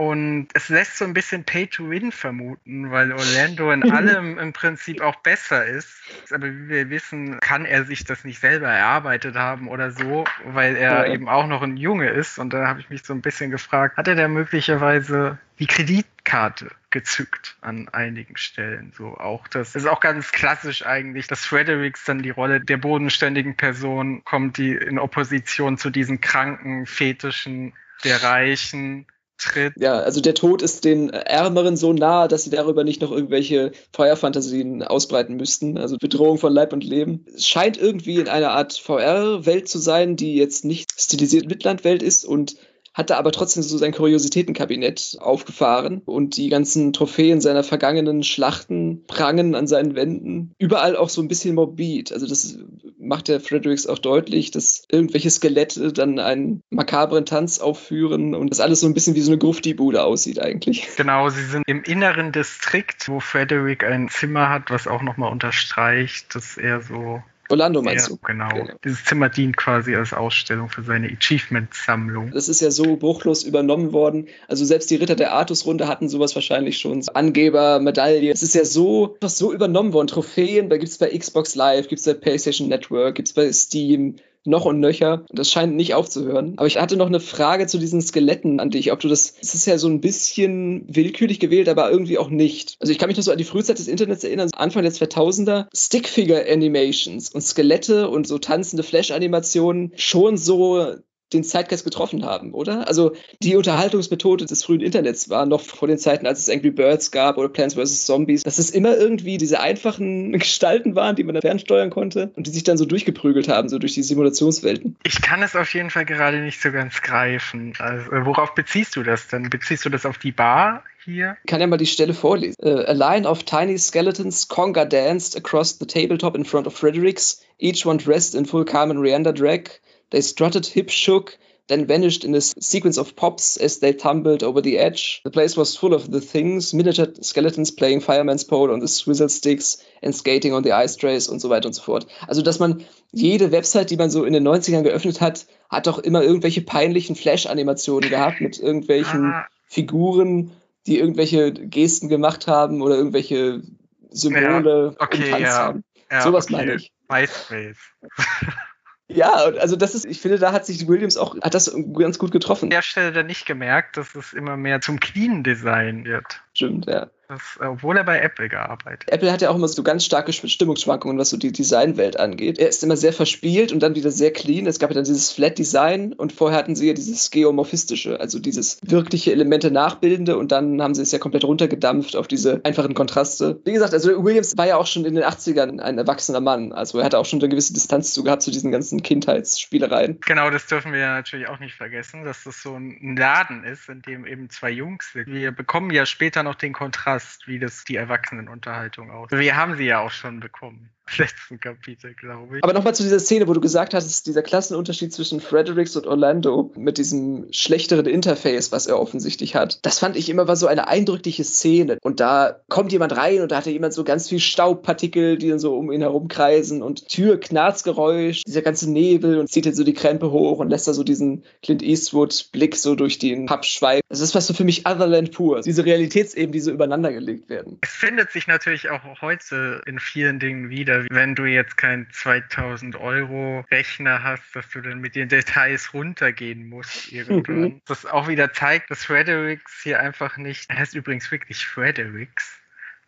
und 0.02 0.48
es 0.56 0.70
lässt 0.70 0.98
so 0.98 1.06
ein 1.06 1.14
bisschen 1.14 1.44
Pay 1.44 1.68
to 1.68 1.88
Win 1.88 2.12
vermuten, 2.12 2.90
weil 2.90 3.12
Orlando 3.12 3.72
in 3.72 3.84
allem 3.92 4.40
im 4.40 4.52
Prinzip 4.52 5.00
auch 5.00 5.18
besser 5.18 5.64
ist. 5.64 5.94
Aber 6.32 6.48
wie 6.48 6.70
wir 6.70 6.90
wissen, 6.90 7.40
kann 7.40 7.66
er 7.66 7.86
sich 7.86 8.04
das 8.04 8.24
nicht 8.24 8.40
selber 8.40 8.68
erarbeitet 8.68 9.36
haben 9.36 9.68
oder 9.68 9.92
so, 9.92 10.24
weil 10.44 10.76
er 10.76 11.06
eben 11.06 11.30
auch 11.30 11.46
noch 11.46 11.62
ein 11.62 11.78
Junge 11.78 12.10
ist. 12.10 12.40
Und 12.40 12.52
da 12.52 12.66
habe 12.66 12.80
ich 12.80 12.90
mich 12.90 13.04
so 13.04 13.14
ein 13.14 13.22
bisschen 13.22 13.52
gefragt, 13.52 13.96
hat 13.96 14.08
er 14.08 14.16
da 14.16 14.28
möglicherweise 14.28 15.38
die 15.60 15.68
Kreditkarte 15.68 16.72
gezückt 16.90 17.58
an 17.62 17.88
einigen 17.90 18.38
Stellen. 18.38 18.94
So 18.98 19.20
auch 19.20 19.48
das, 19.50 19.74
das 19.74 19.84
ist 19.84 19.88
auch 19.88 20.00
ganz 20.00 20.32
klassisch 20.32 20.84
eigentlich, 20.84 21.28
dass 21.28 21.46
Fredericks 21.46 22.06
dann 22.06 22.24
die 22.24 22.32
Rolle 22.32 22.60
der 22.60 22.78
bodenständigen 22.78 23.56
Person 23.56 24.24
kommt, 24.24 24.58
die 24.58 24.72
in 24.72 24.98
Opposition 24.98 25.78
zu 25.78 25.92
diesen 25.92 26.22
kranken 26.22 26.88
Fetischen 26.88 27.74
der 28.04 28.24
Reichen 28.24 29.06
tritt. 29.42 29.74
Ja, 29.78 30.00
also 30.00 30.22
der 30.22 30.34
Tod 30.34 30.62
ist 30.62 30.86
den 30.86 31.10
Ärmeren 31.10 31.76
so 31.78 31.94
nah, 31.94 32.28
dass 32.28 32.44
sie 32.44 32.50
darüber 32.50 32.84
nicht 32.84 33.02
noch 33.02 33.12
irgendwelche 33.12 33.72
Feuerfantasien 33.92 34.84
ausbreiten 34.84 35.36
müssten. 35.36 35.78
Also 35.78 35.98
Bedrohung 35.98 36.38
von 36.38 36.54
Leib 36.54 36.74
und 36.74 36.84
Leben. 36.84 37.26
Es 37.36 37.48
scheint 37.48 37.78
irgendwie 37.78 38.20
in 38.20 38.30
einer 38.30 38.52
Art 38.52 38.74
VR-Welt 38.74 39.68
zu 39.68 39.80
sein, 39.80 40.16
die 40.16 40.36
jetzt 40.36 40.66
nicht 40.66 40.92
stilisiert 41.00 41.48
Midland-Welt 41.48 42.04
ist 42.04 42.26
und 42.26 42.56
hat 42.94 43.10
da 43.10 43.18
aber 43.18 43.32
trotzdem 43.32 43.64
so 43.64 43.78
sein 43.78 43.94
Kuriositätenkabinett 43.94 45.18
aufgefahren 45.20 46.02
und 46.06 46.38
die 46.38 46.50
ganzen 46.50 46.94
Trophäen 46.94 47.40
seiner 47.40 47.64
vergangenen 47.64 48.24
Schlachten 48.24 49.04
prangen 49.08 49.56
an 49.56 49.68
seinen 49.68 49.96
Wänden. 49.96 50.54
Überall 50.60 50.98
auch 50.98 51.10
so 51.10 51.22
ein 51.22 51.28
bisschen 51.28 51.56
morbid. 51.56 52.12
Also 52.12 52.28
das 52.28 52.58
macht 53.00 53.30
der 53.30 53.40
Fredericks 53.40 53.88
auch 53.88 53.98
deutlich, 53.98 54.52
dass 54.52 54.84
irgendwelche 54.92 55.30
Skelette 55.30 55.94
dann 55.94 56.20
einen 56.20 56.62
makabren 56.70 57.26
Tanz 57.26 57.60
aufführen 57.60 58.36
und 58.36 58.50
das 58.50 58.60
alles 58.60 58.82
so 58.82 58.88
ein 58.88 58.94
bisschen 58.94 59.16
wie 59.16 59.22
so 59.22 59.32
eine 59.32 59.40
Grufti-Bude 59.40 60.04
aussieht 60.04 60.40
eigentlich. 60.40 60.90
Genau, 60.98 61.30
sie 61.30 61.44
sind 61.44 61.64
im 61.68 61.84
inneren 61.84 62.32
Distrikt, 62.32 63.08
wo 63.08 63.20
Frederick 63.20 63.84
ein 63.84 64.10
Zimmer 64.10 64.50
hat, 64.50 64.70
was 64.70 64.88
auch 64.88 65.02
nochmal 65.02 65.32
unterstreicht, 65.32 66.36
dass 66.36 66.58
er 66.58 66.82
so 66.82 67.24
Orlando 67.52 67.82
meinst 67.82 68.10
ja, 68.10 68.16
du? 68.16 68.20
Genau. 68.26 68.50
genau. 68.50 68.74
Dieses 68.84 69.04
Zimmer 69.06 69.30
dient 69.30 69.58
quasi 69.58 69.96
als 69.96 70.14
Ausstellung 70.14 70.70
für 70.70 70.84
seine 70.84 71.08
Achievement-Sammlung. 71.08 72.32
Das 72.32 72.50
ist 72.50 72.62
ja 72.62 72.72
so 72.72 72.96
bruchlos 72.96 73.44
übernommen 73.44 73.94
worden. 73.94 74.28
Also 74.48 74.66
selbst 74.66 74.90
die 74.90 74.96
Ritter 74.96 75.16
der 75.16 75.34
Artus-Runde 75.34 75.88
hatten 75.88 76.10
sowas 76.10 76.36
wahrscheinlich 76.36 76.80
schon. 76.80 77.02
Angeber, 77.14 77.80
Medaille. 77.80 78.32
Es 78.32 78.44
ist 78.44 78.56
ja 78.56 78.66
so, 78.66 79.18
so 79.24 79.54
übernommen 79.54 79.94
worden. 79.94 80.08
Trophäen, 80.08 80.70
da 80.70 80.78
gibt 80.78 80.92
es 80.92 80.98
bei 80.98 81.16
Xbox 81.18 81.56
Live, 81.56 81.88
gibt 81.88 82.00
es 82.00 82.06
bei 82.06 82.14
PlayStation 82.14 82.68
Network, 82.68 83.16
gibt 83.16 83.28
es 83.28 83.34
bei 83.34 83.52
Steam 83.52 84.16
noch 84.46 84.66
und 84.66 84.80
nöcher. 84.80 85.26
Das 85.30 85.52
scheint 85.52 85.76
nicht 85.76 85.94
aufzuhören. 85.94 86.54
Aber 86.58 86.68
ich 86.68 86.78
hatte 86.78 86.98
noch 86.98 87.08
eine 87.08 87.20
Frage 87.20 87.68
zu 87.68 87.78
diesen 87.78 88.02
Skeletten 88.02 88.60
an 88.60 88.70
dich, 88.70 88.92
ob 88.92 89.00
du 89.00 89.08
das, 89.08 89.34
es 89.42 89.54
ist 89.54 89.66
ja 89.66 89.78
so 89.78 89.88
ein 89.88 90.02
bisschen 90.02 90.86
willkürlich 90.88 91.40
gewählt, 91.40 91.70
aber 91.70 91.92
irgendwie 91.92 92.18
auch 92.18 92.30
nicht. 92.30 92.76
Also 92.80 92.92
ich 92.92 93.00
kann 93.00 93.08
mich 93.08 93.18
noch 93.18 93.24
so 93.24 93.32
an 93.32 93.38
die 93.38 93.44
Frühzeit 93.44 93.80
des 93.80 93.88
Internets 93.88 94.24
erinnern, 94.24 94.50
Anfang 94.56 94.84
der 94.84 94.92
2000er, 94.92 95.68
Stickfigure-Animations 95.76 97.30
und 97.30 97.42
Skelette 97.42 98.10
und 98.10 98.28
so 98.28 98.38
tanzende 98.38 98.84
Flash-Animationen 98.84 99.94
schon 99.96 100.38
so 100.38 100.96
den 101.34 101.44
Zeitgeist 101.44 101.84
getroffen 101.84 102.26
haben, 102.26 102.54
oder? 102.54 102.88
Also 102.88 103.14
die 103.42 103.56
Unterhaltungsmethode 103.56 104.46
des 104.46 104.64
frühen 104.64 104.82
Internets 104.82 105.30
war 105.30 105.46
noch 105.46 105.62
vor 105.62 105.88
den 105.88 105.98
Zeiten, 105.98 106.26
als 106.28 106.40
es 106.40 106.50
Angry 106.50 106.72
Birds 106.72 107.12
gab 107.12 107.38
oder 107.38 107.50
Plants 107.50 107.76
vs. 107.76 108.06
Zombies, 108.06 108.44
dass 108.44 108.60
es 108.60 108.70
immer 108.70 108.98
irgendwie 108.98 109.38
diese 109.38 109.60
einfachen 109.60 110.32
Gestalten 110.40 110.96
waren, 110.96 111.16
die 111.16 111.24
man 111.24 111.36
dann 111.36 111.42
fernsteuern 111.42 111.90
konnte 111.90 112.32
und 112.36 112.48
die 112.48 112.52
sich 112.52 112.64
dann 112.64 112.78
so 112.78 112.86
durchgeprügelt 112.86 113.48
haben, 113.48 113.70
so 113.70 113.80
durch 113.80 113.94
die 113.94 114.04
Simulationswelten. 114.04 114.98
Ich 115.04 115.22
kann 115.22 115.42
es 115.44 115.56
auf 115.56 115.74
jeden 115.74 115.90
Fall 115.90 116.06
gerade 116.06 116.40
nicht 116.40 116.62
so 116.62 116.72
ganz 116.72 117.02
greifen. 117.02 117.74
Also, 117.80 118.06
worauf 118.26 118.54
beziehst 118.56 118.96
du 118.96 119.04
das 119.04 119.28
denn? 119.28 119.50
Beziehst 119.50 119.86
du 119.86 119.90
das 119.90 120.06
auf 120.06 120.18
die 120.18 120.32
Bar 120.32 120.84
hier? 121.04 121.38
Ich 121.44 121.50
kann 121.50 121.62
ja 121.62 121.68
mal 121.68 121.78
die 121.78 121.86
Stelle 121.86 122.14
vorlesen. 122.14 122.56
Uh, 122.64 122.84
a 122.86 122.94
line 122.94 123.28
of 123.28 123.44
tiny 123.44 123.78
skeletons 123.78 124.48
conga 124.48 124.86
danced 124.86 125.36
across 125.36 125.78
the 125.80 125.86
tabletop 125.86 126.36
in 126.36 126.46
front 126.46 126.68
of 126.68 126.74
Fredericks, 126.74 127.44
each 127.60 127.86
one 127.86 127.98
dressed 127.98 128.36
in 128.36 128.46
full 128.46 128.66
Carmen 128.66 128.98
Rianda 128.98 129.32
drag. 129.32 129.70
They 130.12 130.22
strutted, 130.22 130.66
hip 130.66 130.90
shook, 130.90 131.38
then 131.68 131.88
vanished 131.88 132.26
in 132.26 132.36
a 132.36 132.42
sequence 132.42 132.98
of 132.98 133.16
pops 133.16 133.58
as 133.58 133.80
they 133.80 133.94
tumbled 133.94 134.44
over 134.44 134.62
the 134.62 134.78
edge. 134.78 135.22
The 135.24 135.32
place 135.32 135.58
was 135.58 135.76
full 135.76 135.94
of 135.94 136.12
the 136.12 136.22
things, 136.22 136.74
miniature 136.74 137.08
skeletons 137.22 137.72
playing 137.72 138.02
fireman's 138.02 138.44
pole 138.44 138.72
on 138.72 138.80
the 138.80 138.88
swizzle 138.88 139.30
sticks 139.30 139.84
and 140.04 140.14
skating 140.14 140.54
on 140.54 140.64
the 140.64 140.74
ice 140.74 140.96
trays 140.98 141.28
und 141.28 141.40
so 141.40 141.50
weiter 141.50 141.68
und 141.68 141.74
so 141.74 141.82
fort. 141.82 142.08
Also, 142.28 142.42
dass 142.42 142.60
man 142.60 142.86
jede 143.12 143.52
Website, 143.52 143.90
die 143.90 143.98
man 143.98 144.10
so 144.10 144.26
in 144.26 144.34
den 144.34 144.48
90ern 144.48 144.84
geöffnet 144.84 145.22
hat, 145.22 145.48
hat 145.70 145.88
doch 145.88 146.00
immer 146.00 146.22
irgendwelche 146.22 146.62
peinlichen 146.62 147.16
Flash-Animationen 147.16 148.10
gehabt 148.10 148.42
mit 148.42 148.60
irgendwelchen. 148.60 149.34
Figuren, 149.72 150.52
die 150.86 151.00
irgendwelche 151.00 151.54
Gesten 151.54 152.10
gemacht 152.10 152.46
haben 152.48 152.82
oder 152.82 152.96
irgendwelche 152.96 153.62
Symbole 154.10 154.96
ja, 155.00 155.06
okay, 155.06 155.42
ja. 155.42 155.48
haben. 155.48 155.84
Ja, 156.12 156.24
Sowas 156.24 156.48
okay. 156.48 156.56
meine 156.56 156.76
ich. 156.76 156.92
MySpace. 157.10 157.78
Ja, 159.14 159.32
also 159.34 159.76
das 159.76 159.96
ist, 159.96 160.06
ich 160.06 160.22
finde, 160.22 160.40
da 160.40 160.54
hat 160.54 160.66
sich 160.66 160.88
Williams 160.88 161.18
auch, 161.18 161.36
hat 161.42 161.54
das 161.54 161.76
ganz 161.98 162.18
gut 162.18 162.32
getroffen. 162.32 162.66
An 162.66 162.70
der 162.70 162.82
Stelle 162.82 163.12
dann 163.12 163.28
nicht 163.28 163.46
gemerkt, 163.46 163.98
dass 163.98 164.16
es 164.16 164.34
immer 164.34 164.58
mehr 164.58 164.82
zum 164.82 165.00
Clean 165.00 165.44
Design 165.44 166.06
wird. 166.06 166.42
Stimmt, 166.54 166.86
ja. 166.88 167.10
Das, 167.32 167.58
obwohl 167.62 167.96
er 167.96 168.04
bei 168.04 168.20
Apple 168.20 168.50
gearbeitet 168.50 169.08
hat. 169.08 169.14
Apple 169.14 169.32
hat 169.32 169.42
ja 169.42 169.50
auch 169.50 169.56
immer 169.56 169.70
so 169.70 169.84
ganz 169.84 170.04
starke 170.04 170.34
Stimmungsschwankungen, 170.34 171.18
was 171.18 171.30
so 171.30 171.38
die 171.38 171.54
Designwelt 171.54 172.20
angeht. 172.20 172.60
Er 172.60 172.68
ist 172.68 172.84
immer 172.84 172.98
sehr 172.98 173.14
verspielt 173.14 173.72
und 173.72 173.80
dann 173.82 173.96
wieder 173.96 174.12
sehr 174.12 174.34
clean. 174.34 174.68
Es 174.68 174.80
gab 174.80 174.90
ja 174.90 174.96
dann 174.96 175.06
dieses 175.06 175.32
Flat 175.32 175.58
Design 175.58 176.12
und 176.12 176.34
vorher 176.34 176.60
hatten 176.60 176.76
sie 176.76 176.90
ja 176.90 176.94
dieses 176.94 177.32
Geomorphistische, 177.32 178.20
also 178.20 178.38
dieses 178.38 178.80
wirkliche 178.84 179.32
Elemente 179.32 179.72
nachbildende 179.72 180.36
und 180.36 180.52
dann 180.52 180.82
haben 180.82 180.94
sie 180.94 181.04
es 181.04 181.14
ja 181.14 181.20
komplett 181.20 181.46
runtergedampft 181.46 182.18
auf 182.18 182.28
diese 182.28 182.60
einfachen 182.66 182.96
Kontraste. 182.96 183.62
Wie 183.64 183.72
gesagt, 183.72 183.94
also 183.94 184.26
Williams 184.26 184.58
war 184.58 184.68
ja 184.68 184.76
auch 184.76 184.88
schon 184.88 185.06
in 185.06 185.16
den 185.16 185.24
80ern 185.24 185.80
ein 185.80 185.98
erwachsener 185.98 186.42
Mann. 186.42 186.74
Also 186.74 187.00
er 187.00 187.06
hatte 187.06 187.18
auch 187.18 187.26
schon 187.26 187.40
eine 187.40 187.48
gewisse 187.48 187.72
Distanz 187.72 188.14
zu 188.14 188.26
gehabt 188.26 188.42
zu 188.42 188.52
diesen 188.52 188.74
ganzen 188.74 189.04
Kindheitsspielereien. 189.04 190.20
Genau, 190.26 190.50
das 190.50 190.68
dürfen 190.68 190.92
wir 190.92 191.00
ja 191.00 191.14
natürlich 191.14 191.48
auch 191.48 191.60
nicht 191.60 191.76
vergessen, 191.76 192.26
dass 192.26 192.44
das 192.44 192.62
so 192.62 192.76
ein 192.76 193.16
Laden 193.16 193.64
ist, 193.64 193.88
in 193.88 194.02
dem 194.02 194.26
eben 194.26 194.50
zwei 194.50 194.70
Jungs 194.70 195.14
sind. 195.14 195.28
Wir 195.28 195.54
bekommen 195.54 195.92
ja 195.92 196.06
später 196.06 196.41
noch 196.44 196.56
den 196.56 196.74
Kontrast, 196.74 197.48
wie 197.48 197.60
das 197.60 197.84
die 197.84 197.96
Erwachsenenunterhaltung 197.96 199.12
aussieht. 199.12 199.40
Wir 199.40 199.56
haben 199.56 199.76
sie 199.76 199.86
ja 199.86 200.00
auch 200.00 200.12
schon 200.12 200.40
bekommen 200.40 200.90
letzten 201.18 201.60
Kapitel, 201.60 202.14
glaube 202.14 202.58
ich. 202.58 202.64
Aber 202.64 202.74
nochmal 202.74 202.96
zu 202.96 203.04
dieser 203.04 203.20
Szene, 203.20 203.48
wo 203.48 203.54
du 203.54 203.62
gesagt 203.62 203.94
hast, 203.94 204.28
dieser 204.28 204.42
Klassenunterschied 204.42 205.14
zwischen 205.14 205.42
Fredericks 205.42 205.96
und 205.96 206.08
Orlando 206.08 206.72
mit 206.76 206.98
diesem 206.98 207.48
schlechteren 207.52 208.06
Interface, 208.06 208.72
was 208.72 208.88
er 208.88 209.00
offensichtlich 209.00 209.56
hat. 209.56 209.80
Das 209.84 210.00
fand 210.00 210.16
ich 210.16 210.30
immer 210.30 210.48
war 210.48 210.56
so 210.56 210.68
eine 210.68 210.88
eindrückliche 210.88 211.44
Szene. 211.44 211.98
Und 212.02 212.20
da 212.20 212.62
kommt 212.70 212.92
jemand 212.92 213.16
rein 213.16 213.42
und 213.42 213.52
da 213.52 213.58
hat 213.58 213.68
er 213.68 213.74
jemand 213.74 213.94
so 213.94 214.04
ganz 214.04 214.30
viel 214.30 214.40
Staubpartikel, 214.40 215.38
die 215.38 215.50
dann 215.50 215.60
so 215.60 215.76
um 215.78 215.92
ihn 215.92 216.02
herum 216.02 216.28
kreisen 216.28 216.82
und 216.82 217.08
Tür, 217.08 217.40
Knarzgeräusch, 217.40 218.44
dieser 218.44 218.62
ganze 218.62 218.92
Nebel 218.92 219.40
und 219.40 219.48
zieht 219.48 219.66
dann 219.66 219.74
so 219.74 219.84
die 219.84 219.94
Krempe 219.94 220.32
hoch 220.32 220.60
und 220.60 220.70
lässt 220.70 220.88
da 220.88 220.94
so 220.94 221.04
diesen 221.04 221.44
Clint 221.64 221.82
Eastwood-Blick 221.82 222.76
so 222.76 222.96
durch 222.96 223.20
den 223.20 223.46
Pub 223.46 223.66
schweifen. 223.66 224.02
Das 224.10 224.20
ist 224.20 224.36
was 224.36 224.48
so 224.48 224.54
für 224.54 224.64
mich 224.64 224.86
Otherland 224.86 225.32
pur. 225.32 225.62
Diese 225.62 225.86
Realitätsebenen, 225.86 226.52
die 226.52 226.60
so 226.60 226.72
übereinander 226.72 227.12
gelegt 227.12 227.50
werden. 227.50 227.78
Es 227.82 227.92
findet 227.92 228.32
sich 228.32 228.48
natürlich 228.48 228.90
auch 228.90 229.22
heute 229.22 229.82
in 229.86 230.00
vielen 230.00 230.40
Dingen 230.40 230.70
wieder 230.70 231.01
wenn 231.10 231.36
du 231.36 231.46
jetzt 231.46 231.78
keinen 231.78 232.08
2000 232.12 232.96
Euro 232.96 233.66
Rechner 233.72 234.24
hast, 234.24 234.44
dass 234.54 234.70
du 234.70 234.82
dann 234.82 235.00
mit 235.00 235.16
den 235.16 235.30
Details 235.30 235.94
runtergehen 235.94 236.68
musst 236.68 237.12
irgendwann. 237.12 237.62
Mhm. 237.62 237.82
das 237.88 238.06
auch 238.06 238.28
wieder 238.28 238.54
zeigt, 238.54 238.92
dass 238.92 239.06
Fredericks 239.06 239.82
hier 239.84 240.00
einfach 240.00 240.38
nicht, 240.38 240.70
er 240.70 240.80
heißt 240.80 240.96
übrigens 240.96 241.32
wirklich 241.32 241.66
Fredericks, 241.66 242.58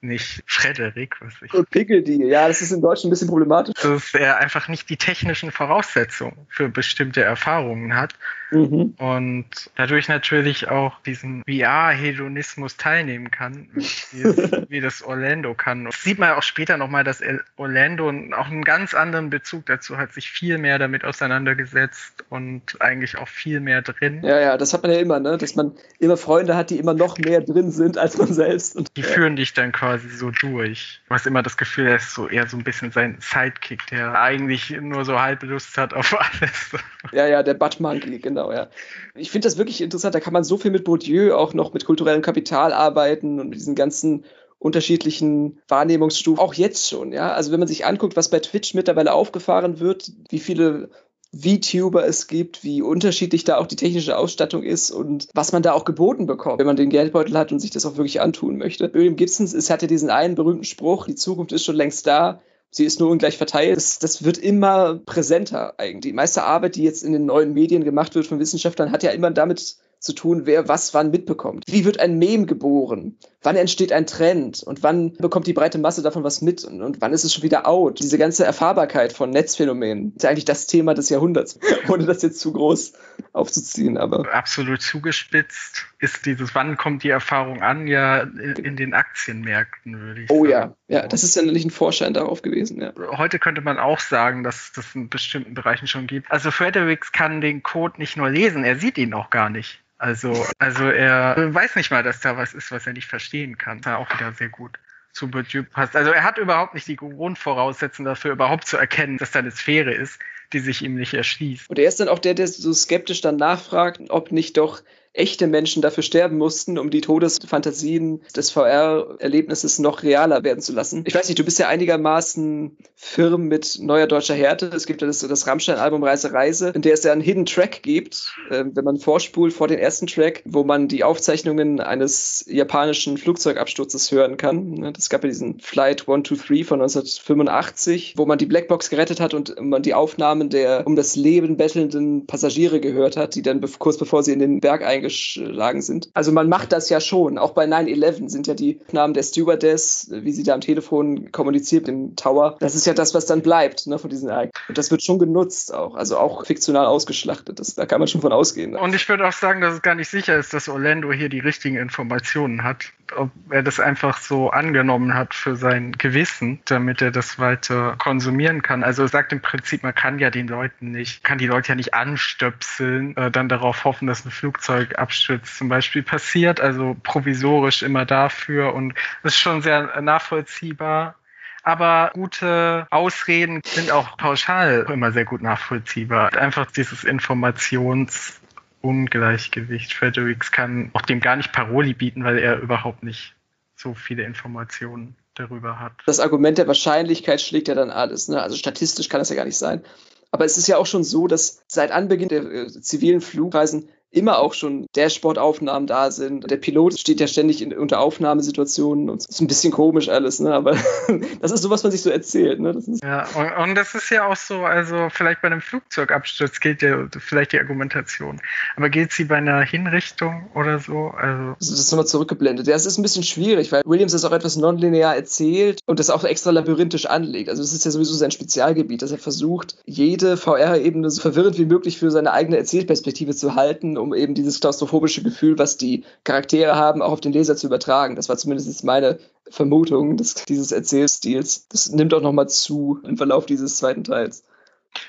nicht 0.03 0.43
Frederik, 0.45 1.15
was 1.21 1.33
ich. 1.41 1.53
Und 1.53 1.69
Pickeldy, 1.69 2.25
ja, 2.25 2.47
das 2.47 2.61
ist 2.61 2.71
in 2.71 2.81
Deutschland 2.81 3.07
ein 3.07 3.09
bisschen 3.11 3.29
problematisch. 3.29 3.73
Dass 3.81 4.13
er 4.13 4.37
einfach 4.37 4.67
nicht 4.67 4.89
die 4.89 4.97
technischen 4.97 5.51
Voraussetzungen 5.51 6.45
für 6.49 6.69
bestimmte 6.69 7.23
Erfahrungen 7.23 7.95
hat 7.95 8.15
mhm. 8.53 8.93
und 8.97 9.45
dadurch 9.75 10.07
natürlich 10.07 10.69
auch 10.69 10.99
diesen 11.01 11.43
VR-Hedonismus 11.47 12.77
teilnehmen 12.77 13.31
kann, 13.31 13.69
wie, 13.73 14.21
es, 14.21 14.51
wie, 14.69 14.81
das 14.81 15.03
Orlando 15.03 15.53
kann. 15.53 15.85
Das 15.85 16.03
sieht 16.03 16.19
man 16.19 16.29
ja 16.29 16.37
auch 16.37 16.43
später 16.43 16.77
nochmal, 16.77 17.03
dass 17.03 17.21
Orlando 17.57 18.07
auch 18.07 18.47
einen 18.47 18.63
ganz 18.63 18.93
anderen 18.93 19.29
Bezug 19.29 19.65
dazu 19.65 19.97
hat, 19.97 20.13
sich 20.13 20.29
viel 20.29 20.57
mehr 20.57 20.79
damit 20.79 21.03
auseinandergesetzt 21.03 22.23
und 22.29 22.81
eigentlich 22.81 23.17
auch 23.17 23.27
viel 23.27 23.59
mehr 23.59 23.81
drin. 23.81 24.21
Ja, 24.23 24.39
ja, 24.39 24.57
das 24.57 24.73
hat 24.73 24.83
man 24.83 24.91
ja 24.91 24.99
immer, 24.99 25.19
ne? 25.19 25.37
dass 25.37 25.55
man 25.55 25.73
immer 25.99 26.17
Freunde 26.17 26.55
hat, 26.55 26.69
die 26.69 26.77
immer 26.77 26.93
noch 26.93 27.17
mehr 27.17 27.41
drin 27.41 27.71
sind 27.71 27.97
als 27.97 28.17
man 28.17 28.31
selbst. 28.31 28.75
Und, 28.75 28.95
die 28.95 29.03
führen 29.03 29.35
dich 29.35 29.53
dann 29.53 29.71
quasi 29.71 30.09
so 30.09 30.31
durch. 30.31 31.01
Du 31.07 31.15
hast 31.15 31.27
immer 31.27 31.43
das 31.43 31.57
Gefühl, 31.57 31.87
er 31.87 31.95
ist 31.95 32.13
so 32.13 32.27
eher 32.27 32.47
so 32.47 32.57
ein 32.57 32.63
bisschen 32.63 32.91
sein 32.91 33.17
Sidekick, 33.19 33.85
der 33.87 34.19
eigentlich 34.19 34.69
nur 34.81 35.05
so 35.05 35.19
halb 35.19 35.43
Lust 35.43 35.77
hat 35.77 35.93
auf 35.93 36.15
alles. 36.19 36.71
Ja, 37.11 37.27
ja, 37.27 37.43
der 37.43 37.53
Butt 37.53 37.79
Monkey, 37.79 38.19
genau 38.19 38.42
genau, 38.43 38.51
ja. 38.51 38.69
Ich 39.15 39.31
finde 39.31 39.47
das 39.47 39.57
wirklich 39.57 39.81
interessant. 39.81 40.15
Da 40.15 40.19
kann 40.19 40.33
man 40.33 40.43
so 40.43 40.57
viel 40.57 40.71
mit 40.71 40.83
Bourdieu 40.83 41.35
auch 41.35 41.53
noch 41.53 41.73
mit 41.73 41.85
kulturellem 41.85 42.21
Kapital 42.21 42.73
arbeiten 42.73 43.39
und 43.39 43.49
mit 43.49 43.59
diesen 43.59 43.75
ganzen 43.75 44.25
unterschiedlichen 44.59 45.59
Wahrnehmungsstufen. 45.67 46.39
Auch 46.39 46.53
jetzt 46.53 46.87
schon, 46.87 47.11
ja. 47.11 47.33
Also 47.33 47.51
wenn 47.51 47.59
man 47.59 47.67
sich 47.67 47.85
anguckt, 47.85 48.15
was 48.15 48.29
bei 48.29 48.39
Twitch 48.39 48.73
mittlerweile 48.73 49.13
aufgefahren 49.13 49.79
wird, 49.79 50.11
wie 50.29 50.39
viele 50.39 50.89
VTuber 51.35 52.05
es 52.05 52.27
gibt, 52.27 52.63
wie 52.63 52.83
unterschiedlich 52.83 53.43
da 53.43 53.57
auch 53.57 53.65
die 53.65 53.75
technische 53.75 54.17
Ausstattung 54.17 54.61
ist 54.61 54.91
und 54.91 55.27
was 55.33 55.51
man 55.51 55.63
da 55.63 55.73
auch 55.73 55.83
geboten 55.83 56.27
bekommt, 56.27 56.59
wenn 56.59 56.67
man 56.67 56.75
den 56.75 56.91
Geldbeutel 56.91 57.35
hat 57.35 57.51
und 57.51 57.59
sich 57.59 57.71
das 57.71 57.87
auch 57.87 57.97
wirklich 57.97 58.21
antun 58.21 58.57
möchte. 58.57 58.93
William 58.93 59.15
Gibson 59.15 59.47
ist, 59.47 59.69
hat 59.71 59.81
ja 59.81 59.87
diesen 59.87 60.11
einen 60.11 60.35
berühmten 60.35 60.63
Spruch, 60.63 61.07
die 61.07 61.15
Zukunft 61.15 61.51
ist 61.51 61.65
schon 61.65 61.75
längst 61.75 62.05
da, 62.05 62.41
sie 62.73 62.85
ist 62.85 62.99
nur 62.99 63.09
ungleich 63.09 63.37
verteilt. 63.37 63.77
Das, 63.77 63.99
das, 63.99 64.23
wird 64.23 64.37
immer 64.37 64.95
präsenter 64.95 65.75
eigentlich. 65.77 66.11
Die 66.11 66.13
meiste 66.13 66.43
Arbeit, 66.43 66.75
die 66.75 66.83
jetzt 66.83 67.03
in 67.03 67.13
den 67.13 67.25
neuen 67.25 67.53
Medien 67.53 67.83
gemacht 67.83 68.15
wird 68.15 68.27
von 68.27 68.39
Wissenschaftlern, 68.39 68.91
hat 68.91 69.03
ja 69.03 69.11
immer 69.11 69.31
damit 69.31 69.77
zu 69.99 70.13
tun, 70.13 70.41
wer 70.45 70.67
was 70.67 70.93
wann 70.93 71.11
mitbekommt. 71.11 71.63
Wie 71.67 71.85
wird 71.85 71.99
ein 71.99 72.17
Mem 72.17 72.45
geboren? 72.45 73.17
Wann 73.41 73.55
entsteht 73.55 73.93
ein 73.93 74.05
Trend? 74.05 74.61
Und 74.61 74.83
wann 74.83 75.13
bekommt 75.13 75.47
die 75.47 75.53
breite 75.53 75.77
Masse 75.77 76.01
davon 76.01 76.25
was 76.25 76.41
mit? 76.41 76.65
Und, 76.65 76.81
und 76.81 76.99
wann 76.99 77.13
ist 77.13 77.23
es 77.23 77.33
schon 77.33 77.43
wieder 77.43 77.67
out? 77.67 77.99
Diese 77.99 78.17
ganze 78.17 78.43
Erfahrbarkeit 78.43 79.13
von 79.13 79.29
Netzphänomenen 79.29 80.13
ist 80.15 80.23
ja 80.23 80.29
eigentlich 80.29 80.45
das 80.45 80.67
Thema 80.67 80.93
des 80.93 81.09
Jahrhunderts, 81.09 81.57
ohne 81.87 82.05
das 82.05 82.21
jetzt 82.21 82.41
zu 82.41 82.51
groß 82.51 82.93
aufzuziehen. 83.31 83.97
Aber 83.97 84.33
absolut 84.33 84.81
zugespitzt 84.81 85.85
ist 86.03 86.25
dieses, 86.25 86.53
wann 86.53 86.75
kommt 86.75 87.03
die 87.03 87.09
Erfahrung 87.09 87.61
an, 87.63 87.87
ja 87.87 88.19
in, 88.19 88.75
den 88.75 88.93
Aktienmärkten, 88.93 89.99
würde 89.99 90.21
ich 90.21 90.29
oh, 90.29 90.45
sagen. 90.45 90.73
Oh 90.87 90.91
ja, 90.91 90.99
ja, 90.99 91.07
das 91.07 91.23
ist 91.23 91.35
ja 91.35 91.41
nicht 91.43 91.65
ein 91.65 91.71
Vorschein 91.71 92.13
darauf 92.13 92.41
gewesen. 92.41 92.81
Ja. 92.81 92.93
Heute 93.17 93.39
könnte 93.39 93.61
man 93.61 93.79
auch 93.79 94.01
sagen, 94.01 94.43
dass 94.43 94.73
das 94.73 94.93
in 94.95 95.07
bestimmten 95.07 95.53
Bereichen 95.53 95.87
schon 95.87 96.05
gibt. 96.05 96.29
Also 96.29 96.51
Fredericks 96.51 97.13
kann 97.13 97.39
den 97.39 97.63
Code 97.63 97.99
nicht 97.99 98.17
nur 98.17 98.29
lesen, 98.29 98.65
er 98.65 98.75
sieht 98.75 98.97
ihn 98.97 99.13
auch 99.13 99.29
gar 99.29 99.49
nicht. 99.49 99.79
Also, 99.97 100.45
also 100.59 100.89
er 100.89 101.53
weiß 101.53 101.77
nicht 101.77 101.89
mal, 101.89 102.03
dass 102.03 102.19
da 102.19 102.35
was 102.35 102.53
ist, 102.53 102.71
was 102.71 102.85
er 102.85 102.91
nicht 102.91 103.07
verstehen 103.07 103.57
kann. 103.57 103.79
Das 103.79 103.93
ist 103.93 103.97
auch 103.97 104.13
wieder 104.13 104.33
sehr 104.33 104.49
gut 104.49 104.77
zu 105.13 105.29
Bourdieu 105.31 105.63
passt. 105.63 105.95
Also 105.95 106.11
er 106.11 106.23
hat 106.23 106.37
überhaupt 106.37 106.73
nicht 106.73 106.87
die 106.87 106.97
Grundvoraussetzungen 106.97 108.07
dafür, 108.07 108.33
überhaupt 108.33 108.67
zu 108.67 108.75
erkennen, 108.75 109.17
dass 109.17 109.31
da 109.31 109.39
eine 109.39 109.51
Sphäre 109.51 109.93
ist, 109.93 110.19
die 110.51 110.59
sich 110.59 110.81
ihm 110.81 110.95
nicht 110.95 111.13
erschließt. 111.13 111.69
Und 111.69 111.79
er 111.79 111.87
ist 111.87 112.01
dann 112.01 112.09
auch 112.09 112.19
der, 112.19 112.33
der 112.33 112.47
so 112.47 112.73
skeptisch 112.73 113.21
dann 113.21 113.37
nachfragt, 113.37 114.01
ob 114.09 114.33
nicht 114.33 114.57
doch 114.57 114.81
echte 115.13 115.45
Menschen 115.45 115.81
dafür 115.81 116.03
sterben 116.03 116.37
mussten, 116.37 116.79
um 116.79 116.89
die 116.89 117.01
Todesfantasien 117.01 118.21
des 118.35 118.49
VR-Erlebnisses 118.49 119.77
noch 119.77 120.01
realer 120.01 120.43
werden 120.43 120.59
zu 120.59 120.73
lassen. 120.73 121.03
Ich 121.05 121.13
weiß 121.13 121.27
nicht, 121.27 121.37
du 121.37 121.43
bist 121.43 121.59
ja 121.59 121.67
einigermaßen 121.67 122.77
firm 122.95 123.47
mit 123.47 123.77
neuer 123.79 124.07
deutscher 124.07 124.33
Härte. 124.33 124.67
Es 124.67 124.87
gibt 124.87 125.01
ja 125.01 125.07
das, 125.07 125.19
das 125.19 125.45
Rammstein-Album 125.47 126.03
Reise 126.03 126.33
Reise, 126.33 126.69
in 126.69 126.81
der 126.81 126.93
es 126.93 127.03
ja 127.03 127.11
einen 127.11 127.21
Hidden 127.21 127.45
Track 127.45 127.83
gibt, 127.83 128.33
äh, 128.49 128.65
wenn 128.73 128.83
man 128.83 128.97
vorspult 128.97 129.53
vor 129.53 129.67
den 129.67 129.77
ersten 129.77 130.07
Track, 130.07 130.41
wo 130.45 130.63
man 130.63 130.87
die 130.87 131.03
Aufzeichnungen 131.03 131.79
eines 131.79 132.43
japanischen 132.47 133.17
Flugzeugabsturzes 133.17 134.11
hören 134.11 134.37
kann. 134.37 134.93
Das 134.93 135.09
gab 135.09 135.23
ja 135.23 135.29
diesen 135.29 135.59
Flight 135.59 136.01
123 136.01 136.65
von 136.65 136.81
1985, 136.81 138.15
wo 138.17 138.25
man 138.25 138.39
die 138.39 138.47
Blackbox 138.47 138.89
gerettet 138.89 139.19
hat 139.19 139.35
und 139.35 139.61
man 139.61 139.83
die 139.83 139.93
Aufnahmen 139.93 140.49
der 140.49 140.87
um 140.87 140.95
das 140.95 141.15
Leben 141.15 141.57
bettelnden 141.57 142.25
Passagiere 142.25 142.79
gehört 142.79 143.15
hat, 143.15 143.35
die 143.35 143.43
dann 143.43 143.61
kurz 143.77 143.97
bevor 143.97 144.23
sie 144.23 144.33
in 144.33 144.39
den 144.39 144.59
Berg 144.59 144.83
eingehen 144.83 145.02
eingeschlagen 145.03 145.81
sind. 145.81 146.09
Also 146.13 146.31
man 146.31 146.49
macht 146.49 146.71
das 146.71 146.89
ja 146.89 146.99
schon. 146.99 147.37
Auch 147.37 147.51
bei 147.51 147.65
9-11 147.65 148.29
sind 148.29 148.47
ja 148.47 148.53
die 148.53 148.79
Namen 148.91 149.13
der 149.13 149.23
Stewardess, 149.23 150.07
wie 150.11 150.31
sie 150.31 150.43
da 150.43 150.53
am 150.53 150.61
Telefon 150.61 151.31
kommuniziert 151.31 151.87
im 151.87 152.15
Tower. 152.15 152.57
Das 152.59 152.75
ist 152.75 152.85
ja 152.85 152.93
das, 152.93 153.13
was 153.13 153.25
dann 153.25 153.41
bleibt 153.41 153.87
ne, 153.87 153.99
von 153.99 154.09
diesen 154.09 154.29
Ereignissen. 154.29 154.63
Und 154.69 154.77
das 154.77 154.91
wird 154.91 155.03
schon 155.03 155.19
genutzt 155.19 155.73
auch. 155.73 155.95
Also 155.95 156.17
auch 156.17 156.45
fiktional 156.45 156.85
ausgeschlachtet. 156.85 157.59
Das, 157.59 157.75
da 157.75 157.85
kann 157.85 157.99
man 157.99 158.07
schon 158.07 158.21
von 158.21 158.31
ausgehen. 158.31 158.71
Ne? 158.71 158.79
Und 158.79 158.95
ich 158.95 159.07
würde 159.09 159.27
auch 159.27 159.33
sagen, 159.33 159.61
dass 159.61 159.75
es 159.75 159.81
gar 159.81 159.95
nicht 159.95 160.09
sicher 160.09 160.37
ist, 160.37 160.53
dass 160.53 160.69
Orlando 160.69 161.11
hier 161.11 161.29
die 161.29 161.39
richtigen 161.39 161.75
Informationen 161.75 162.63
hat. 162.63 162.85
Ob 163.15 163.29
er 163.49 163.61
das 163.61 163.79
einfach 163.79 164.17
so 164.17 164.49
angenommen 164.49 165.13
hat 165.13 165.33
für 165.35 165.55
sein 165.55 165.91
Gewissen, 165.91 166.61
damit 166.65 167.01
er 167.01 167.11
das 167.11 167.37
weiter 167.37 167.95
konsumieren 167.99 168.61
kann. 168.61 168.83
Also 168.83 169.03
er 169.03 169.07
sagt 169.07 169.33
im 169.33 169.41
Prinzip, 169.41 169.83
man 169.83 169.93
kann 169.93 170.17
ja 170.17 170.29
den 170.29 170.47
Leuten 170.47 170.91
nicht, 170.91 171.23
kann 171.23 171.37
die 171.37 171.45
Leute 171.45 171.69
ja 171.69 171.75
nicht 171.75 171.93
anstöpseln, 171.93 173.15
äh, 173.17 173.29
dann 173.29 173.49
darauf 173.49 173.83
hoffen, 173.83 174.07
dass 174.07 174.25
ein 174.25 174.31
Flugzeug 174.31 174.92
Absturz 174.95 175.57
zum 175.57 175.69
Beispiel 175.69 176.03
passiert, 176.03 176.61
also 176.61 176.95
provisorisch 177.03 177.83
immer 177.83 178.05
dafür 178.05 178.73
und 178.73 178.93
das 179.23 179.33
ist 179.33 179.39
schon 179.39 179.61
sehr 179.61 180.01
nachvollziehbar. 180.01 181.15
Aber 181.63 182.11
gute 182.13 182.87
Ausreden 182.91 183.61
sind 183.63 183.91
auch 183.91 184.17
pauschal 184.17 184.85
immer 184.91 185.13
sehr 185.13 185.23
gut 185.23 185.41
nachvollziehbar. 185.41 186.35
Einfach 186.35 186.69
dieses 186.69 187.05
Informationsungleichgewicht. 187.05 189.93
Fredericks 189.93 190.51
kann 190.51 190.91
auch 190.91 191.03
dem 191.03 191.21
gar 191.21 191.37
nicht 191.37 191.53
Paroli 191.53 191.93
bieten, 191.93 192.25
weil 192.25 192.37
er 192.37 192.59
überhaupt 192.59 193.03
nicht 193.03 193.33
so 193.77 193.93
viele 193.93 194.23
Informationen 194.23 195.15
darüber 195.35 195.79
hat. 195.79 195.93
Das 196.05 196.19
Argument 196.19 196.57
der 196.57 196.67
Wahrscheinlichkeit 196.67 197.39
schlägt 197.41 197.69
ja 197.69 197.75
dann 197.75 197.89
alles. 197.89 198.27
Ne? 198.27 198.41
Also 198.41 198.57
statistisch 198.57 199.07
kann 199.07 199.19
das 199.19 199.29
ja 199.29 199.37
gar 199.37 199.45
nicht 199.45 199.57
sein. 199.57 199.83
Aber 200.31 200.45
es 200.45 200.57
ist 200.57 200.67
ja 200.67 200.77
auch 200.77 200.85
schon 200.85 201.03
so, 201.03 201.27
dass 201.27 201.63
seit 201.67 201.91
Anbeginn 201.91 202.27
der 202.27 202.43
äh, 202.43 202.67
zivilen 202.67 203.21
Flugreisen 203.21 203.87
immer 204.13 204.39
auch 204.39 204.53
schon 204.53 204.85
Dashboard-Aufnahmen 204.95 205.87
da 205.87 206.11
sind. 206.11 206.49
Der 206.49 206.57
Pilot 206.57 206.99
steht 206.99 207.19
ja 207.19 207.27
ständig 207.27 207.61
in, 207.61 207.73
unter 207.73 207.99
Aufnahmesituationen 207.99 209.09
und 209.09 209.21
es 209.21 209.27
ist 209.27 209.41
ein 209.41 209.47
bisschen 209.47 209.73
komisch 209.73 210.07
alles, 210.07 210.39
ne? 210.39 210.53
Aber 210.53 210.77
das 211.41 211.51
ist 211.51 211.63
so, 211.63 211.69
was 211.69 211.83
man 211.83 211.91
sich 211.91 212.01
so 212.01 212.11
erzählt, 212.11 212.59
ne? 212.59 212.79
Ja, 213.01 213.27
und, 213.33 213.69
und, 213.69 213.75
das 213.75 213.95
ist 213.95 214.09
ja 214.11 214.27
auch 214.27 214.35
so, 214.35 214.59
also 214.59 215.09
vielleicht 215.09 215.41
bei 215.41 215.47
einem 215.47 215.61
Flugzeugabsturz 215.61 216.59
gilt 216.59 216.81
ja 216.83 217.07
vielleicht 217.17 217.53
die 217.53 217.59
Argumentation. 217.59 218.39
Aber 218.75 218.89
gilt 218.89 219.11
sie 219.11 219.25
bei 219.25 219.37
einer 219.37 219.61
Hinrichtung 219.61 220.47
oder 220.53 220.79
so? 220.79 221.11
Also 221.17 221.55
das 221.59 221.71
ist 221.71 221.91
nochmal 221.91 222.05
zurückgeblendet. 222.05 222.67
Ja, 222.67 222.75
es 222.75 222.85
ist 222.85 222.99
ein 222.99 223.03
bisschen 223.03 223.23
schwierig, 223.23 223.71
weil 223.71 223.81
Williams 223.85 224.11
das 224.11 224.25
auch 224.25 224.31
etwas 224.31 224.55
nonlinear 224.57 225.15
erzählt 225.15 225.79
und 225.87 225.99
das 225.99 226.11
auch 226.11 226.23
extra 226.23 226.51
labyrinthisch 226.51 227.07
anlegt. 227.07 227.49
Also 227.49 227.63
das 227.63 227.73
ist 227.73 227.83
ja 227.83 227.91
sowieso 227.91 228.13
sein 228.13 228.31
Spezialgebiet, 228.31 229.01
dass 229.01 229.11
er 229.11 229.17
versucht, 229.17 229.77
jede 229.85 230.37
VR-Ebene 230.37 231.09
so 231.09 231.21
verwirrend 231.21 231.57
wie 231.57 231.65
möglich 231.65 231.97
für 231.97 232.11
seine 232.11 232.31
eigene 232.31 232.57
Erzählperspektive 232.57 233.35
zu 233.35 233.55
halten, 233.55 233.97
um 234.03 234.13
eben 234.13 234.35
dieses 234.35 234.59
klaustrophobische 234.59 235.23
Gefühl, 235.23 235.57
was 235.57 235.77
die 235.77 236.03
Charaktere 236.23 236.75
haben, 236.75 237.01
auch 237.01 237.13
auf 237.13 237.21
den 237.21 237.33
Leser 237.33 237.55
zu 237.55 237.67
übertragen. 237.67 238.15
Das 238.15 238.29
war 238.29 238.37
zumindest 238.37 238.83
meine 238.83 239.19
Vermutung 239.49 240.17
des, 240.17 240.35
dieses 240.45 240.71
Erzählstils. 240.71 241.67
Das 241.69 241.89
nimmt 241.89 242.13
auch 242.13 242.21
nochmal 242.21 242.49
zu 242.49 242.99
im 243.03 243.17
Verlauf 243.17 243.45
dieses 243.45 243.77
zweiten 243.77 244.03
Teils. 244.03 244.43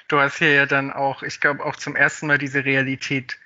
Du 0.09 0.18
hast 0.18 0.38
hier 0.38 0.52
ja 0.52 0.66
dann 0.66 0.92
auch, 0.92 1.22
ich 1.22 1.40
glaube, 1.40 1.64
auch 1.64 1.76
zum 1.76 1.94
ersten 1.94 2.26
Mal 2.26 2.38
diese 2.38 2.64
Realität 2.64 3.37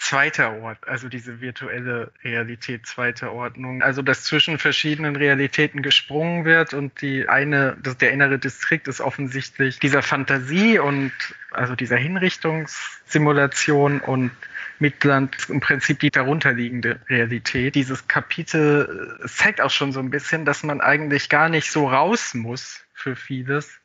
zweiter 0.00 0.60
Ort, 0.62 0.88
also 0.88 1.08
diese 1.08 1.42
virtuelle 1.42 2.10
Realität 2.24 2.86
zweiter 2.86 3.32
Ordnung. 3.32 3.82
Also 3.82 4.00
dass 4.00 4.24
zwischen 4.24 4.58
verschiedenen 4.58 5.14
Realitäten 5.14 5.82
gesprungen 5.82 6.46
wird 6.46 6.72
und 6.72 7.02
die 7.02 7.28
eine, 7.28 7.76
das, 7.82 7.98
der 7.98 8.10
innere 8.10 8.38
Distrikt 8.38 8.88
ist 8.88 9.02
offensichtlich 9.02 9.78
dieser 9.78 10.00
Fantasie 10.00 10.78
und 10.78 11.12
also 11.50 11.76
dieser 11.76 11.98
Hinrichtungssimulation 11.98 14.00
und 14.00 14.30
Midland 14.78 15.36
im 15.50 15.60
Prinzip 15.60 16.00
die 16.00 16.10
darunterliegende 16.10 17.00
Realität. 17.10 17.74
Dieses 17.74 18.08
Kapitel 18.08 19.18
zeigt 19.26 19.60
auch 19.60 19.70
schon 19.70 19.92
so 19.92 20.00
ein 20.00 20.08
bisschen, 20.08 20.46
dass 20.46 20.62
man 20.62 20.80
eigentlich 20.80 21.28
gar 21.28 21.50
nicht 21.50 21.70
so 21.70 21.86
raus 21.86 22.32
muss 22.32 22.86
für 22.94 23.16
vieles, 23.16 23.78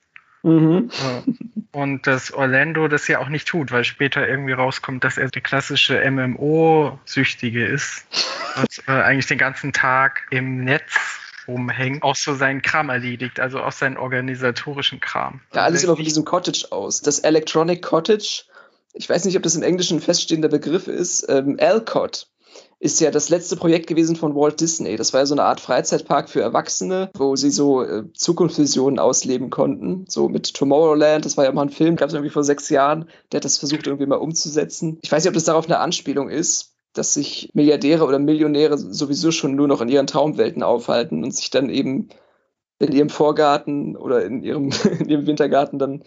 Mhm. 0.45 0.91
Und 1.71 2.05
dass 2.05 2.31
Orlando 2.31 2.87
das 2.87 3.07
ja 3.07 3.19
auch 3.19 3.29
nicht 3.29 3.47
tut, 3.47 3.71
weil 3.71 3.83
später 3.83 4.27
irgendwie 4.27 4.53
rauskommt, 4.53 5.03
dass 5.03 5.17
er 5.17 5.27
der 5.29 5.41
klassische 5.41 5.99
MMO-Süchtige 6.09 7.65
ist 7.65 8.05
und 8.55 8.87
äh, 8.87 8.91
eigentlich 8.91 9.25
den 9.25 9.39
ganzen 9.39 9.73
Tag 9.73 10.27
im 10.29 10.63
Netz 10.63 10.93
rumhängt, 11.47 12.03
auch 12.03 12.15
so 12.15 12.35
seinen 12.35 12.61
Kram 12.61 12.89
erledigt, 12.89 13.39
also 13.39 13.59
auch 13.59 13.71
seinen 13.71 13.97
organisatorischen 13.97 14.99
Kram. 14.99 15.41
Ja, 15.53 15.63
alles 15.63 15.83
immer 15.83 15.95
von 15.95 16.05
diesem 16.05 16.25
Cottage 16.25 16.67
aus. 16.69 17.01
Das 17.01 17.19
Electronic 17.19 17.81
Cottage, 17.81 18.43
ich 18.93 19.09
weiß 19.09 19.25
nicht, 19.25 19.35
ob 19.35 19.43
das 19.43 19.55
im 19.55 19.63
Englischen 19.63 19.97
ein 19.97 20.01
feststehender 20.01 20.49
Begriff 20.49 20.87
ist, 20.87 21.25
ähm, 21.27 21.57
Alcott 21.59 22.27
ist 22.79 22.99
ja 22.99 23.09
das 23.09 23.29
letzte 23.29 23.55
Projekt 23.55 23.87
gewesen 23.87 24.15
von 24.15 24.35
Walt 24.35 24.59
Disney. 24.59 24.95
Das 24.97 25.13
war 25.13 25.21
ja 25.21 25.25
so 25.25 25.33
eine 25.33 25.43
Art 25.43 25.59
Freizeitpark 25.59 26.29
für 26.29 26.41
Erwachsene, 26.41 27.09
wo 27.15 27.35
sie 27.35 27.49
so 27.49 27.83
äh, 27.83 28.03
Zukunftsvisionen 28.13 28.99
ausleben 28.99 29.49
konnten. 29.49 30.05
So 30.07 30.27
mit 30.27 30.53
Tomorrowland, 30.53 31.25
das 31.25 31.37
war 31.37 31.45
ja 31.45 31.51
mal 31.51 31.63
ein 31.63 31.69
Film, 31.69 31.95
gab 31.95 32.09
es 32.09 32.13
irgendwie 32.13 32.31
vor 32.31 32.43
sechs 32.43 32.69
Jahren, 32.69 33.09
der 33.31 33.37
hat 33.37 33.45
das 33.45 33.57
versucht 33.57 33.87
irgendwie 33.87 34.05
mal 34.05 34.17
umzusetzen. 34.17 34.99
Ich 35.01 35.11
weiß 35.11 35.23
nicht, 35.23 35.29
ob 35.29 35.35
das 35.35 35.45
darauf 35.45 35.65
eine 35.65 35.79
Anspielung 35.79 36.29
ist, 36.29 36.75
dass 36.93 37.13
sich 37.13 37.49
Milliardäre 37.53 38.05
oder 38.05 38.19
Millionäre 38.19 38.77
sowieso 38.77 39.31
schon 39.31 39.55
nur 39.55 39.67
noch 39.67 39.81
in 39.81 39.89
ihren 39.89 40.07
Traumwelten 40.07 40.63
aufhalten 40.63 41.23
und 41.23 41.35
sich 41.35 41.49
dann 41.49 41.69
eben 41.69 42.09
in 42.79 42.91
ihrem 42.91 43.09
Vorgarten 43.09 43.95
oder 43.95 44.25
in 44.25 44.43
ihrem, 44.43 44.69
in 44.99 45.09
ihrem 45.09 45.27
Wintergarten 45.27 45.79
dann 45.79 46.03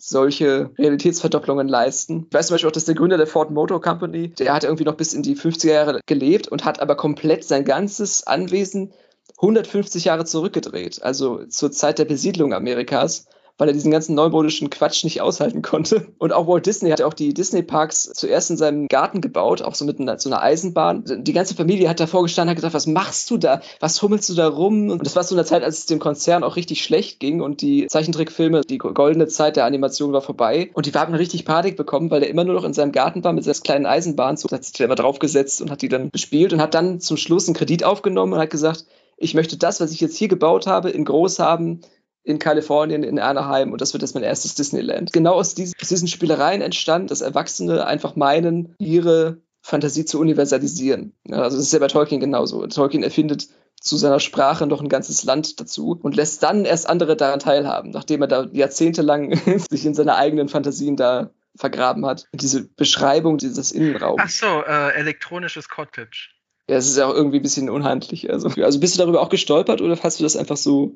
solche 0.00 0.70
Realitätsverdopplungen 0.78 1.68
leisten. 1.68 2.26
Ich 2.28 2.34
weiß 2.34 2.46
zum 2.46 2.54
Beispiel 2.54 2.68
auch, 2.68 2.72
dass 2.72 2.86
der 2.86 2.94
Gründer 2.94 3.18
der 3.18 3.26
Ford 3.26 3.50
Motor 3.50 3.80
Company, 3.80 4.28
der 4.28 4.54
hat 4.54 4.64
irgendwie 4.64 4.84
noch 4.84 4.96
bis 4.96 5.12
in 5.12 5.22
die 5.22 5.36
50er 5.36 5.72
Jahre 5.72 6.00
gelebt 6.06 6.48
und 6.48 6.64
hat 6.64 6.80
aber 6.80 6.96
komplett 6.96 7.44
sein 7.44 7.64
ganzes 7.64 8.26
Anwesen 8.26 8.92
150 9.36 10.04
Jahre 10.04 10.24
zurückgedreht, 10.24 11.02
also 11.02 11.44
zur 11.46 11.70
Zeit 11.72 11.98
der 11.98 12.04
Besiedlung 12.04 12.52
Amerikas 12.52 13.26
weil 13.60 13.68
er 13.68 13.74
diesen 13.74 13.90
ganzen 13.90 14.14
neumodischen 14.14 14.70
Quatsch 14.70 15.04
nicht 15.04 15.20
aushalten 15.20 15.60
konnte. 15.60 16.06
Und 16.16 16.32
auch 16.32 16.48
Walt 16.48 16.64
Disney 16.64 16.88
hat 16.88 17.02
auch 17.02 17.12
die 17.12 17.34
Disney-Parks 17.34 18.10
zuerst 18.14 18.48
in 18.48 18.56
seinem 18.56 18.88
Garten 18.88 19.20
gebaut, 19.20 19.60
auch 19.60 19.74
so 19.74 19.84
mit 19.84 20.00
einer, 20.00 20.18
so 20.18 20.30
einer 20.30 20.40
Eisenbahn. 20.40 21.04
Die 21.06 21.34
ganze 21.34 21.54
Familie 21.54 21.90
hat 21.90 22.00
davor 22.00 22.22
gestanden, 22.22 22.50
hat 22.50 22.56
gesagt, 22.56 22.72
was 22.72 22.86
machst 22.86 23.30
du 23.30 23.36
da? 23.36 23.60
Was 23.78 24.00
hummelst 24.00 24.30
du 24.30 24.34
da 24.34 24.48
rum? 24.48 24.88
Und 24.88 25.04
das 25.04 25.14
war 25.14 25.24
so 25.24 25.34
eine 25.34 25.44
Zeit, 25.44 25.62
als 25.62 25.80
es 25.80 25.86
dem 25.86 25.98
Konzern 25.98 26.42
auch 26.42 26.56
richtig 26.56 26.82
schlecht 26.82 27.20
ging 27.20 27.42
und 27.42 27.60
die 27.60 27.86
Zeichentrickfilme, 27.86 28.62
die 28.62 28.78
goldene 28.78 29.28
Zeit 29.28 29.56
der 29.56 29.66
Animation 29.66 30.14
war 30.14 30.22
vorbei. 30.22 30.70
Und 30.72 30.86
die 30.86 30.92
haben 30.92 31.12
richtig 31.14 31.44
Panik 31.44 31.76
bekommen, 31.76 32.10
weil 32.10 32.22
er 32.22 32.30
immer 32.30 32.44
nur 32.44 32.54
noch 32.54 32.64
in 32.64 32.72
seinem 32.72 32.92
Garten 32.92 33.22
war 33.24 33.34
mit 33.34 33.44
seiner 33.44 33.58
kleinen 33.58 33.84
Eisenbahn. 33.84 34.38
So 34.38 34.48
hat 34.48 34.64
sich 34.64 34.80
immer 34.80 34.94
draufgesetzt 34.94 35.60
und 35.60 35.70
hat 35.70 35.82
die 35.82 35.90
dann 35.90 36.08
bespielt 36.08 36.54
und 36.54 36.62
hat 36.62 36.72
dann 36.72 37.00
zum 37.00 37.18
Schluss 37.18 37.46
einen 37.46 37.56
Kredit 37.56 37.84
aufgenommen 37.84 38.32
und 38.32 38.38
hat 38.38 38.48
gesagt, 38.48 38.86
ich 39.18 39.34
möchte 39.34 39.58
das, 39.58 39.80
was 39.80 39.92
ich 39.92 40.00
jetzt 40.00 40.16
hier 40.16 40.28
gebaut 40.28 40.66
habe, 40.66 40.88
in 40.88 41.04
groß 41.04 41.40
haben, 41.40 41.82
in 42.22 42.38
Kalifornien, 42.38 43.02
in 43.02 43.18
Anaheim 43.18 43.72
und 43.72 43.80
das 43.80 43.92
wird 43.92 44.02
jetzt 44.02 44.14
mein 44.14 44.24
erstes 44.24 44.54
Disneyland. 44.54 45.12
Genau 45.12 45.34
aus 45.34 45.54
diesen, 45.54 45.74
aus 45.80 45.88
diesen 45.88 46.08
Spielereien 46.08 46.60
entstand, 46.60 47.10
dass 47.10 47.20
Erwachsene 47.20 47.86
einfach 47.86 48.16
meinen, 48.16 48.74
ihre 48.78 49.38
Fantasie 49.62 50.04
zu 50.04 50.18
universalisieren. 50.20 51.14
Also 51.30 51.56
das 51.56 51.66
ist 51.66 51.72
ja 51.72 51.78
bei 51.78 51.86
Tolkien 51.86 52.20
genauso. 52.20 52.66
Tolkien 52.66 53.02
erfindet 53.02 53.48
zu 53.80 53.96
seiner 53.96 54.20
Sprache 54.20 54.66
noch 54.66 54.82
ein 54.82 54.88
ganzes 54.88 55.24
Land 55.24 55.58
dazu 55.60 55.98
und 56.02 56.14
lässt 56.14 56.42
dann 56.42 56.64
erst 56.64 56.88
andere 56.88 57.16
daran 57.16 57.40
teilhaben, 57.40 57.90
nachdem 57.90 58.20
er 58.22 58.28
da 58.28 58.46
jahrzehntelang 58.52 59.34
sich 59.70 59.86
in 59.86 59.94
seine 59.94 60.16
eigenen 60.16 60.48
Fantasien 60.48 60.96
da 60.96 61.30
vergraben 61.56 62.06
hat. 62.06 62.26
Diese 62.32 62.68
Beschreibung 62.68 63.38
dieses 63.38 63.72
Innenraums. 63.72 64.22
Ach 64.22 64.28
so, 64.28 64.62
äh, 64.62 64.94
elektronisches 64.94 65.68
Cottage. 65.68 66.30
Ja, 66.68 66.76
es 66.76 66.86
ist 66.86 66.96
ja 66.96 67.06
auch 67.06 67.14
irgendwie 67.14 67.38
ein 67.38 67.42
bisschen 67.42 67.70
unhandlich. 67.70 68.30
Also, 68.30 68.48
also 68.62 68.78
bist 68.78 68.94
du 68.94 68.98
darüber 68.98 69.20
auch 69.20 69.30
gestolpert 69.30 69.80
oder 69.80 69.98
hast 70.02 70.20
du 70.20 70.24
das 70.24 70.36
einfach 70.36 70.56
so 70.56 70.94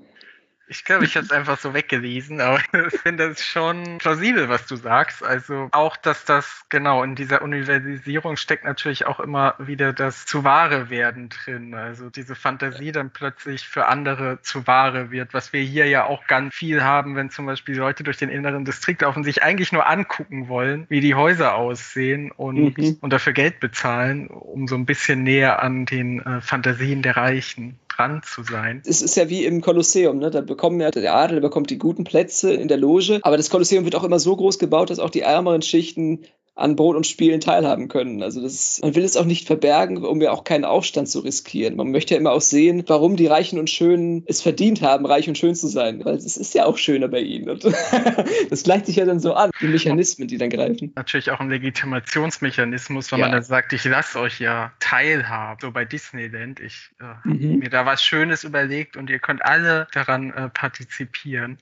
ich 0.66 0.84
glaube, 0.84 1.04
ich 1.04 1.16
habe 1.16 1.26
es 1.26 1.32
einfach 1.32 1.58
so 1.58 1.74
weggelesen, 1.74 2.40
aber 2.40 2.58
ich 2.92 3.00
finde 3.00 3.24
es 3.24 3.44
schon 3.44 3.98
plausibel, 3.98 4.48
was 4.48 4.66
du 4.66 4.76
sagst. 4.76 5.22
Also 5.22 5.68
auch, 5.72 5.96
dass 5.96 6.24
das 6.24 6.64
genau 6.68 7.02
in 7.02 7.14
dieser 7.14 7.42
Universalisierung 7.42 8.36
steckt 8.36 8.64
natürlich 8.64 9.06
auch 9.06 9.20
immer 9.20 9.54
wieder 9.58 9.92
das 9.92 10.26
zu 10.26 10.44
Ware 10.44 10.90
werden 10.90 11.28
drin. 11.28 11.74
Also 11.74 12.10
diese 12.10 12.34
Fantasie 12.34 12.92
dann 12.92 13.10
plötzlich 13.10 13.68
für 13.68 13.86
andere 13.86 14.40
zu 14.42 14.66
Ware 14.66 15.10
wird, 15.10 15.34
was 15.34 15.52
wir 15.52 15.62
hier 15.62 15.86
ja 15.86 16.04
auch 16.04 16.26
ganz 16.26 16.54
viel 16.54 16.82
haben, 16.82 17.16
wenn 17.16 17.30
zum 17.30 17.46
Beispiel 17.46 17.76
Leute 17.76 18.02
durch 18.02 18.16
den 18.16 18.30
inneren 18.30 18.64
Distrikt 18.64 19.02
laufen, 19.02 19.24
sich 19.24 19.42
eigentlich 19.42 19.72
nur 19.72 19.86
angucken 19.86 20.48
wollen, 20.48 20.86
wie 20.88 21.00
die 21.00 21.14
Häuser 21.14 21.54
aussehen 21.54 22.30
und, 22.30 22.78
mhm. 22.78 22.98
und 23.00 23.12
dafür 23.12 23.32
Geld 23.32 23.60
bezahlen, 23.60 24.28
um 24.28 24.66
so 24.66 24.76
ein 24.76 24.86
bisschen 24.86 25.22
näher 25.22 25.62
an 25.62 25.84
den 25.86 26.20
äh, 26.20 26.40
Fantasien 26.40 27.02
der 27.02 27.16
Reichen 27.16 27.78
dran 27.96 28.22
zu 28.24 28.42
sein. 28.42 28.82
Es 28.86 29.02
ist 29.02 29.16
ja 29.16 29.28
wie 29.28 29.44
im 29.44 29.60
Kolosseum, 29.60 30.18
ne? 30.18 30.30
Da 30.30 30.40
bekommen 30.40 30.80
ja 30.80 30.90
der 30.90 31.14
Adel 31.14 31.40
bekommt 31.40 31.70
die 31.70 31.78
guten 31.78 32.04
Plätze 32.04 32.52
in 32.52 32.68
der 32.68 32.76
Loge, 32.76 33.20
aber 33.22 33.36
das 33.36 33.50
Kolosseum 33.50 33.84
wird 33.84 33.94
auch 33.94 34.04
immer 34.04 34.18
so 34.18 34.36
groß 34.36 34.58
gebaut, 34.58 34.90
dass 34.90 34.98
auch 34.98 35.10
die 35.10 35.20
ärmeren 35.20 35.62
Schichten 35.62 36.24
an 36.56 36.76
Brot 36.76 36.94
und 36.94 37.06
Spielen 37.06 37.40
teilhaben 37.40 37.88
können. 37.88 38.22
Also 38.22 38.40
das, 38.40 38.78
man 38.80 38.94
will 38.94 39.02
es 39.02 39.16
auch 39.16 39.24
nicht 39.24 39.46
verbergen, 39.46 40.04
um 40.04 40.20
ja 40.20 40.30
auch 40.30 40.44
keinen 40.44 40.64
Aufstand 40.64 41.08
zu 41.08 41.20
riskieren. 41.20 41.74
Man 41.74 41.90
möchte 41.90 42.14
ja 42.14 42.20
immer 42.20 42.30
auch 42.30 42.40
sehen, 42.40 42.84
warum 42.86 43.16
die 43.16 43.26
Reichen 43.26 43.58
und 43.58 43.70
Schönen 43.70 44.22
es 44.26 44.40
verdient 44.40 44.80
haben, 44.80 45.04
reich 45.04 45.26
und 45.28 45.36
schön 45.36 45.56
zu 45.56 45.66
sein. 45.66 46.04
Weil 46.04 46.14
es 46.14 46.36
ist 46.36 46.54
ja 46.54 46.66
auch 46.66 46.78
schöner 46.78 47.08
bei 47.08 47.20
ihnen. 47.20 47.50
Und 47.50 47.64
das 48.50 48.62
gleicht 48.62 48.86
sich 48.86 48.96
ja 48.96 49.04
dann 49.04 49.18
so 49.18 49.34
an, 49.34 49.50
die 49.60 49.66
Mechanismen, 49.66 50.28
die 50.28 50.38
dann 50.38 50.50
greifen. 50.50 50.92
Natürlich 50.94 51.32
auch 51.32 51.40
ein 51.40 51.50
Legitimationsmechanismus, 51.50 53.10
wenn 53.10 53.18
ja. 53.18 53.26
man 53.26 53.32
dann 53.32 53.42
sagt, 53.42 53.72
ich 53.72 53.84
lasse 53.84 54.20
euch 54.20 54.38
ja 54.38 54.72
teilhaben. 54.78 55.58
So 55.60 55.72
bei 55.72 55.84
Disneyland, 55.84 56.60
ich 56.60 56.90
äh, 57.00 57.28
mhm. 57.28 57.58
mir 57.58 57.70
da 57.70 57.84
was 57.84 58.04
Schönes 58.04 58.44
überlegt 58.44 58.96
und 58.96 59.10
ihr 59.10 59.18
könnt 59.18 59.44
alle 59.44 59.88
daran 59.92 60.32
äh, 60.32 60.48
partizipieren. 60.50 61.58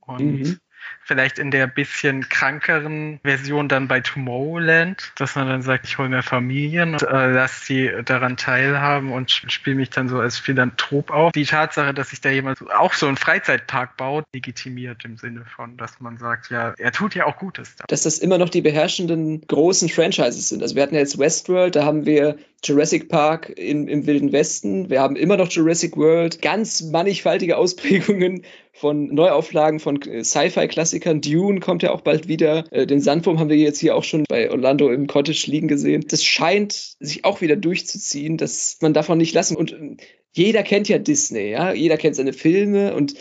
Und 0.00 0.40
mhm 0.40 0.60
vielleicht 1.02 1.38
in 1.38 1.50
der 1.50 1.66
bisschen 1.66 2.28
krankeren 2.28 3.18
Version 3.22 3.68
dann 3.68 3.88
bei 3.88 4.00
Tomorrowland, 4.00 5.12
dass 5.16 5.34
man 5.36 5.48
dann 5.48 5.62
sagt, 5.62 5.86
ich 5.86 5.96
hole 5.98 6.08
mir 6.08 6.22
Familien 6.22 6.92
und 6.92 7.02
äh, 7.02 7.30
lasse 7.30 7.64
sie 7.64 7.90
daran 8.04 8.36
teilhaben 8.36 9.12
und 9.12 9.30
spiele 9.30 9.76
mich 9.76 9.90
dann 9.90 10.08
so 10.08 10.18
als 10.20 10.38
Philanthrop 10.38 11.10
auf. 11.10 11.32
Die 11.32 11.46
Tatsache, 11.46 11.94
dass 11.94 12.10
sich 12.10 12.20
da 12.20 12.30
jemand 12.30 12.58
auch 12.72 12.92
so 12.92 13.06
einen 13.06 13.16
Freizeitpark 13.16 13.96
baut, 13.96 14.24
legitimiert 14.34 15.04
im 15.04 15.16
Sinne 15.16 15.44
von, 15.44 15.76
dass 15.78 15.98
man 16.00 16.18
sagt, 16.18 16.50
ja, 16.50 16.74
er 16.76 16.92
tut 16.92 17.14
ja 17.14 17.24
auch 17.24 17.38
Gutes. 17.38 17.76
Da. 17.76 17.84
Dass 17.88 18.02
das 18.02 18.18
immer 18.18 18.36
noch 18.36 18.50
die 18.50 18.60
beherrschenden 18.60 19.46
großen 19.46 19.88
Franchises 19.88 20.48
sind. 20.50 20.62
Also 20.62 20.74
wir 20.74 20.82
hatten 20.82 20.94
ja 20.94 21.00
jetzt 21.00 21.18
Westworld, 21.18 21.76
da 21.76 21.84
haben 21.84 22.04
wir 22.04 22.36
Jurassic 22.64 23.08
Park 23.08 23.50
in, 23.50 23.86
im 23.88 24.06
Wilden 24.06 24.32
Westen. 24.32 24.90
Wir 24.90 25.00
haben 25.00 25.16
immer 25.16 25.36
noch 25.36 25.50
Jurassic 25.50 25.96
World. 25.96 26.42
Ganz 26.42 26.82
mannigfaltige 26.82 27.56
Ausprägungen 27.56 28.42
von 28.78 29.06
Neuauflagen 29.12 29.80
von 29.80 30.00
Sci-Fi-Klassikern. 30.00 31.20
Dune 31.20 31.60
kommt 31.60 31.82
ja 31.82 31.90
auch 31.90 32.00
bald 32.00 32.28
wieder. 32.28 32.64
Äh, 32.70 32.86
den 32.86 33.00
Sandwurm 33.00 33.38
haben 33.38 33.50
wir 33.50 33.56
jetzt 33.56 33.80
hier 33.80 33.96
auch 33.96 34.04
schon 34.04 34.24
bei 34.28 34.50
Orlando 34.50 34.90
im 34.90 35.06
Cottage 35.06 35.44
liegen 35.46 35.68
gesehen. 35.68 36.04
Das 36.08 36.24
scheint 36.24 36.72
sich 37.00 37.24
auch 37.24 37.40
wieder 37.40 37.56
durchzuziehen, 37.56 38.36
dass 38.36 38.78
man 38.80 38.94
davon 38.94 39.18
nicht 39.18 39.34
lassen. 39.34 39.56
Und 39.56 39.72
äh, 39.72 39.96
jeder 40.32 40.62
kennt 40.62 40.88
ja 40.88 40.98
Disney, 40.98 41.50
ja. 41.50 41.72
Jeder 41.72 41.96
kennt 41.96 42.16
seine 42.16 42.32
Filme 42.32 42.94
und 42.94 43.14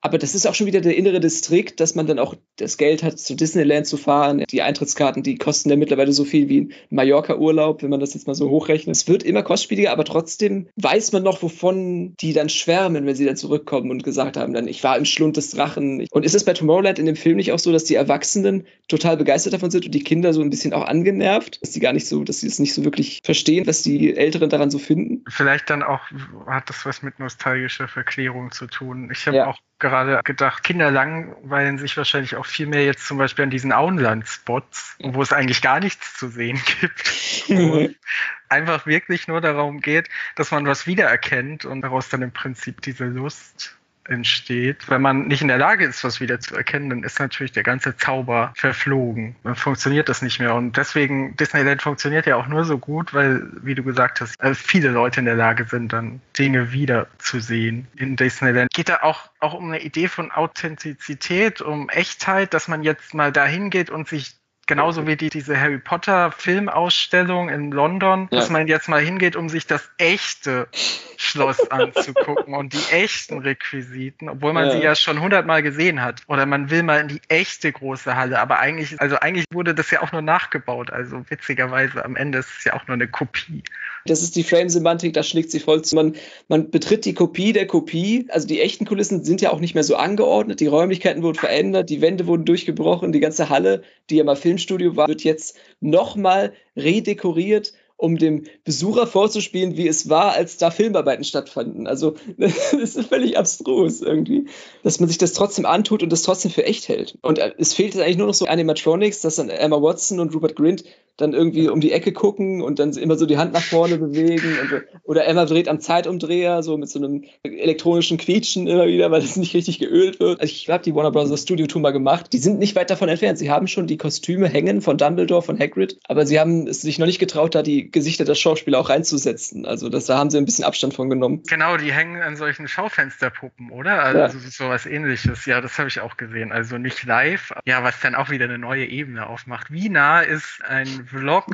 Aber 0.00 0.18
das 0.18 0.34
ist 0.34 0.46
auch 0.46 0.54
schon 0.54 0.66
wieder 0.66 0.80
der 0.80 0.96
innere 0.96 1.20
Distrikt, 1.20 1.80
dass 1.80 1.94
man 1.94 2.06
dann 2.06 2.18
auch 2.18 2.34
das 2.56 2.76
Geld 2.76 3.02
hat, 3.02 3.18
zu 3.18 3.34
Disneyland 3.34 3.86
zu 3.86 3.96
fahren. 3.96 4.44
Die 4.50 4.62
Eintrittskarten, 4.62 5.22
die 5.22 5.36
kosten 5.38 5.70
ja 5.70 5.76
mittlerweile 5.76 6.12
so 6.12 6.24
viel 6.24 6.48
wie 6.48 6.60
ein 6.62 6.72
Mallorca-Urlaub, 6.90 7.82
wenn 7.82 7.90
man 7.90 8.00
das 8.00 8.14
jetzt 8.14 8.26
mal 8.26 8.34
so 8.34 8.48
hochrechnet. 8.48 8.94
Es 8.94 9.08
wird 9.08 9.22
immer 9.24 9.42
kostspieliger, 9.42 9.90
aber 9.90 10.04
trotzdem 10.04 10.68
weiß 10.76 11.12
man 11.12 11.24
noch, 11.24 11.42
wovon 11.42 12.14
die 12.20 12.32
dann 12.32 12.48
schwärmen, 12.48 13.06
wenn 13.06 13.16
sie 13.16 13.24
dann 13.24 13.36
zurückkommen 13.36 13.90
und 13.90 14.04
gesagt 14.04 14.36
haben, 14.36 14.52
dann 14.52 14.68
ich 14.68 14.84
war 14.84 14.96
im 14.96 15.04
Schlund 15.04 15.36
des 15.36 15.50
Drachen. 15.50 16.06
Und 16.10 16.24
ist 16.24 16.34
es 16.34 16.44
bei 16.44 16.52
Tomorrowland 16.52 16.98
in 16.98 17.06
dem 17.06 17.16
Film 17.16 17.36
nicht 17.36 17.52
auch 17.52 17.58
so, 17.58 17.72
dass 17.72 17.84
die 17.84 17.96
Erwachsenen 17.96 18.66
total 18.86 19.16
begeistert 19.16 19.52
davon 19.52 19.70
sind 19.70 19.86
und 19.86 19.94
die 19.94 20.04
Kinder 20.04 20.32
so 20.32 20.40
ein 20.40 20.50
bisschen 20.50 20.72
auch 20.72 20.84
angenervt, 20.84 21.60
dass 21.60 21.72
sie 21.72 21.80
gar 21.80 21.92
nicht 21.92 22.06
so, 22.06 22.22
dass 22.22 22.40
sie 22.40 22.46
es 22.46 22.58
nicht 22.60 22.72
so 22.72 22.84
wirklich 22.84 23.20
verstehen, 23.24 23.66
was 23.66 23.82
die 23.82 24.16
Älteren 24.16 24.48
daran 24.48 24.70
so 24.70 24.78
finden? 24.78 25.24
Vielleicht 25.28 25.70
dann 25.70 25.82
auch 25.82 26.00
hat 26.46 26.68
das 26.68 26.86
was 26.86 27.02
mit 27.02 27.18
nostalgischer 27.18 27.88
Verklärung 27.88 28.52
zu 28.52 28.66
tun. 28.66 29.10
Ich 29.12 29.26
habe 29.26 29.38
ja. 29.38 29.46
auch 29.48 29.58
gerade 29.78 30.20
gedacht, 30.24 30.64
Kinder 30.64 30.90
langweilen 30.90 31.78
sich 31.78 31.96
wahrscheinlich 31.96 32.36
auch 32.36 32.46
viel 32.46 32.66
mehr 32.66 32.84
jetzt 32.84 33.06
zum 33.06 33.18
Beispiel 33.18 33.44
an 33.44 33.50
diesen 33.50 33.72
Auenland-Spots, 33.72 34.96
wo 35.00 35.22
es 35.22 35.32
eigentlich 35.32 35.62
gar 35.62 35.80
nichts 35.80 36.16
zu 36.16 36.28
sehen 36.28 36.60
gibt. 36.80 37.48
einfach 38.48 38.86
wirklich 38.86 39.28
nur 39.28 39.40
darum 39.40 39.80
geht, 39.80 40.08
dass 40.34 40.50
man 40.50 40.66
was 40.66 40.86
wiedererkennt 40.86 41.64
und 41.64 41.82
daraus 41.82 42.08
dann 42.08 42.22
im 42.22 42.32
Prinzip 42.32 42.80
diese 42.82 43.04
Lust 43.04 43.77
entsteht. 44.08 44.88
Wenn 44.88 45.02
man 45.02 45.28
nicht 45.28 45.42
in 45.42 45.48
der 45.48 45.58
Lage 45.58 45.84
ist, 45.84 46.04
was 46.04 46.20
wieder 46.20 46.40
zu 46.40 46.56
erkennen, 46.56 46.90
dann 46.90 47.02
ist 47.02 47.18
natürlich 47.18 47.52
der 47.52 47.62
ganze 47.62 47.96
Zauber 47.96 48.52
verflogen. 48.56 49.36
Dann 49.44 49.56
funktioniert 49.56 50.08
das 50.08 50.22
nicht 50.22 50.38
mehr. 50.38 50.54
Und 50.54 50.76
deswegen, 50.76 51.36
Disneyland 51.36 51.82
funktioniert 51.82 52.26
ja 52.26 52.36
auch 52.36 52.46
nur 52.46 52.64
so 52.64 52.78
gut, 52.78 53.14
weil, 53.14 53.48
wie 53.62 53.74
du 53.74 53.82
gesagt 53.82 54.20
hast, 54.20 54.40
äh, 54.40 54.54
viele 54.54 54.90
Leute 54.90 55.20
in 55.20 55.26
der 55.26 55.36
Lage 55.36 55.64
sind, 55.64 55.92
dann 55.92 56.20
Dinge 56.38 56.72
wiederzusehen 56.72 57.86
in 57.96 58.16
Disneyland. 58.16 58.70
Geht 58.72 58.88
da 58.88 58.98
auch, 59.02 59.30
auch 59.40 59.54
um 59.54 59.68
eine 59.68 59.80
Idee 59.82 60.08
von 60.08 60.30
Authentizität, 60.30 61.60
um 61.60 61.88
Echtheit, 61.88 62.54
dass 62.54 62.68
man 62.68 62.82
jetzt 62.82 63.14
mal 63.14 63.32
dahin 63.32 63.70
geht 63.70 63.90
und 63.90 64.08
sich 64.08 64.38
Genauso 64.68 65.06
wie 65.06 65.16
die, 65.16 65.30
diese 65.30 65.58
Harry 65.58 65.78
Potter 65.78 66.30
Filmausstellung 66.30 67.48
in 67.48 67.70
London, 67.70 68.28
ja. 68.30 68.38
dass 68.38 68.50
man 68.50 68.68
jetzt 68.68 68.86
mal 68.86 69.00
hingeht, 69.00 69.34
um 69.34 69.48
sich 69.48 69.66
das 69.66 69.88
echte 69.96 70.68
Schloss 71.16 71.58
anzugucken 71.70 72.52
und 72.52 72.74
die 72.74 72.92
echten 72.92 73.38
Requisiten, 73.38 74.28
obwohl 74.28 74.52
man 74.52 74.66
ja. 74.66 74.72
sie 74.72 74.82
ja 74.82 74.94
schon 74.94 75.22
hundertmal 75.22 75.62
gesehen 75.62 76.02
hat. 76.02 76.20
Oder 76.28 76.44
man 76.44 76.68
will 76.68 76.82
mal 76.82 77.00
in 77.00 77.08
die 77.08 77.22
echte 77.28 77.72
große 77.72 78.14
Halle, 78.14 78.40
aber 78.40 78.58
eigentlich, 78.58 79.00
also 79.00 79.16
eigentlich 79.16 79.46
wurde 79.50 79.74
das 79.74 79.90
ja 79.90 80.02
auch 80.02 80.12
nur 80.12 80.20
nachgebaut. 80.20 80.90
Also 80.90 81.24
witzigerweise 81.30 82.04
am 82.04 82.14
Ende 82.14 82.36
ist 82.36 82.50
es 82.58 82.64
ja 82.64 82.74
auch 82.74 82.86
nur 82.86 82.94
eine 82.94 83.08
Kopie. 83.08 83.62
Das 84.04 84.22
ist 84.22 84.36
die 84.36 84.44
Frame-Semantik, 84.44 85.14
da 85.14 85.22
schlägt 85.22 85.50
sie 85.50 85.60
voll 85.60 85.82
zu. 85.82 85.96
Man, 85.96 86.14
man 86.48 86.70
betritt 86.70 87.04
die 87.06 87.14
Kopie 87.14 87.54
der 87.54 87.66
Kopie. 87.66 88.26
Also 88.28 88.46
die 88.46 88.60
echten 88.60 88.84
Kulissen 88.84 89.24
sind 89.24 89.40
ja 89.40 89.50
auch 89.50 89.60
nicht 89.60 89.74
mehr 89.74 89.84
so 89.84 89.96
angeordnet. 89.96 90.60
Die 90.60 90.66
Räumlichkeiten 90.66 91.22
wurden 91.22 91.38
verändert, 91.38 91.88
die 91.88 92.00
Wände 92.00 92.26
wurden 92.26 92.44
durchgebrochen, 92.44 93.12
die 93.12 93.20
ganze 93.20 93.48
Halle, 93.48 93.82
die 94.10 94.16
ja 94.16 94.24
mal 94.24 94.36
Filmstudio 94.58 94.96
war, 94.96 95.06
wird 95.08 95.22
jetzt 95.22 95.56
nochmal 95.80 96.52
redekoriert 96.76 97.72
um 97.98 98.16
dem 98.16 98.44
Besucher 98.64 99.06
vorzuspielen, 99.06 99.76
wie 99.76 99.88
es 99.88 100.08
war, 100.08 100.32
als 100.32 100.56
da 100.56 100.70
Filmarbeiten 100.70 101.24
stattfanden. 101.24 101.86
Also 101.86 102.14
das 102.38 102.72
ist 102.72 103.08
völlig 103.08 103.36
abstrus 103.36 104.00
irgendwie, 104.00 104.46
dass 104.84 105.00
man 105.00 105.08
sich 105.08 105.18
das 105.18 105.32
trotzdem 105.34 105.66
antut 105.66 106.02
und 106.02 106.10
das 106.10 106.22
trotzdem 106.22 106.52
für 106.52 106.64
echt 106.64 106.88
hält. 106.88 107.18
Und 107.22 107.38
äh, 107.38 107.52
es 107.58 107.74
fehlt 107.74 107.98
eigentlich 107.98 108.16
nur 108.16 108.28
noch 108.28 108.34
so 108.34 108.46
Animatronics, 108.46 109.20
dass 109.20 109.36
dann 109.36 109.50
Emma 109.50 109.82
Watson 109.82 110.20
und 110.20 110.34
Rupert 110.34 110.56
Grint 110.56 110.84
dann 111.16 111.34
irgendwie 111.34 111.68
um 111.68 111.80
die 111.80 111.90
Ecke 111.90 112.12
gucken 112.12 112.62
und 112.62 112.78
dann 112.78 112.92
immer 112.92 113.18
so 113.18 113.26
die 113.26 113.38
Hand 113.38 113.52
nach 113.52 113.62
vorne 113.62 113.98
bewegen. 113.98 114.56
Und, 114.62 114.84
oder 115.02 115.26
Emma 115.26 115.44
dreht 115.46 115.68
am 115.68 115.80
Zeitumdreher, 115.80 116.62
so 116.62 116.76
mit 116.76 116.88
so 116.88 117.00
einem 117.00 117.24
elektronischen 117.42 118.18
Quietschen 118.18 118.68
immer 118.68 118.86
wieder, 118.86 119.10
weil 119.10 119.20
das 119.20 119.34
nicht 119.34 119.52
richtig 119.54 119.80
geölt 119.80 120.20
wird. 120.20 120.40
Also 120.40 120.52
ich 120.52 120.68
habe 120.70 120.84
die 120.84 120.94
Warner 120.94 121.10
Bros. 121.10 121.42
Studio 121.42 121.66
Tour 121.66 121.82
mal 121.82 121.90
gemacht. 121.90 122.32
Die 122.32 122.38
sind 122.38 122.60
nicht 122.60 122.76
weit 122.76 122.90
davon 122.90 123.08
entfernt. 123.08 123.38
Sie 123.38 123.50
haben 123.50 123.66
schon 123.66 123.88
die 123.88 123.96
Kostüme 123.96 124.48
hängen 124.48 124.80
von 124.80 124.96
Dumbledore, 124.96 125.42
von 125.42 125.58
Hagrid, 125.58 125.98
aber 126.06 126.24
sie 126.24 126.38
haben 126.38 126.68
es 126.68 126.82
sich 126.82 127.00
noch 127.00 127.06
nicht 127.06 127.18
getraut, 127.18 127.56
da 127.56 127.62
die 127.62 127.87
Gesichter 127.90 128.24
der 128.24 128.34
Schauspieler 128.34 128.78
auch 128.78 128.88
reinzusetzen. 128.88 129.66
Also 129.66 129.88
das, 129.88 130.06
da 130.06 130.18
haben 130.18 130.30
sie 130.30 130.38
ein 130.38 130.44
bisschen 130.44 130.64
Abstand 130.64 130.94
von 130.94 131.10
genommen. 131.10 131.42
Genau, 131.46 131.76
die 131.76 131.92
hängen 131.92 132.22
an 132.22 132.36
solchen 132.36 132.68
Schaufensterpuppen, 132.68 133.70
oder? 133.70 134.02
Also 134.02 134.38
ja. 134.38 134.50
sowas 134.50 134.86
ähnliches. 134.86 135.46
Ja, 135.46 135.60
das 135.60 135.78
habe 135.78 135.88
ich 135.88 136.00
auch 136.00 136.16
gesehen. 136.16 136.52
Also 136.52 136.78
nicht 136.78 137.04
live, 137.04 137.52
ja, 137.64 137.82
was 137.82 138.00
dann 138.00 138.14
auch 138.14 138.30
wieder 138.30 138.44
eine 138.44 138.58
neue 138.58 138.86
Ebene 138.86 139.26
aufmacht. 139.26 139.72
Wie 139.72 139.88
nah 139.88 140.20
ist 140.20 140.62
ein 140.64 141.06
Vlog 141.06 141.46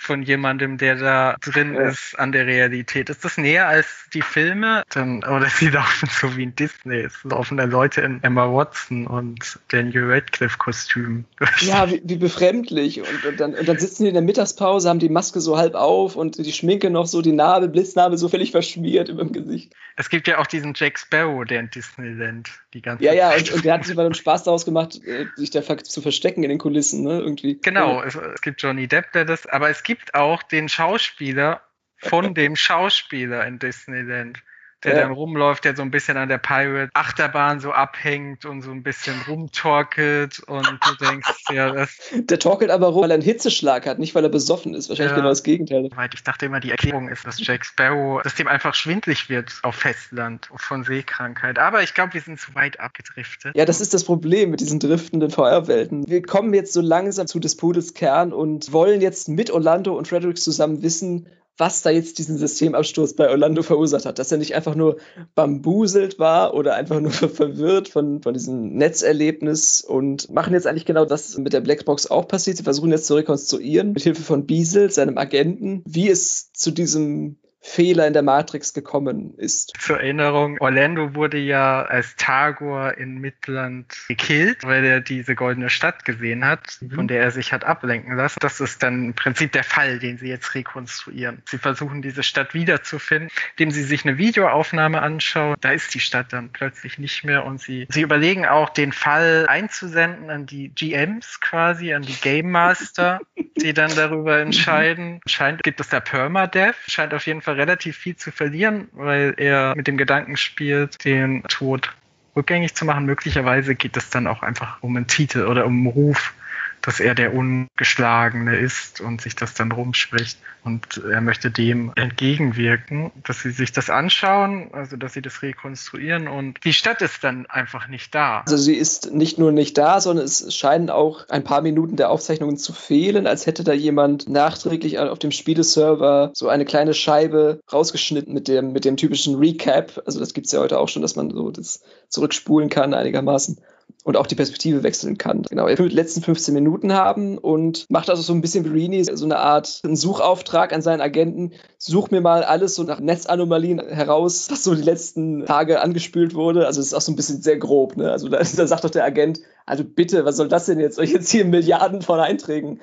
von 0.00 0.22
jemandem, 0.22 0.78
der 0.78 0.96
da 0.96 1.36
drin 1.42 1.74
ja. 1.74 1.82
ist 1.82 2.18
an 2.18 2.32
der 2.32 2.46
Realität. 2.46 3.10
Ist 3.10 3.22
das 3.22 3.36
näher 3.36 3.68
als 3.68 3.86
die 4.14 4.22
Filme? 4.22 4.82
Dann, 4.88 5.22
oder 5.24 5.46
sie 5.50 5.68
laufen 5.68 6.08
so 6.10 6.36
wie 6.38 6.44
in 6.44 6.56
Disney. 6.56 7.00
Es 7.00 7.22
laufen 7.22 7.58
da 7.58 7.64
Leute 7.64 8.00
in 8.00 8.22
Emma 8.22 8.50
Watson 8.50 9.06
und 9.06 9.58
Daniel 9.68 10.10
Radcliffe-Kostüm. 10.10 11.24
Ja, 11.60 11.90
wie, 11.90 12.00
wie 12.04 12.16
befremdlich. 12.16 13.00
Und, 13.00 13.24
und, 13.24 13.40
dann, 13.40 13.54
und 13.54 13.68
dann 13.68 13.78
sitzen 13.78 14.04
die 14.04 14.08
in 14.08 14.14
der 14.14 14.22
Mittagspause, 14.22 14.88
haben 14.88 14.98
die 14.98 15.10
Maske 15.10 15.40
so 15.40 15.58
halb 15.58 15.74
auf 15.74 16.16
und 16.16 16.38
die 16.38 16.52
Schminke 16.52 16.88
noch 16.88 17.06
so, 17.06 17.20
die 17.20 17.32
Narbe, 17.32 17.68
Blitznarbe 17.68 18.16
so 18.16 18.28
völlig 18.28 18.52
verschmiert 18.52 19.10
über 19.10 19.22
dem 19.22 19.32
Gesicht. 19.32 19.74
Es 19.96 20.08
gibt 20.08 20.26
ja 20.28 20.38
auch 20.38 20.46
diesen 20.46 20.72
Jack 20.74 20.98
Sparrow, 20.98 21.44
der 21.44 21.60
in 21.60 21.70
Disneyland 21.70 22.48
die 22.72 22.80
ganze 22.80 23.04
Ja, 23.04 23.12
ja, 23.12 23.34
und, 23.34 23.52
und 23.52 23.64
der 23.64 23.74
hat 23.74 23.84
sich 23.84 23.94
mal 23.94 24.04
einen 24.06 24.14
Spaß 24.14 24.44
daraus 24.44 24.64
gemacht, 24.64 24.98
äh, 25.04 25.26
sich 25.36 25.50
da 25.50 25.60
zu 25.78 26.00
verstecken 26.00 26.42
in 26.42 26.48
den 26.48 26.58
Kulissen, 26.58 27.02
ne, 27.02 27.20
irgendwie. 27.20 27.58
Genau, 27.60 28.02
es, 28.02 28.14
es 28.14 28.40
gibt 28.40 28.62
Johnny 28.62 28.88
Depp, 28.88 29.12
der 29.12 29.26
das, 29.26 29.46
aber 29.46 29.68
es 29.68 29.82
gibt 29.82 29.89
auch 30.14 30.42
den 30.42 30.68
Schauspieler 30.68 31.62
von 31.98 32.34
dem 32.34 32.56
Schauspieler 32.56 33.46
in 33.46 33.58
Disneyland 33.58 34.42
der 34.84 34.94
ja. 34.94 35.00
dann 35.02 35.12
rumläuft, 35.12 35.64
der 35.64 35.76
so 35.76 35.82
ein 35.82 35.90
bisschen 35.90 36.16
an 36.16 36.28
der 36.28 36.38
Pirate 36.38 36.90
Achterbahn 36.94 37.60
so 37.60 37.72
abhängt 37.72 38.44
und 38.44 38.62
so 38.62 38.70
ein 38.70 38.82
bisschen 38.82 39.14
rumtorkelt 39.28 40.40
und 40.40 40.66
du 40.66 40.94
denkst, 41.04 41.44
ja, 41.50 41.70
das. 41.70 41.98
Der 42.12 42.38
torkelt 42.38 42.70
aber 42.70 42.88
rum, 42.88 43.02
weil 43.02 43.10
er 43.10 43.14
einen 43.14 43.22
Hitzeschlag 43.22 43.86
hat, 43.86 43.98
nicht 43.98 44.14
weil 44.14 44.24
er 44.24 44.30
besoffen 44.30 44.74
ist. 44.74 44.88
Wahrscheinlich 44.88 45.12
ja. 45.12 45.16
genau 45.16 45.28
das 45.28 45.42
Gegenteil. 45.42 45.88
Ich 46.14 46.22
dachte 46.22 46.46
immer, 46.46 46.60
die 46.60 46.70
Erklärung 46.70 47.08
ist, 47.08 47.26
dass 47.26 47.44
Jack 47.44 47.64
Sparrow, 47.64 48.22
dass 48.22 48.34
dem 48.34 48.48
einfach 48.48 48.74
schwindlig 48.74 49.28
wird 49.28 49.52
auf 49.62 49.74
Festland 49.74 50.48
von 50.56 50.84
Seekrankheit. 50.84 51.58
Aber 51.58 51.82
ich 51.82 51.94
glaube, 51.94 52.14
wir 52.14 52.20
sind 52.20 52.40
zu 52.40 52.54
weit 52.54 52.80
abgedriftet. 52.80 53.54
Ja, 53.54 53.64
das 53.64 53.80
ist 53.80 53.94
das 53.94 54.04
Problem 54.04 54.50
mit 54.50 54.60
diesen 54.60 54.78
driftenden 54.78 55.30
Feuerwelten. 55.30 56.06
Wir 56.08 56.22
kommen 56.22 56.54
jetzt 56.54 56.72
so 56.72 56.80
langsam 56.80 57.26
zu 57.26 57.38
des 57.38 57.56
Pudels 57.56 57.94
Kern 57.94 58.32
und 58.32 58.72
wollen 58.72 59.00
jetzt 59.00 59.28
mit 59.28 59.50
Orlando 59.50 59.96
und 59.96 60.08
Fredericks 60.08 60.42
zusammen 60.42 60.82
wissen, 60.82 61.26
was 61.60 61.82
da 61.82 61.90
jetzt 61.90 62.18
diesen 62.18 62.38
Systemabsturz 62.38 63.12
bei 63.12 63.28
Orlando 63.28 63.62
verursacht 63.62 64.06
hat. 64.06 64.18
Dass 64.18 64.32
er 64.32 64.38
nicht 64.38 64.54
einfach 64.54 64.74
nur 64.74 64.96
bambuselt 65.34 66.18
war 66.18 66.54
oder 66.54 66.74
einfach 66.74 67.00
nur 67.00 67.10
verwirrt 67.12 67.88
von, 67.88 68.22
von 68.22 68.32
diesem 68.32 68.74
Netzerlebnis 68.74 69.82
und 69.82 70.30
machen 70.30 70.54
jetzt 70.54 70.66
eigentlich 70.66 70.86
genau 70.86 71.04
das 71.04 71.36
mit 71.36 71.52
der 71.52 71.60
Blackbox 71.60 72.10
auch 72.10 72.26
passiert. 72.26 72.56
Sie 72.56 72.64
versuchen 72.64 72.90
jetzt 72.90 73.06
zu 73.06 73.14
rekonstruieren 73.14 73.92
mit 73.92 74.02
Hilfe 74.02 74.22
von 74.22 74.46
Biesel, 74.46 74.90
seinem 74.90 75.18
Agenten, 75.18 75.82
wie 75.86 76.08
es 76.08 76.52
zu 76.52 76.70
diesem 76.70 77.36
Fehler 77.62 78.06
in 78.06 78.14
der 78.14 78.22
Matrix 78.22 78.72
gekommen 78.72 79.34
ist. 79.36 79.72
Zur 79.78 80.00
Erinnerung, 80.00 80.56
Orlando 80.60 81.14
wurde 81.14 81.36
ja 81.36 81.82
als 81.82 82.16
Tagor 82.16 82.96
in 82.96 83.18
Midland 83.18 83.94
gekillt, 84.08 84.64
weil 84.64 84.82
er 84.84 85.00
diese 85.00 85.34
goldene 85.34 85.68
Stadt 85.68 86.06
gesehen 86.06 86.44
hat, 86.44 86.78
mhm. 86.80 86.92
von 86.92 87.08
der 87.08 87.22
er 87.22 87.30
sich 87.30 87.52
hat 87.52 87.64
ablenken 87.64 88.16
lassen. 88.16 88.38
Das 88.40 88.60
ist 88.60 88.82
dann 88.82 89.06
im 89.06 89.14
Prinzip 89.14 89.52
der 89.52 89.64
Fall, 89.64 89.98
den 89.98 90.16
sie 90.16 90.28
jetzt 90.28 90.54
rekonstruieren. 90.54 91.42
Sie 91.46 91.58
versuchen 91.58 92.00
diese 92.00 92.22
Stadt 92.22 92.54
wiederzufinden, 92.54 93.30
indem 93.56 93.70
sie 93.70 93.82
sich 93.82 94.06
eine 94.06 94.16
Videoaufnahme 94.16 95.02
anschauen. 95.02 95.56
Da 95.60 95.72
ist 95.72 95.92
die 95.94 96.00
Stadt 96.00 96.32
dann 96.32 96.50
plötzlich 96.50 96.98
nicht 96.98 97.24
mehr 97.24 97.44
und 97.44 97.60
sie, 97.60 97.86
sie 97.90 98.00
überlegen 98.00 98.46
auch, 98.46 98.70
den 98.70 98.92
Fall 98.92 99.46
einzusenden 99.48 100.30
an 100.30 100.46
die 100.46 100.70
GMs 100.70 101.40
quasi, 101.40 101.92
an 101.92 102.02
die 102.02 102.14
Game 102.14 102.50
Master, 102.50 103.20
die 103.56 103.74
dann 103.74 103.94
darüber 103.94 104.38
entscheiden. 104.38 105.20
Scheint, 105.26 105.62
gibt 105.62 105.80
es 105.80 105.90
da 105.90 106.00
Permadeath? 106.00 106.76
Scheint 106.86 107.12
auf 107.12 107.26
jeden 107.26 107.42
Fall 107.42 107.49
Fall 107.50 107.60
relativ 107.60 107.96
viel 107.96 108.16
zu 108.16 108.30
verlieren, 108.30 108.88
weil 108.92 109.34
er 109.36 109.74
mit 109.76 109.86
dem 109.86 109.96
Gedanken 109.96 110.36
spielt, 110.36 111.04
den 111.04 111.42
Tod 111.44 111.92
rückgängig 112.36 112.74
zu 112.74 112.84
machen. 112.84 113.06
Möglicherweise 113.06 113.74
geht 113.74 113.96
es 113.96 114.10
dann 114.10 114.26
auch 114.26 114.42
einfach 114.42 114.82
um 114.82 114.96
einen 114.96 115.06
Titel 115.06 115.46
oder 115.46 115.66
um 115.66 115.78
einen 115.78 115.86
Ruf 115.86 116.34
dass 116.82 117.00
er 117.00 117.14
der 117.14 117.34
Ungeschlagene 117.34 118.56
ist 118.56 119.00
und 119.00 119.20
sich 119.20 119.36
das 119.36 119.54
dann 119.54 119.72
rumspricht. 119.72 120.38
Und 120.62 121.02
er 121.10 121.22
möchte 121.22 121.50
dem 121.50 121.92
entgegenwirken, 121.96 123.10
dass 123.24 123.40
sie 123.40 123.50
sich 123.50 123.72
das 123.72 123.88
anschauen, 123.88 124.68
also 124.72 124.96
dass 124.96 125.14
sie 125.14 125.22
das 125.22 125.40
rekonstruieren 125.40 126.28
und 126.28 126.62
die 126.64 126.74
Stadt 126.74 127.00
ist 127.00 127.24
dann 127.24 127.46
einfach 127.46 127.88
nicht 127.88 128.14
da. 128.14 128.40
Also 128.40 128.58
sie 128.58 128.74
ist 128.74 129.12
nicht 129.12 129.38
nur 129.38 129.52
nicht 129.52 129.78
da, 129.78 130.00
sondern 130.00 130.26
es 130.26 130.54
scheinen 130.54 130.90
auch 130.90 131.26
ein 131.30 131.44
paar 131.44 131.62
Minuten 131.62 131.96
der 131.96 132.10
Aufzeichnungen 132.10 132.58
zu 132.58 132.74
fehlen, 132.74 133.26
als 133.26 133.46
hätte 133.46 133.64
da 133.64 133.72
jemand 133.72 134.28
nachträglich 134.28 134.98
auf 134.98 135.18
dem 135.18 135.30
Spieleserver 135.30 136.30
so 136.34 136.48
eine 136.48 136.66
kleine 136.66 136.92
Scheibe 136.92 137.60
rausgeschnitten 137.72 138.34
mit 138.34 138.46
dem, 138.46 138.72
mit 138.72 138.84
dem 138.84 138.98
typischen 138.98 139.36
Recap. 139.36 140.02
Also 140.04 140.20
das 140.20 140.34
gibt 140.34 140.46
es 140.46 140.52
ja 140.52 140.60
heute 140.60 140.78
auch 140.78 140.88
schon, 140.88 141.02
dass 141.02 141.16
man 141.16 141.30
so 141.30 141.50
das 141.50 141.82
zurückspulen 142.08 142.68
kann 142.68 142.92
einigermaßen 142.92 143.58
und 144.04 144.16
auch 144.16 144.26
die 144.26 144.34
Perspektive 144.34 144.82
wechseln 144.82 145.18
kann. 145.18 145.42
Genau, 145.42 145.66
er 145.66 145.78
will 145.78 145.88
die 145.88 145.94
letzten 145.94 146.22
15 146.22 146.54
Minuten 146.54 146.92
haben 146.92 147.38
und 147.38 147.86
macht 147.88 148.10
also 148.10 148.22
so 148.22 148.32
ein 148.32 148.40
bisschen 148.40 148.64
wie 148.64 148.70
Rini, 148.70 149.04
so 149.04 149.24
eine 149.24 149.38
Art 149.38 149.82
Suchauftrag 149.82 150.72
an 150.72 150.82
seinen 150.82 151.00
Agenten. 151.00 151.52
Such 151.78 152.10
mir 152.10 152.20
mal 152.20 152.44
alles 152.44 152.74
so 152.74 152.82
nach 152.82 153.00
Netzanomalien 153.00 153.80
heraus, 153.80 154.48
was 154.50 154.64
so 154.64 154.74
die 154.74 154.82
letzten 154.82 155.46
Tage 155.46 155.80
angespült 155.80 156.34
wurde. 156.34 156.66
Also 156.66 156.80
es 156.80 156.88
ist 156.88 156.94
auch 156.94 157.00
so 157.00 157.12
ein 157.12 157.16
bisschen 157.16 157.42
sehr 157.42 157.58
grob. 157.58 157.96
Ne? 157.96 158.10
Also 158.10 158.28
da, 158.28 158.38
da 158.56 158.66
sagt 158.66 158.84
doch 158.84 158.90
der 158.90 159.04
Agent, 159.04 159.40
also 159.66 159.84
bitte, 159.84 160.24
was 160.24 160.36
soll 160.36 160.48
das 160.48 160.66
denn 160.66 160.80
jetzt? 160.80 160.98
Ich 160.98 161.12
jetzt 161.12 161.30
hier 161.30 161.44
Milliarden 161.44 162.02
von 162.02 162.20
Einträgen 162.20 162.80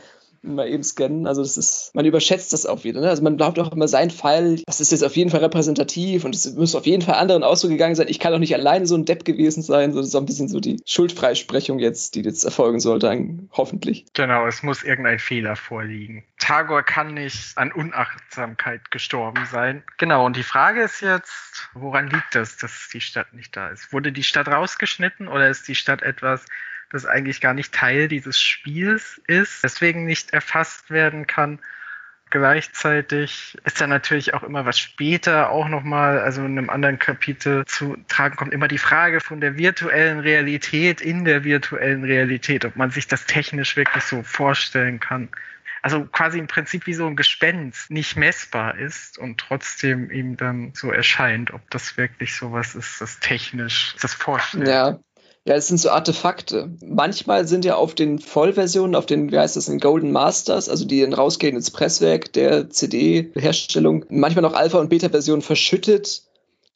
mal 0.55 0.67
eben 0.67 0.83
scannen. 0.83 1.27
Also 1.27 1.41
das 1.41 1.57
ist, 1.57 1.91
man 1.93 2.05
überschätzt 2.05 2.53
das 2.53 2.65
auch 2.65 2.83
wieder. 2.83 3.01
Ne? 3.01 3.09
Also 3.09 3.23
man 3.23 3.37
glaubt 3.37 3.59
auch 3.59 3.71
immer, 3.71 3.87
sein 3.87 4.09
Fall, 4.09 4.59
das 4.65 4.81
ist 4.81 4.91
jetzt 4.91 5.03
auf 5.03 5.15
jeden 5.15 5.29
Fall 5.29 5.41
repräsentativ 5.41 6.25
und 6.25 6.35
es 6.35 6.53
muss 6.53 6.75
auf 6.75 6.85
jeden 6.85 7.01
Fall 7.01 7.15
anderen 7.15 7.43
auch 7.43 7.55
so 7.55 7.67
gegangen 7.67 7.95
sein. 7.95 8.07
Ich 8.09 8.19
kann 8.19 8.31
doch 8.31 8.39
nicht 8.39 8.53
alleine 8.53 8.85
so 8.85 8.95
ein 8.95 9.05
Depp 9.05 9.25
gewesen 9.25 9.61
sein. 9.61 9.91
So, 9.93 9.99
das 9.99 10.09
ist 10.09 10.15
auch 10.15 10.21
ein 10.21 10.25
bisschen 10.25 10.47
so 10.47 10.59
die 10.59 10.81
Schuldfreisprechung 10.85 11.79
jetzt, 11.79 12.15
die 12.15 12.21
jetzt 12.21 12.43
erfolgen 12.43 12.79
sollte, 12.79 13.07
hoffentlich. 13.51 14.05
Genau, 14.13 14.47
es 14.47 14.63
muss 14.63 14.83
irgendein 14.83 15.19
Fehler 15.19 15.55
vorliegen. 15.55 16.23
Tagor 16.39 16.83
kann 16.83 17.13
nicht 17.13 17.57
an 17.57 17.71
Unachtsamkeit 17.71 18.91
gestorben 18.91 19.45
sein. 19.51 19.83
Genau, 19.97 20.25
und 20.25 20.35
die 20.35 20.43
Frage 20.43 20.83
ist 20.83 21.01
jetzt, 21.01 21.69
woran 21.73 22.09
liegt 22.09 22.35
das, 22.35 22.57
dass 22.57 22.89
die 22.93 23.01
Stadt 23.01 23.33
nicht 23.33 23.55
da 23.55 23.69
ist? 23.69 23.91
Wurde 23.91 24.11
die 24.11 24.23
Stadt 24.23 24.47
rausgeschnitten 24.47 25.27
oder 25.27 25.49
ist 25.49 25.67
die 25.67 25.75
Stadt 25.75 26.03
etwas, 26.03 26.45
das 26.91 27.05
eigentlich 27.05 27.41
gar 27.41 27.53
nicht 27.53 27.73
Teil 27.73 28.07
dieses 28.07 28.39
Spiels 28.39 29.21
ist, 29.27 29.63
deswegen 29.63 30.05
nicht 30.05 30.31
erfasst 30.31 30.89
werden 30.89 31.27
kann. 31.27 31.59
Gleichzeitig 32.29 33.57
ist 33.63 33.79
da 33.79 33.87
natürlich 33.87 34.33
auch 34.33 34.43
immer 34.43 34.65
was 34.65 34.77
später 34.77 35.49
auch 35.49 35.69
nochmal, 35.69 36.19
also 36.19 36.43
in 36.43 36.57
einem 36.57 36.69
anderen 36.69 36.99
Kapitel 36.99 37.63
zu 37.65 37.95
tragen 38.09 38.35
kommt, 38.35 38.53
immer 38.53 38.67
die 38.67 38.77
Frage 38.77 39.21
von 39.21 39.39
der 39.39 39.57
virtuellen 39.57 40.19
Realität 40.19 40.99
in 40.99 41.23
der 41.23 41.45
virtuellen 41.45 42.03
Realität, 42.03 42.65
ob 42.65 42.75
man 42.75 42.91
sich 42.91 43.07
das 43.07 43.25
technisch 43.25 43.77
wirklich 43.77 44.03
so 44.03 44.23
vorstellen 44.23 44.99
kann. 44.99 45.29
Also 45.81 46.03
quasi 46.03 46.37
im 46.37 46.47
Prinzip 46.47 46.85
wie 46.85 46.93
so 46.93 47.07
ein 47.07 47.15
Gespenst 47.15 47.91
nicht 47.91 48.17
messbar 48.17 48.77
ist 48.77 49.17
und 49.17 49.39
trotzdem 49.39 50.11
ihm 50.11 50.35
dann 50.35 50.73
so 50.73 50.91
erscheint, 50.91 51.53
ob 51.53 51.69
das 51.69 51.95
wirklich 51.95 52.35
sowas 52.35 52.75
ist, 52.75 52.99
das 52.99 53.19
technisch 53.19 53.95
das 54.01 54.13
vorstellt. 54.13 54.67
Ja, 54.67 54.99
ja, 55.47 55.55
es 55.55 55.69
sind 55.69 55.77
so 55.77 55.89
Artefakte. 55.89 56.75
Manchmal 56.85 57.47
sind 57.47 57.63
ja 57.63 57.75
auf 57.75 57.95
den 57.95 58.19
Vollversionen, 58.19 58.95
auf 58.95 59.05
den, 59.05 59.31
wie 59.31 59.37
heißt 59.37 59.55
das, 59.55 59.67
den 59.67 59.79
Golden 59.79 60.11
Masters, 60.11 60.67
also 60.67 60.83
die 60.83 61.01
rausgehen 61.05 61.55
ins 61.55 61.71
Presswerk 61.71 62.33
der 62.33 62.69
CD-Herstellung, 62.69 64.03
manchmal 64.09 64.41
noch 64.41 64.53
Alpha- 64.53 64.79
und 64.79 64.89
Beta-Versionen 64.89 65.41
verschüttet, 65.41 66.23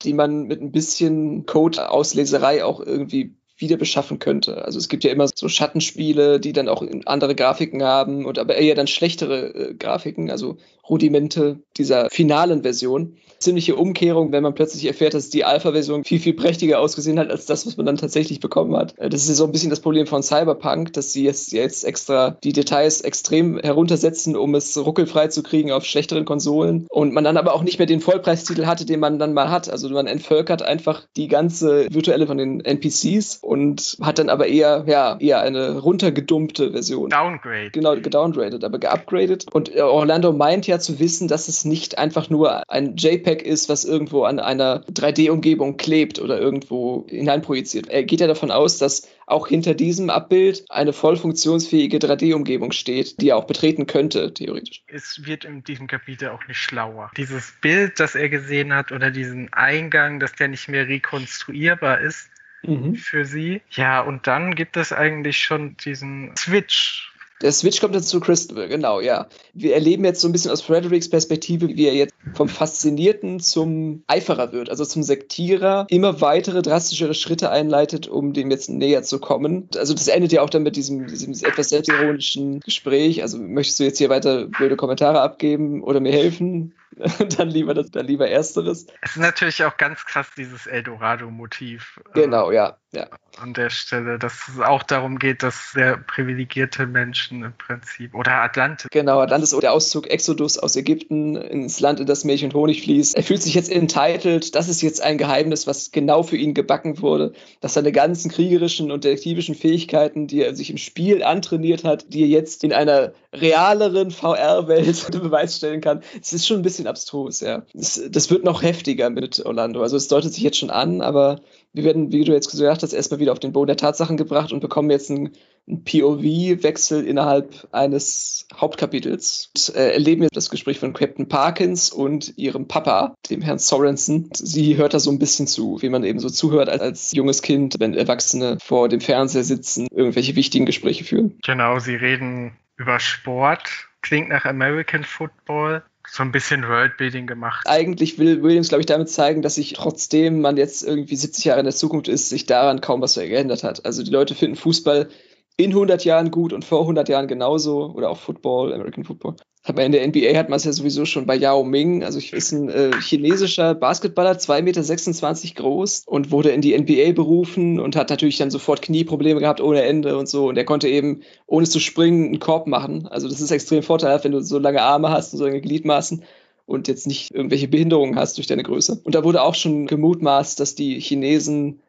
die 0.03 0.13
man 0.13 0.43
mit 0.43 0.61
ein 0.61 0.71
bisschen 0.71 1.45
Code-Ausleserei 1.45 2.63
auch 2.63 2.79
irgendwie 2.79 3.35
wieder 3.57 3.75
beschaffen 3.75 4.19
könnte. 4.19 4.63
Also 4.63 4.79
es 4.79 4.87
gibt 4.87 5.03
ja 5.03 5.11
immer 5.11 5.27
so 5.27 5.49
Schattenspiele, 5.49 6.39
die 6.39 6.53
dann 6.53 6.69
auch 6.69 6.81
andere 7.05 7.35
Grafiken 7.35 7.83
haben 7.83 8.25
und 8.25 8.39
aber 8.39 8.55
eher 8.55 8.75
dann 8.75 8.87
schlechtere 8.87 9.53
äh, 9.53 9.73
Grafiken, 9.73 10.31
also 10.31 10.57
Rudimente 10.89 11.59
dieser 11.75 12.09
finalen 12.09 12.63
Version. 12.63 13.17
Ziemliche 13.41 13.75
Umkehrung, 13.75 14.31
wenn 14.31 14.43
man 14.43 14.53
plötzlich 14.53 14.85
erfährt, 14.85 15.13
dass 15.13 15.29
die 15.29 15.43
Alpha-Version 15.43 16.03
viel, 16.03 16.19
viel 16.19 16.33
prächtiger 16.33 16.79
ausgesehen 16.79 17.19
hat 17.19 17.29
als 17.29 17.45
das, 17.45 17.65
was 17.65 17.75
man 17.75 17.85
dann 17.85 17.97
tatsächlich 17.97 18.39
bekommen 18.39 18.75
hat. 18.75 18.97
Äh, 18.97 19.09
das 19.09 19.27
ist 19.27 19.37
so 19.37 19.45
ein 19.45 19.51
bisschen 19.51 19.69
das 19.69 19.79
Problem 19.79 20.07
von 20.07 20.23
Cyberpunk, 20.23 20.93
dass 20.93 21.11
sie 21.11 21.23
jetzt, 21.23 21.51
jetzt 21.51 21.83
extra 21.83 22.37
die 22.43 22.53
Details 22.53 23.01
extrem 23.01 23.59
heruntersetzen, 23.59 24.35
um 24.35 24.55
es 24.55 24.77
ruckelfrei 24.77 25.27
zu 25.27 25.43
kriegen 25.43 25.71
auf 25.71 25.85
schlechteren 25.85 26.25
Konsolen 26.25 26.85
und 26.89 27.13
man 27.13 27.23
dann 27.23 27.37
aber 27.37 27.53
auch 27.53 27.63
nicht 27.63 27.79
mehr 27.79 27.87
den 27.87 27.99
Vollpreistitel 27.99 28.65
hatte, 28.65 28.85
den 28.85 28.99
man 28.99 29.19
dann 29.19 29.33
mal 29.33 29.49
hat. 29.49 29.69
Also 29.69 29.89
man 29.89 30.07
entvölkert 30.07 30.61
einfach 30.61 31.03
die 31.17 31.27
ganze 31.27 31.87
virtuelle 31.91 32.27
von 32.27 32.37
den 32.37 32.63
NPCs 32.63 33.39
und 33.41 33.97
hat 34.01 34.19
dann 34.19 34.29
aber 34.29 34.47
eher, 34.47 34.85
ja, 34.87 35.17
eher 35.19 35.41
eine 35.41 35.79
runtergedumpte 35.79 36.71
Version. 36.71 37.09
Downgrade. 37.09 37.71
Genau, 37.71 37.95
gedowngradet, 37.95 38.63
aber 38.63 38.79
geupgradet. 38.79 39.45
Und 39.51 39.75
Orlando 39.75 40.31
meint 40.31 40.67
ja 40.67 40.79
zu 40.79 40.99
wissen, 40.99 41.27
dass 41.27 41.47
es 41.47 41.65
nicht 41.65 41.97
einfach 41.97 42.29
nur 42.29 42.69
ein 42.69 42.95
JPEG 42.95 43.30
ist, 43.33 43.69
was 43.69 43.85
irgendwo 43.85 44.23
an 44.23 44.39
einer 44.39 44.83
3D-Umgebung 44.87 45.77
klebt 45.77 46.19
oder 46.19 46.39
irgendwo 46.39 47.05
hineinprojiziert. 47.07 47.87
Er 47.87 48.03
geht 48.03 48.21
ja 48.21 48.27
davon 48.27 48.51
aus, 48.51 48.77
dass 48.77 49.07
auch 49.25 49.47
hinter 49.47 49.73
diesem 49.73 50.09
Abbild 50.09 50.65
eine 50.69 50.93
voll 50.93 51.15
funktionsfähige 51.15 51.97
3D-Umgebung 51.97 52.71
steht, 52.71 53.21
die 53.21 53.29
er 53.29 53.37
auch 53.37 53.45
betreten 53.45 53.87
könnte, 53.87 54.33
theoretisch. 54.33 54.83
Es 54.87 55.21
wird 55.25 55.45
in 55.45 55.63
diesem 55.63 55.87
Kapitel 55.87 56.29
auch 56.29 56.45
nicht 56.47 56.57
schlauer. 56.57 57.11
Dieses 57.15 57.53
Bild, 57.61 57.99
das 57.99 58.15
er 58.15 58.29
gesehen 58.29 58.73
hat 58.73 58.91
oder 58.91 59.11
diesen 59.11 59.53
Eingang, 59.53 60.19
dass 60.19 60.33
der 60.33 60.49
nicht 60.49 60.67
mehr 60.67 60.87
rekonstruierbar 60.87 62.01
ist, 62.01 62.29
mhm. 62.63 62.95
für 62.95 63.25
sie. 63.25 63.61
Ja, 63.71 64.01
und 64.01 64.27
dann 64.27 64.55
gibt 64.55 64.77
es 64.77 64.91
eigentlich 64.91 65.37
schon 65.37 65.77
diesen 65.77 66.35
Switch 66.37 67.10
der 67.41 67.51
Switch 67.51 67.79
kommt 67.79 67.95
dann 67.95 68.03
zu 68.03 68.19
Christabel, 68.19 68.67
genau, 68.67 68.99
ja. 69.01 69.27
Wir 69.53 69.73
erleben 69.73 70.05
jetzt 70.05 70.21
so 70.21 70.27
ein 70.27 70.31
bisschen 70.31 70.51
aus 70.51 70.61
Fredericks 70.61 71.09
Perspektive, 71.09 71.67
wie 71.67 71.85
er 71.85 71.95
jetzt 71.95 72.13
vom 72.33 72.47
Faszinierten 72.47 73.39
zum 73.39 74.03
Eiferer 74.07 74.51
wird, 74.51 74.69
also 74.69 74.85
zum 74.85 75.03
Sektierer, 75.03 75.85
immer 75.89 76.21
weitere 76.21 76.61
drastischere 76.61 77.13
Schritte 77.13 77.49
einleitet, 77.49 78.07
um 78.07 78.33
dem 78.33 78.51
jetzt 78.51 78.69
näher 78.69 79.03
zu 79.03 79.19
kommen. 79.19 79.67
Also 79.75 79.93
das 79.93 80.07
endet 80.07 80.31
ja 80.31 80.41
auch 80.41 80.49
dann 80.49 80.63
mit 80.63 80.75
diesem, 80.75 81.07
diesem 81.07 81.33
etwas 81.33 81.69
selbstironischen 81.69 82.59
Gespräch. 82.59 83.21
Also 83.21 83.37
möchtest 83.37 83.79
du 83.79 83.83
jetzt 83.83 83.97
hier 83.97 84.09
weiter 84.09 84.45
blöde 84.45 84.75
Kommentare 84.75 85.21
abgeben 85.21 85.83
oder 85.83 85.99
mir 85.99 86.11
helfen? 86.11 86.73
dann 87.37 87.49
lieber 87.49 87.73
das, 87.73 87.91
dann 87.91 88.05
lieber 88.05 88.29
Ersteres. 88.29 88.87
Es 89.01 89.11
ist 89.11 89.17
natürlich 89.17 89.63
auch 89.63 89.77
ganz 89.77 90.05
krass 90.05 90.27
dieses 90.35 90.67
Eldorado-Motiv. 90.67 91.99
Genau, 92.13 92.51
ja, 92.51 92.77
ja. 92.91 93.07
An 93.37 93.53
der 93.53 93.69
Stelle, 93.69 94.19
dass 94.19 94.49
es 94.49 94.59
auch 94.59 94.83
darum 94.83 95.17
geht, 95.17 95.41
dass 95.41 95.71
sehr 95.71 95.97
privilegierte 95.97 96.85
Menschen 96.85 97.43
im 97.43 97.53
Prinzip 97.53 98.13
oder 98.13 98.43
Atlantis. 98.43 98.89
Genau, 98.91 99.21
Atlantis 99.21 99.53
oder 99.53 99.61
der 99.61 99.73
Auszug 99.73 100.07
Exodus 100.07 100.57
aus 100.57 100.75
Ägypten 100.75 101.37
ins 101.37 101.79
Land, 101.79 102.01
in 102.01 102.05
das 102.05 102.25
Milch 102.25 102.43
und 102.43 102.53
Honig 102.53 102.83
fließt. 102.83 103.15
Er 103.15 103.23
fühlt 103.23 103.41
sich 103.41 103.53
jetzt 103.53 103.71
entitled. 103.71 104.53
Das 104.53 104.67
ist 104.67 104.81
jetzt 104.81 105.01
ein 105.01 105.17
Geheimnis, 105.17 105.65
was 105.65 105.91
genau 105.91 106.23
für 106.23 106.35
ihn 106.35 106.53
gebacken 106.53 107.01
wurde, 107.01 107.31
dass 107.61 107.75
seine 107.75 107.93
ganzen 107.93 108.29
kriegerischen 108.29 108.91
und 108.91 109.05
detektivischen 109.05 109.55
Fähigkeiten, 109.55 110.27
die 110.27 110.41
er 110.41 110.55
sich 110.55 110.69
im 110.69 110.77
Spiel 110.77 111.23
antrainiert 111.23 111.85
hat, 111.85 112.13
die 112.13 112.23
er 112.23 112.27
jetzt 112.27 112.65
in 112.65 112.73
einer 112.73 113.13
realeren 113.33 114.11
VR-Welt 114.11 115.09
Beweis 115.11 115.55
stellen 115.55 115.79
kann. 115.79 116.03
Es 116.21 116.33
ist 116.33 116.47
schon 116.47 116.59
ein 116.59 116.63
bisschen 116.63 116.80
abstrus, 116.87 117.39
ja. 117.41 117.63
Das, 117.73 118.01
das 118.09 118.29
wird 118.29 118.43
noch 118.43 118.63
heftiger 118.63 119.09
mit 119.09 119.45
Orlando. 119.45 119.81
Also 119.81 119.97
es 119.97 120.07
deutet 120.07 120.33
sich 120.33 120.43
jetzt 120.43 120.57
schon 120.57 120.69
an, 120.69 121.01
aber 121.01 121.41
wir 121.73 121.83
werden, 121.83 122.11
wie 122.11 122.23
du 122.23 122.33
jetzt 122.33 122.51
gesagt 122.51 122.83
hast, 122.83 122.93
erstmal 122.93 123.19
wieder 123.19 123.31
auf 123.31 123.39
den 123.39 123.53
Boden 123.53 123.67
der 123.67 123.77
Tatsachen 123.77 124.17
gebracht 124.17 124.51
und 124.51 124.59
bekommen 124.59 124.89
jetzt 124.89 125.09
einen, 125.09 125.31
einen 125.67 125.83
POV-Wechsel 125.83 127.05
innerhalb 127.05 127.67
eines 127.71 128.47
Hauptkapitels. 128.53 129.51
Und, 129.55 129.75
äh, 129.75 129.93
erleben 129.93 130.23
jetzt 130.23 130.35
das 130.35 130.49
Gespräch 130.49 130.79
von 130.79 130.93
Captain 130.93 131.27
Parkins 131.27 131.89
und 131.89 132.37
ihrem 132.37 132.67
Papa, 132.67 133.15
dem 133.29 133.41
Herrn 133.41 133.59
Sorensen. 133.59 134.29
Sie 134.33 134.75
hört 134.75 134.93
da 134.93 134.99
so 134.99 135.11
ein 135.11 135.19
bisschen 135.19 135.47
zu, 135.47 135.81
wie 135.81 135.89
man 135.89 136.03
eben 136.03 136.19
so 136.19 136.29
zuhört 136.29 136.67
als, 136.67 136.81
als 136.81 137.11
junges 137.13 137.41
Kind, 137.41 137.75
wenn 137.79 137.93
Erwachsene 137.93 138.57
vor 138.61 138.89
dem 138.89 139.01
Fernseher 139.01 139.43
sitzen, 139.43 139.87
irgendwelche 139.91 140.35
wichtigen 140.35 140.65
Gespräche 140.65 141.03
führen. 141.03 141.37
Genau, 141.43 141.79
sie 141.79 141.95
reden 141.95 142.57
über 142.77 142.99
Sport. 142.99 143.87
Klingt 144.01 144.29
nach 144.29 144.45
American 144.45 145.03
Football 145.03 145.83
so 146.13 146.23
ein 146.23 146.33
bisschen 146.33 146.67
Worldbuilding 146.67 147.25
gemacht. 147.25 147.65
Eigentlich 147.65 148.19
will 148.19 148.43
Williams, 148.43 148.67
glaube 148.67 148.81
ich, 148.81 148.85
damit 148.85 149.09
zeigen, 149.09 149.41
dass 149.41 149.55
sich 149.55 149.73
trotzdem 149.73 150.41
man 150.41 150.57
jetzt 150.57 150.83
irgendwie 150.83 151.15
70 151.15 151.45
Jahre 151.45 151.61
in 151.61 151.65
der 151.65 151.73
Zukunft 151.73 152.09
ist, 152.09 152.27
sich 152.27 152.45
daran 152.45 152.81
kaum 152.81 153.01
was 153.01 153.15
geändert 153.15 153.63
hat. 153.63 153.85
Also 153.85 154.03
die 154.03 154.11
Leute 154.11 154.35
finden 154.35 154.57
Fußball 154.57 155.07
in 155.57 155.71
100 155.71 156.05
Jahren 156.05 156.31
gut 156.31 156.53
und 156.53 156.65
vor 156.65 156.81
100 156.81 157.09
Jahren 157.09 157.27
genauso 157.27 157.91
oder 157.93 158.09
auch 158.09 158.17
Football, 158.17 158.73
American 158.73 159.03
Football. 159.03 159.35
Man 159.67 159.85
in 159.85 159.91
der 159.91 160.07
NBA 160.07 160.35
hat 160.35 160.49
man 160.49 160.57
es 160.57 160.63
ja 160.63 160.73
sowieso 160.73 161.05
schon 161.05 161.27
bei 161.27 161.35
Yao 161.35 161.63
Ming. 161.63 162.03
Also 162.03 162.17
ich 162.17 162.33
ist 162.33 162.51
ein 162.51 162.69
äh, 162.69 162.91
chinesischer 162.99 163.75
Basketballer, 163.75 164.31
2,26 164.31 165.43
Meter 165.43 165.61
groß 165.61 166.03
und 166.07 166.31
wurde 166.31 166.49
in 166.49 166.61
die 166.61 166.75
NBA 166.75 167.11
berufen 167.11 167.79
und 167.79 167.95
hat 167.95 168.09
natürlich 168.09 168.37
dann 168.37 168.49
sofort 168.49 168.81
Knieprobleme 168.81 169.39
gehabt 169.39 169.61
ohne 169.61 169.83
Ende 169.83 170.17
und 170.17 170.27
so. 170.27 170.47
Und 170.47 170.57
er 170.57 170.65
konnte 170.65 170.87
eben, 170.87 171.21
ohne 171.45 171.67
zu 171.67 171.79
springen, 171.79 172.25
einen 172.25 172.39
Korb 172.39 172.65
machen. 172.65 173.07
Also 173.07 173.27
das 173.27 173.39
ist 173.39 173.51
extrem 173.51 173.83
vorteilhaft, 173.83 174.23
wenn 174.23 174.31
du 174.31 174.41
so 174.41 174.57
lange 174.57 174.81
Arme 174.81 175.11
hast 175.11 175.31
und 175.33 175.37
so 175.37 175.45
lange 175.45 175.61
Gliedmaßen 175.61 176.23
und 176.65 176.87
jetzt 176.87 177.05
nicht 177.05 177.31
irgendwelche 177.31 177.67
Behinderungen 177.67 178.15
hast 178.15 178.37
durch 178.37 178.47
deine 178.47 178.63
Größe. 178.63 178.99
Und 179.03 179.13
da 179.13 179.23
wurde 179.23 179.43
auch 179.43 179.55
schon 179.55 179.85
gemutmaßt, 179.85 180.59
dass 180.59 180.73
die 180.73 180.99
Chinesen 180.99 181.81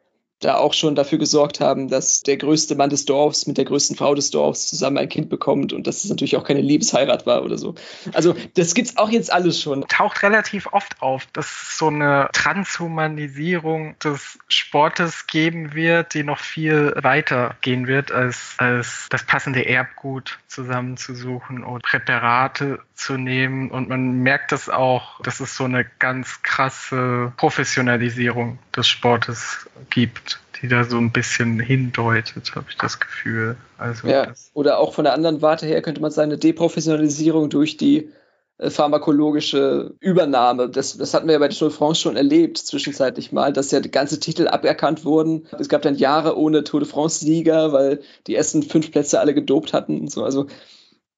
da 0.43 0.57
auch 0.57 0.73
schon 0.73 0.95
dafür 0.95 1.17
gesorgt 1.17 1.59
haben, 1.59 1.87
dass 1.87 2.21
der 2.21 2.37
größte 2.37 2.75
Mann 2.75 2.89
des 2.89 3.05
Dorfs 3.05 3.47
mit 3.47 3.57
der 3.57 3.65
größten 3.65 3.95
Frau 3.95 4.15
des 4.15 4.31
Dorfs 4.31 4.67
zusammen 4.67 4.97
ein 4.97 5.09
Kind 5.09 5.29
bekommt 5.29 5.73
und 5.73 5.87
dass 5.87 6.03
es 6.03 6.09
natürlich 6.09 6.37
auch 6.37 6.43
keine 6.43 6.61
Liebesheirat 6.61 7.25
war 7.25 7.43
oder 7.43 7.57
so. 7.57 7.75
Also 8.13 8.35
das 8.55 8.73
gibt's 8.73 8.97
auch 8.97 9.09
jetzt 9.09 9.31
alles 9.31 9.61
schon. 9.61 9.87
Taucht 9.87 10.23
relativ 10.23 10.67
oft 10.71 11.01
auf, 11.01 11.25
dass 11.33 11.45
es 11.45 11.77
so 11.77 11.87
eine 11.87 12.29
Transhumanisierung 12.33 13.95
des 13.99 14.37
Sportes 14.47 15.27
geben 15.27 15.73
wird, 15.73 16.13
die 16.13 16.23
noch 16.23 16.39
viel 16.39 16.93
weiter 17.01 17.55
gehen 17.61 17.87
wird, 17.87 18.11
als, 18.11 18.55
als 18.57 19.07
das 19.09 19.25
passende 19.25 19.65
Erbgut 19.65 20.39
zusammenzusuchen 20.47 21.63
und 21.63 21.83
Präparate 21.83 22.79
zu 22.95 23.17
nehmen. 23.17 23.71
Und 23.71 23.89
man 23.89 24.19
merkt 24.19 24.51
das 24.51 24.69
auch, 24.69 25.19
dass 25.21 25.39
es 25.39 25.55
so 25.57 25.65
eine 25.65 25.85
ganz 25.99 26.41
krasse 26.43 27.33
Professionalisierung 27.37 28.59
des 28.75 28.87
Sportes 28.87 29.69
gibt, 29.89 30.39
die 30.61 30.67
da 30.67 30.83
so 30.83 30.97
ein 30.97 31.11
bisschen 31.11 31.59
hindeutet, 31.59 32.55
habe 32.55 32.65
ich 32.69 32.77
das 32.77 32.99
Gefühl. 32.99 33.55
Also 33.77 34.07
ja. 34.07 34.33
Oder 34.53 34.79
auch 34.79 34.93
von 34.93 35.03
der 35.03 35.13
anderen 35.13 35.41
Warte 35.41 35.65
her 35.65 35.81
könnte 35.81 36.01
man 36.01 36.11
sagen, 36.11 36.31
eine 36.31 36.39
Deprofessionalisierung 36.39 37.49
durch 37.49 37.77
die 37.77 38.09
äh, 38.57 38.69
pharmakologische 38.69 39.93
Übernahme. 39.99 40.69
Das, 40.69 40.97
das 40.97 41.13
hatten 41.13 41.27
wir 41.27 41.33
ja 41.33 41.39
bei 41.39 41.47
der 41.47 41.57
Tour 41.57 41.69
de 41.69 41.77
France 41.77 42.01
schon 42.01 42.15
erlebt, 42.15 42.57
zwischenzeitlich 42.57 43.31
mal, 43.31 43.51
dass 43.51 43.71
ja 43.71 43.79
die 43.79 43.91
ganze 43.91 44.19
Titel 44.19 44.47
aberkannt 44.47 45.05
wurden. 45.05 45.47
Es 45.59 45.69
gab 45.69 45.81
dann 45.81 45.95
Jahre 45.95 46.37
ohne 46.37 46.63
Tour 46.63 46.79
de 46.79 46.89
France-Sieger, 46.89 47.73
weil 47.73 48.01
die 48.27 48.35
ersten 48.35 48.63
fünf 48.63 48.91
Plätze 48.91 49.19
alle 49.19 49.33
gedopt 49.33 49.73
hatten 49.73 49.99
und 50.01 50.11
so. 50.11 50.23
Also 50.23 50.47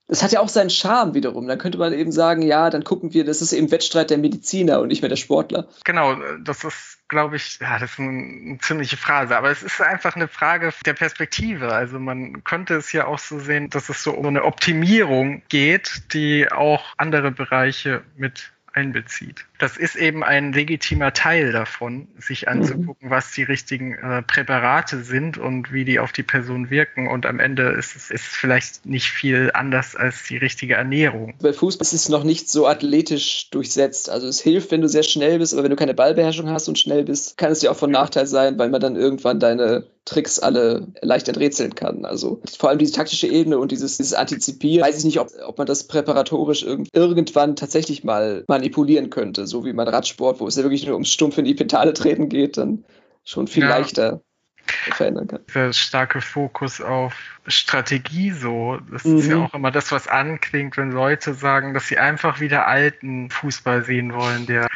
es 0.07 0.21
hat 0.21 0.31
ja 0.31 0.39
auch 0.39 0.49
seinen 0.49 0.69
Charme 0.69 1.13
wiederum. 1.13 1.47
Dann 1.47 1.57
könnte 1.57 1.77
man 1.77 1.93
eben 1.93 2.11
sagen, 2.11 2.41
ja, 2.41 2.69
dann 2.69 2.83
gucken 2.83 3.13
wir, 3.13 3.25
das 3.25 3.41
ist 3.41 3.53
eben 3.53 3.71
Wettstreit 3.71 4.09
der 4.09 4.17
Mediziner 4.17 4.79
und 4.79 4.89
nicht 4.89 5.01
mehr 5.01 5.09
der 5.09 5.15
Sportler. 5.15 5.67
Genau, 5.83 6.15
das 6.43 6.63
ist, 6.63 6.99
glaube 7.07 7.37
ich, 7.37 7.59
ja, 7.59 7.79
das 7.79 7.93
ist 7.93 7.99
eine 7.99 8.57
ziemliche 8.61 8.97
Phrase, 8.97 9.35
aber 9.35 9.49
es 9.49 9.63
ist 9.63 9.81
einfach 9.81 10.15
eine 10.15 10.27
Frage 10.27 10.71
der 10.85 10.93
Perspektive. 10.93 11.73
Also 11.73 11.99
man 11.99 12.43
könnte 12.43 12.75
es 12.75 12.91
ja 12.91 13.07
auch 13.07 13.19
so 13.19 13.39
sehen, 13.39 13.69
dass 13.71 13.89
es 13.89 14.03
so 14.03 14.11
um 14.11 14.27
eine 14.27 14.43
Optimierung 14.43 15.41
geht, 15.49 16.13
die 16.13 16.51
auch 16.51 16.83
andere 16.97 17.31
Bereiche 17.31 18.03
mit 18.15 18.51
einbezieht. 18.73 19.45
Das 19.59 19.77
ist 19.77 19.95
eben 19.95 20.23
ein 20.23 20.53
legitimer 20.53 21.13
Teil 21.13 21.51
davon, 21.51 22.07
sich 22.17 22.47
anzugucken, 22.47 23.09
was 23.09 23.31
die 23.31 23.43
richtigen 23.43 23.93
äh, 23.93 24.21
Präparate 24.21 25.03
sind 25.03 25.37
und 25.37 25.71
wie 25.71 25.85
die 25.85 25.99
auf 25.99 26.11
die 26.11 26.23
Person 26.23 26.69
wirken. 26.69 27.07
Und 27.07 27.25
am 27.25 27.39
Ende 27.39 27.69
ist 27.69 27.95
es 27.95 28.11
ist 28.11 28.25
vielleicht 28.25 28.85
nicht 28.85 29.09
viel 29.09 29.51
anders 29.53 29.95
als 29.95 30.23
die 30.23 30.37
richtige 30.37 30.75
Ernährung. 30.75 31.33
Bei 31.41 31.53
Fußball 31.53 31.83
ist 31.83 31.93
es 31.93 32.09
noch 32.09 32.23
nicht 32.23 32.49
so 32.49 32.67
athletisch 32.67 33.49
durchsetzt. 33.51 34.09
Also 34.09 34.27
es 34.27 34.39
hilft, 34.39 34.71
wenn 34.71 34.81
du 34.81 34.89
sehr 34.89 35.03
schnell 35.03 35.39
bist, 35.39 35.53
aber 35.53 35.63
wenn 35.63 35.71
du 35.71 35.75
keine 35.75 35.93
Ballbeherrschung 35.93 36.49
hast 36.49 36.67
und 36.67 36.79
schnell 36.79 37.03
bist, 37.03 37.37
kann 37.37 37.51
es 37.51 37.59
dir 37.59 37.71
auch 37.71 37.77
von 37.77 37.91
Nachteil 37.91 38.27
sein, 38.27 38.57
weil 38.57 38.69
man 38.69 38.81
dann 38.81 38.95
irgendwann 38.95 39.39
deine 39.39 39.85
Tricks 40.05 40.37
alle 40.37 40.87
leicht 41.01 41.27
enträtseln 41.27 41.73
kann. 41.73 42.05
Also 42.05 42.39
vor 42.57 42.69
allem 42.69 42.77
diese 42.77 42.93
taktische 42.93 43.27
Ebene 43.27 43.57
und 43.57 43.71
dieses, 43.71 43.97
dieses 43.97 44.13
Antizipieren, 44.13 44.87
weiß 44.87 44.99
ich 44.99 45.03
nicht, 45.03 45.19
ob, 45.19 45.29
ob 45.45 45.57
man 45.57 45.65
das 45.65 45.85
präparatorisch 45.85 46.63
irg 46.63 46.87
irgendwann 46.93 47.55
tatsächlich 47.55 48.03
mal 48.03 48.43
manipulieren 48.47 49.09
könnte, 49.09 49.44
so 49.45 49.65
wie 49.65 49.73
man 49.73 49.87
Radsport, 49.87 50.39
wo 50.39 50.47
es 50.47 50.55
ja 50.55 50.63
wirklich 50.63 50.85
nur 50.85 50.95
ums 50.95 51.11
Stumpf 51.11 51.37
in 51.37 51.45
die 51.45 51.53
Pedale 51.53 51.93
treten 51.93 52.29
geht, 52.29 52.57
dann 52.57 52.85
schon 53.23 53.47
viel 53.47 53.63
ja. 53.63 53.69
leichter 53.69 54.21
verändern 54.67 55.27
kann. 55.27 55.39
Der 55.53 55.73
starke 55.73 56.21
Fokus 56.21 56.81
auf 56.81 57.13
Strategie 57.47 58.31
so, 58.31 58.79
das 58.91 59.03
mhm. 59.03 59.17
ist 59.17 59.27
ja 59.27 59.37
auch 59.37 59.53
immer 59.53 59.71
das, 59.71 59.91
was 59.91 60.07
anklingt, 60.07 60.77
wenn 60.77 60.91
Leute 60.91 61.33
sagen, 61.33 61.73
dass 61.73 61.87
sie 61.87 61.97
einfach 61.97 62.39
wieder 62.39 62.67
alten 62.67 63.29
Fußball 63.29 63.83
sehen 63.83 64.13
wollen, 64.13 64.45
der, 64.47 64.67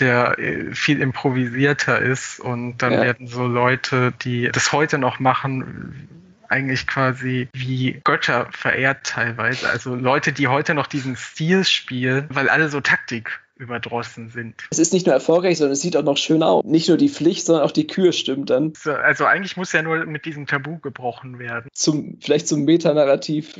der 0.00 0.38
äh, 0.38 0.74
viel 0.74 1.00
improvisierter 1.00 2.00
ist 2.00 2.40
und 2.40 2.78
dann 2.78 2.92
ja. 2.92 3.02
werden 3.02 3.26
so 3.26 3.46
Leute, 3.46 4.12
die 4.22 4.50
das 4.50 4.72
heute 4.72 4.98
noch 4.98 5.18
machen, 5.18 6.08
eigentlich 6.48 6.86
quasi 6.86 7.48
wie 7.52 8.00
Götter 8.04 8.48
verehrt 8.50 9.04
teilweise. 9.04 9.68
Also 9.68 9.94
Leute, 9.94 10.32
die 10.32 10.48
heute 10.48 10.74
noch 10.74 10.86
diesen 10.86 11.16
Stil 11.16 11.64
spielen, 11.64 12.28
weil 12.30 12.48
alle 12.48 12.68
so 12.68 12.80
Taktik 12.80 13.40
überdrossen 13.56 14.30
sind. 14.30 14.66
Es 14.70 14.78
ist 14.78 14.92
nicht 14.92 15.06
nur 15.06 15.14
erfolgreich, 15.14 15.58
sondern 15.58 15.72
es 15.72 15.80
sieht 15.80 15.96
auch 15.96 16.02
noch 16.02 16.16
schön 16.16 16.42
aus. 16.42 16.64
Nicht 16.64 16.88
nur 16.88 16.96
die 16.96 17.08
Pflicht, 17.08 17.46
sondern 17.46 17.64
auch 17.64 17.70
die 17.70 17.86
Kür 17.86 18.12
stimmt 18.12 18.50
dann. 18.50 18.72
Also 18.84 19.26
eigentlich 19.26 19.56
muss 19.56 19.72
ja 19.72 19.82
nur 19.82 20.04
mit 20.06 20.24
diesem 20.24 20.46
Tabu 20.46 20.78
gebrochen 20.78 21.38
werden. 21.38 21.68
Zum, 21.72 22.18
vielleicht 22.20 22.48
zum 22.48 22.64
Metanarrativ 22.64 23.54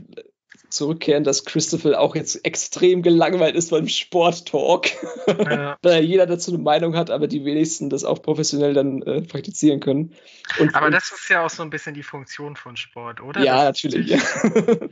zurückkehren, 0.68 1.24
dass 1.24 1.44
Christopher 1.44 2.00
auch 2.00 2.16
jetzt 2.16 2.44
extrem 2.44 3.02
gelangweilt 3.02 3.54
ist 3.54 3.70
beim 3.70 3.88
Sport-Talk. 3.88 4.88
Ja. 5.28 5.78
Weil 5.82 6.04
jeder 6.04 6.26
dazu 6.26 6.52
eine 6.52 6.62
Meinung 6.62 6.96
hat, 6.96 7.10
aber 7.10 7.28
die 7.28 7.44
wenigsten 7.44 7.90
das 7.90 8.04
auch 8.04 8.20
professionell 8.20 8.74
dann 8.74 9.02
äh, 9.02 9.22
praktizieren 9.22 9.80
können. 9.80 10.14
Und, 10.58 10.74
aber 10.74 10.90
das 10.90 11.12
ist 11.12 11.28
ja 11.28 11.44
auch 11.44 11.50
so 11.50 11.62
ein 11.62 11.70
bisschen 11.70 11.94
die 11.94 12.02
Funktion 12.02 12.56
von 12.56 12.76
Sport, 12.76 13.20
oder? 13.20 13.42
Ja, 13.42 13.70
das 13.70 13.82
natürlich. 13.82 14.10
Ja. 14.10 14.18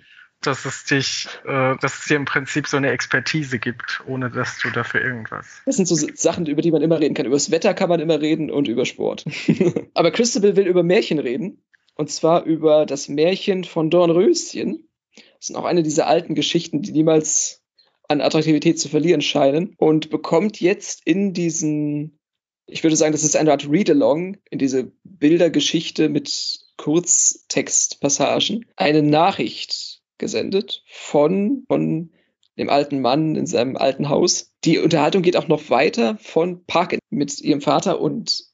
dass 0.46 0.64
es 0.64 0.84
dich, 0.84 1.28
äh, 1.44 1.76
dass 1.80 2.00
es 2.00 2.04
dir 2.06 2.16
im 2.16 2.24
Prinzip 2.24 2.66
so 2.66 2.76
eine 2.76 2.90
Expertise 2.90 3.58
gibt, 3.58 4.02
ohne 4.06 4.30
dass 4.30 4.58
du 4.58 4.70
dafür 4.70 5.02
irgendwas. 5.02 5.62
Das 5.66 5.76
sind 5.76 5.86
so 5.86 5.94
Sachen, 5.94 6.46
über 6.46 6.62
die 6.62 6.70
man 6.70 6.82
immer 6.82 7.00
reden 7.00 7.14
kann. 7.14 7.26
Über 7.26 7.36
das 7.36 7.50
Wetter 7.50 7.74
kann 7.74 7.88
man 7.88 8.00
immer 8.00 8.20
reden 8.20 8.50
und 8.50 8.68
über 8.68 8.84
Sport. 8.84 9.24
Aber 9.94 10.10
Christabel 10.10 10.56
will 10.56 10.66
über 10.66 10.82
Märchen 10.82 11.18
reden. 11.18 11.62
Und 11.94 12.10
zwar 12.10 12.44
über 12.44 12.86
das 12.86 13.08
Märchen 13.08 13.64
von 13.64 13.90
Dornröschen. 13.90 14.88
Das 15.14 15.48
sind 15.48 15.56
auch 15.56 15.64
eine 15.64 15.82
dieser 15.82 16.06
alten 16.06 16.34
Geschichten, 16.34 16.82
die 16.82 16.92
niemals 16.92 17.62
an 18.08 18.20
Attraktivität 18.20 18.78
zu 18.78 18.88
verlieren 18.88 19.20
scheinen. 19.20 19.74
Und 19.76 20.10
bekommt 20.10 20.60
jetzt 20.60 21.02
in 21.04 21.32
diesen, 21.34 22.18
ich 22.66 22.82
würde 22.82 22.96
sagen, 22.96 23.12
das 23.12 23.24
ist 23.24 23.36
eine 23.36 23.50
Art 23.50 23.68
Read-Along, 23.68 24.38
in 24.50 24.58
diese 24.58 24.92
Bildergeschichte 25.04 26.08
mit 26.08 26.60
Kurztextpassagen, 26.78 28.66
eine 28.76 29.02
Nachricht 29.02 29.91
gesendet 30.22 30.82
von, 30.86 31.64
von 31.68 32.10
dem 32.56 32.70
alten 32.70 33.00
Mann 33.00 33.36
in 33.36 33.46
seinem 33.46 33.76
alten 33.76 34.08
Haus. 34.08 34.52
Die 34.64 34.78
Unterhaltung 34.78 35.22
geht 35.22 35.36
auch 35.36 35.48
noch 35.48 35.68
weiter 35.68 36.16
von 36.22 36.64
Park 36.64 36.96
mit 37.10 37.40
ihrem 37.40 37.60
Vater 37.60 38.00
und 38.00 38.44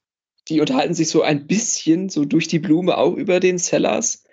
die 0.48 0.60
unterhalten 0.60 0.94
sich 0.94 1.08
so 1.08 1.22
ein 1.22 1.46
bisschen 1.46 2.08
so 2.08 2.24
durch 2.24 2.48
die 2.48 2.58
Blume 2.58 2.96
auch 2.96 3.14
über 3.14 3.38
den 3.38 3.58
Sellers 3.58 4.24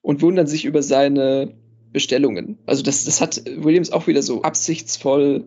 und 0.00 0.22
wundern 0.22 0.46
sich 0.46 0.64
über 0.64 0.82
seine 0.82 1.58
Bestellungen. 1.92 2.58
Also 2.66 2.82
das, 2.82 3.04
das 3.04 3.20
hat 3.20 3.42
Williams 3.44 3.90
auch 3.90 4.06
wieder 4.06 4.22
so 4.22 4.42
absichtsvoll 4.42 5.44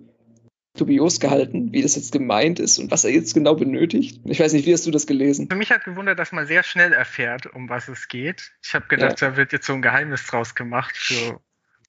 dubios 0.79 1.19
gehalten, 1.19 1.71
wie 1.71 1.81
das 1.81 1.95
jetzt 1.95 2.11
gemeint 2.11 2.59
ist 2.59 2.79
und 2.79 2.91
was 2.91 3.03
er 3.03 3.11
jetzt 3.11 3.33
genau 3.33 3.55
benötigt. 3.55 4.21
Ich 4.25 4.39
weiß 4.39 4.53
nicht, 4.53 4.65
wie 4.65 4.73
hast 4.73 4.85
du 4.85 4.91
das 4.91 5.07
gelesen? 5.07 5.47
Für 5.49 5.55
mich 5.55 5.71
hat 5.71 5.83
gewundert, 5.85 6.19
dass 6.19 6.31
man 6.31 6.47
sehr 6.47 6.63
schnell 6.63 6.93
erfährt, 6.93 7.45
um 7.47 7.69
was 7.69 7.87
es 7.87 8.07
geht. 8.07 8.51
Ich 8.63 8.73
habe 8.73 8.87
gedacht, 8.87 9.21
ja. 9.21 9.29
da 9.29 9.37
wird 9.37 9.51
jetzt 9.51 9.65
so 9.65 9.73
ein 9.73 9.81
Geheimnis 9.81 10.25
draus 10.25 10.55
gemacht 10.55 10.95
für 10.95 11.39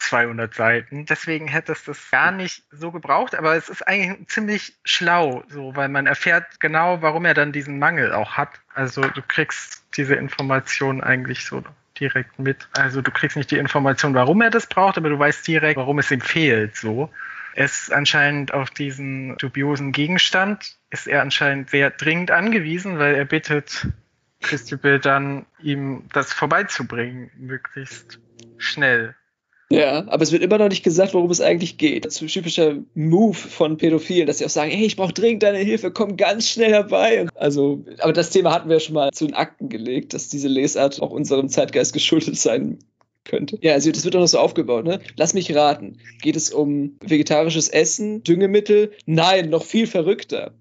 200 0.01 0.55
Seiten. 0.55 1.07
Deswegen 1.07 1.47
hätte 1.47 1.72
es 1.72 1.84
das 1.84 2.11
gar 2.11 2.32
nicht 2.32 2.64
so 2.70 2.91
gebraucht, 2.91 3.34
aber 3.34 3.55
es 3.55 3.68
ist 3.68 3.86
eigentlich 3.86 4.28
ziemlich 4.28 4.78
schlau, 4.84 5.45
so, 5.49 5.76
weil 5.76 5.88
man 5.88 6.07
erfährt 6.07 6.59
genau, 6.59 7.03
warum 7.03 7.24
er 7.24 7.34
dann 7.34 7.53
diesen 7.53 7.78
Mangel 7.78 8.12
auch 8.12 8.32
hat. 8.32 8.61
Also 8.74 9.03
du 9.03 9.22
kriegst 9.26 9.84
diese 9.97 10.14
Information 10.14 11.03
eigentlich 11.03 11.45
so 11.45 11.62
direkt 11.99 12.38
mit. 12.38 12.68
Also 12.72 13.03
du 13.03 13.11
kriegst 13.11 13.36
nicht 13.36 13.51
die 13.51 13.59
Information, 13.59 14.14
warum 14.14 14.41
er 14.41 14.51
das 14.51 14.66
braucht, 14.66 14.97
aber 14.97 15.11
du 15.11 15.18
weißt 15.18 15.47
direkt, 15.47 15.76
warum 15.76 15.99
es 15.99 16.11
ihm 16.11 16.20
fehlt, 16.20 16.76
so. 16.76 17.11
Ist 17.55 17.92
anscheinend 17.92 18.55
auf 18.55 18.70
diesen 18.70 19.36
dubiosen 19.38 19.92
Gegenstand, 19.92 20.76
ist 20.90 21.07
er 21.07 21.22
anscheinend 21.22 21.70
sehr 21.70 21.90
dringend 21.90 22.30
angewiesen, 22.30 22.98
weil 22.98 23.14
er 23.14 23.24
bittet 23.24 23.88
Christopher 24.40 24.98
dann, 24.98 25.46
ihm 25.62 26.05
das 26.12 26.32
vorbeizubringen, 26.32 27.30
möglichst 27.36 28.20
schnell. 28.57 29.14
Ja, 29.72 30.09
aber 30.09 30.22
es 30.24 30.32
wird 30.32 30.42
immer 30.42 30.59
noch 30.59 30.68
nicht 30.68 30.82
gesagt, 30.82 31.14
worum 31.14 31.30
es 31.30 31.40
eigentlich 31.40 31.78
geht. 31.78 32.05
Das 32.05 32.16
ist 32.16 32.22
ein 32.22 32.26
typischer 32.26 32.78
Move 32.94 33.34
von 33.34 33.76
Pädophilen, 33.76 34.26
dass 34.26 34.38
sie 34.38 34.44
auch 34.44 34.51
sagen, 34.51 34.72
hey, 34.72 34.84
ich 34.84 34.96
brauche 34.96 35.12
dringend 35.12 35.44
deine 35.44 35.59
Hilfe, 35.59 35.92
komm 35.92 36.16
ganz 36.16 36.48
schnell 36.48 36.72
herbei. 36.72 37.28
Also, 37.36 37.84
aber 38.01 38.12
das 38.12 38.30
Thema 38.30 38.53
hatten 38.53 38.68
wir 38.68 38.80
schon 38.80 38.94
mal 38.94 39.12
zu 39.12 39.26
den 39.26 39.34
Akten 39.34 39.68
gelegt, 39.68 40.12
dass 40.12 40.28
diese 40.28 40.48
Lesart 40.48 41.01
auch 41.01 41.11
unserem 41.11 41.48
Zeitgeist 41.48 41.92
geschuldet 41.92 42.36
sein 42.36 42.78
könnte. 43.25 43.59
Ja, 43.61 43.75
also 43.75 43.91
das 43.93 44.05
wird 44.05 44.14
doch 44.14 44.21
noch 44.21 44.29
so 44.29 44.39
aufgebaut, 44.39 44.85
ne? 44.85 45.01
Lass 45.16 45.35
mich 45.35 45.55
raten. 45.55 45.99
Geht 46.23 46.37
es 46.37 46.51
um 46.51 46.97
vegetarisches 47.01 47.68
Essen, 47.68 48.23
Düngemittel? 48.23 48.93
Nein, 49.07 49.51
noch 49.51 49.64
viel 49.64 49.87
verrückter. 49.87 50.55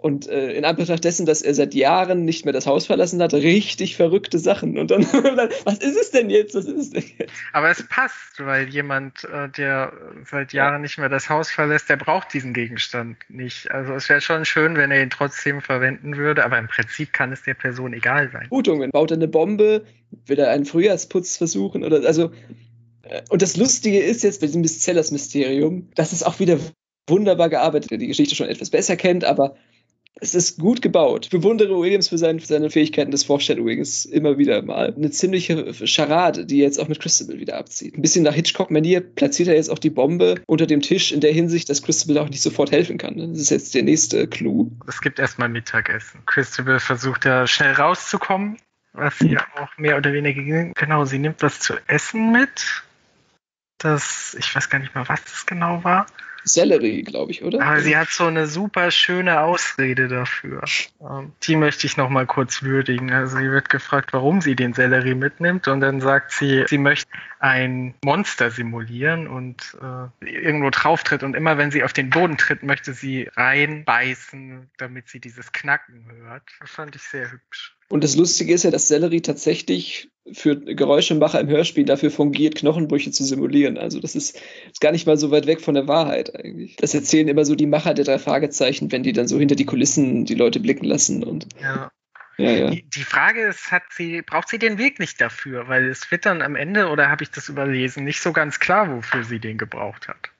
Und 0.00 0.28
äh, 0.28 0.52
in 0.52 0.64
Anbetracht 0.64 1.02
dessen, 1.02 1.26
dass 1.26 1.42
er 1.42 1.54
seit 1.54 1.74
Jahren 1.74 2.24
nicht 2.24 2.44
mehr 2.44 2.52
das 2.52 2.68
Haus 2.68 2.86
verlassen 2.86 3.20
hat, 3.20 3.34
richtig 3.34 3.96
verrückte 3.96 4.38
Sachen. 4.38 4.78
Und 4.78 4.92
dann, 4.92 5.02
was 5.64 5.78
ist 5.78 6.00
es 6.00 6.12
denn 6.12 6.30
jetzt? 6.30 6.54
Was 6.54 6.66
ist 6.66 6.76
es 6.78 6.90
denn 6.90 7.02
jetzt? 7.18 7.32
Aber 7.52 7.68
es 7.68 7.84
passt, 7.88 8.38
weil 8.38 8.68
jemand, 8.68 9.24
äh, 9.24 9.48
der 9.48 9.92
seit 10.24 10.52
Jahren 10.52 10.82
nicht 10.82 10.98
mehr 10.98 11.08
das 11.08 11.28
Haus 11.28 11.50
verlässt, 11.50 11.90
der 11.90 11.96
braucht 11.96 12.32
diesen 12.32 12.54
Gegenstand 12.54 13.16
nicht. 13.28 13.72
Also 13.72 13.92
es 13.94 14.08
wäre 14.08 14.20
schon 14.20 14.44
schön, 14.44 14.76
wenn 14.76 14.92
er 14.92 15.02
ihn 15.02 15.10
trotzdem 15.10 15.60
verwenden 15.60 16.16
würde, 16.16 16.44
aber 16.44 16.58
im 16.58 16.68
Prinzip 16.68 17.12
kann 17.12 17.32
es 17.32 17.42
der 17.42 17.54
Person 17.54 17.92
egal 17.92 18.30
sein. 18.30 18.46
Gutungen. 18.50 18.92
Baut 18.92 19.10
er 19.10 19.16
eine 19.16 19.26
Bombe? 19.26 19.84
Will 20.26 20.38
er 20.38 20.50
einen 20.50 20.64
Frühjahrsputz 20.64 21.36
versuchen? 21.36 21.82
Oder 21.82 22.06
also. 22.06 22.30
Äh, 23.02 23.22
und 23.30 23.42
das 23.42 23.56
Lustige 23.56 23.98
ist 23.98 24.22
jetzt 24.22 24.40
bei 24.40 24.46
diesem 24.46 24.60
Miszellers-Mysterium, 24.60 25.90
dass 25.96 26.12
es 26.12 26.22
auch 26.22 26.38
wieder 26.38 26.60
wunderbar 27.08 27.48
gearbeitet, 27.48 27.90
der 27.90 27.98
die 27.98 28.06
Geschichte 28.06 28.36
schon 28.36 28.48
etwas 28.48 28.70
besser 28.70 28.96
kennt, 28.96 29.24
aber 29.24 29.56
es 30.20 30.34
ist 30.34 30.58
gut 30.58 30.82
gebaut. 30.82 31.26
Ich 31.26 31.30
bewundere 31.30 31.78
Williams 31.78 32.08
für 32.08 32.18
seine, 32.18 32.40
für 32.40 32.46
seine 32.46 32.70
Fähigkeiten 32.70 33.10
des 33.10 33.24
Foreshadowings 33.24 34.04
immer 34.04 34.38
wieder 34.38 34.62
mal. 34.62 34.94
Eine 34.94 35.10
ziemliche 35.10 35.72
Charade, 35.86 36.44
die 36.44 36.58
jetzt 36.58 36.80
auch 36.80 36.88
mit 36.88 37.00
Christabel 37.00 37.38
wieder 37.38 37.56
abzieht. 37.56 37.96
Ein 37.96 38.02
bisschen 38.02 38.24
nach 38.24 38.34
Hitchcock-Manier 38.34 39.00
platziert 39.00 39.48
er 39.48 39.54
jetzt 39.54 39.70
auch 39.70 39.78
die 39.78 39.90
Bombe 39.90 40.36
unter 40.46 40.66
dem 40.66 40.80
Tisch 40.80 41.12
in 41.12 41.20
der 41.20 41.32
Hinsicht, 41.32 41.68
dass 41.70 41.82
Christabel 41.82 42.18
auch 42.18 42.28
nicht 42.28 42.42
sofort 42.42 42.72
helfen 42.72 42.98
kann. 42.98 43.16
Das 43.16 43.38
ist 43.38 43.50
jetzt 43.50 43.74
der 43.74 43.82
nächste 43.82 44.26
Clou. 44.26 44.70
Es 44.86 45.00
gibt 45.00 45.18
erstmal 45.18 45.48
Mittagessen. 45.48 46.20
Christabel 46.26 46.80
versucht 46.80 47.24
da 47.24 47.46
schnell 47.46 47.72
rauszukommen, 47.72 48.56
was 48.92 49.18
sie 49.18 49.38
auch 49.38 49.78
mehr 49.78 49.96
oder 49.96 50.12
weniger 50.12 50.42
ging. 50.42 50.72
Genau, 50.74 51.04
sie 51.04 51.18
nimmt 51.18 51.42
was 51.42 51.60
zu 51.60 51.74
essen 51.86 52.32
mit. 52.32 52.82
Das, 53.78 54.36
ich 54.38 54.54
weiß 54.54 54.68
gar 54.70 54.80
nicht 54.80 54.94
mal, 54.94 55.08
was 55.08 55.22
das 55.22 55.46
genau 55.46 55.84
war. 55.84 56.06
Sellerie, 56.44 57.02
glaube 57.02 57.32
ich, 57.32 57.42
oder? 57.42 57.62
Aber 57.62 57.80
sie 57.80 57.96
hat 57.96 58.08
so 58.08 58.24
eine 58.24 58.46
super 58.46 58.90
schöne 58.90 59.40
Ausrede 59.40 60.08
dafür. 60.08 60.62
Ähm, 61.00 61.32
die 61.42 61.56
möchte 61.56 61.86
ich 61.86 61.96
noch 61.96 62.08
mal 62.08 62.26
kurz 62.26 62.62
würdigen. 62.62 63.12
Also 63.12 63.38
sie 63.38 63.50
wird 63.50 63.68
gefragt, 63.68 64.12
warum 64.12 64.40
sie 64.40 64.56
den 64.56 64.72
Sellerie 64.72 65.14
mitnimmt 65.14 65.68
und 65.68 65.80
dann 65.80 66.00
sagt 66.00 66.32
sie, 66.32 66.64
sie 66.68 66.78
möchte 66.78 67.10
ein 67.40 67.94
Monster 68.04 68.50
simulieren 68.50 69.28
und 69.28 69.76
äh, 69.80 70.26
irgendwo 70.26 70.70
drauf 70.70 71.04
tritt 71.04 71.22
und 71.22 71.34
immer 71.34 71.58
wenn 71.58 71.70
sie 71.70 71.84
auf 71.84 71.92
den 71.92 72.10
Boden 72.10 72.36
tritt, 72.36 72.62
möchte 72.62 72.92
sie 72.92 73.28
reinbeißen, 73.36 74.70
damit 74.78 75.08
sie 75.08 75.20
dieses 75.20 75.52
Knacken 75.52 76.10
hört. 76.10 76.42
Das 76.60 76.70
fand 76.70 76.96
ich 76.96 77.02
sehr 77.02 77.30
hübsch. 77.30 77.77
Und 77.90 78.04
das 78.04 78.16
Lustige 78.16 78.52
ist 78.52 78.64
ja, 78.64 78.70
dass 78.70 78.88
Sellerie 78.88 79.22
tatsächlich 79.22 80.10
für 80.32 80.56
Geräuschemacher 80.56 81.40
im 81.40 81.48
Hörspiel 81.48 81.86
dafür 81.86 82.10
fungiert, 82.10 82.54
Knochenbrüche 82.54 83.10
zu 83.12 83.24
simulieren. 83.24 83.78
Also 83.78 83.98
das 83.98 84.14
ist, 84.14 84.40
ist 84.70 84.80
gar 84.80 84.92
nicht 84.92 85.06
mal 85.06 85.16
so 85.16 85.30
weit 85.30 85.46
weg 85.46 85.62
von 85.62 85.74
der 85.74 85.88
Wahrheit 85.88 86.34
eigentlich. 86.34 86.76
Das 86.76 86.94
erzählen 86.94 87.28
immer 87.28 87.46
so 87.46 87.54
die 87.54 87.66
Macher 87.66 87.94
der 87.94 88.04
drei 88.04 88.18
Fragezeichen, 88.18 88.92
wenn 88.92 89.02
die 89.02 89.14
dann 89.14 89.26
so 89.26 89.38
hinter 89.38 89.54
die 89.54 89.64
Kulissen 89.64 90.26
die 90.26 90.34
Leute 90.34 90.60
blicken 90.60 90.84
lassen. 90.84 91.24
Und 91.24 91.48
ja. 91.62 91.90
Ja, 92.36 92.50
ja. 92.50 92.70
Die, 92.70 92.88
die, 92.88 93.02
Frage 93.02 93.46
ist, 93.46 93.72
hat 93.72 93.82
sie, 93.90 94.22
braucht 94.22 94.48
sie 94.48 94.60
den 94.60 94.78
Weg 94.78 95.00
nicht 95.00 95.20
dafür? 95.20 95.66
Weil 95.66 95.88
es 95.88 96.10
wird 96.12 96.24
dann 96.24 96.40
am 96.40 96.54
Ende, 96.54 96.88
oder 96.88 97.10
habe 97.10 97.24
ich 97.24 97.30
das 97.30 97.48
überlesen, 97.48 98.04
nicht 98.04 98.20
so 98.20 98.32
ganz 98.32 98.60
klar, 98.60 98.94
wofür 98.94 99.24
sie 99.24 99.40
den 99.40 99.58
gebraucht 99.58 100.06
hat. 100.06 100.30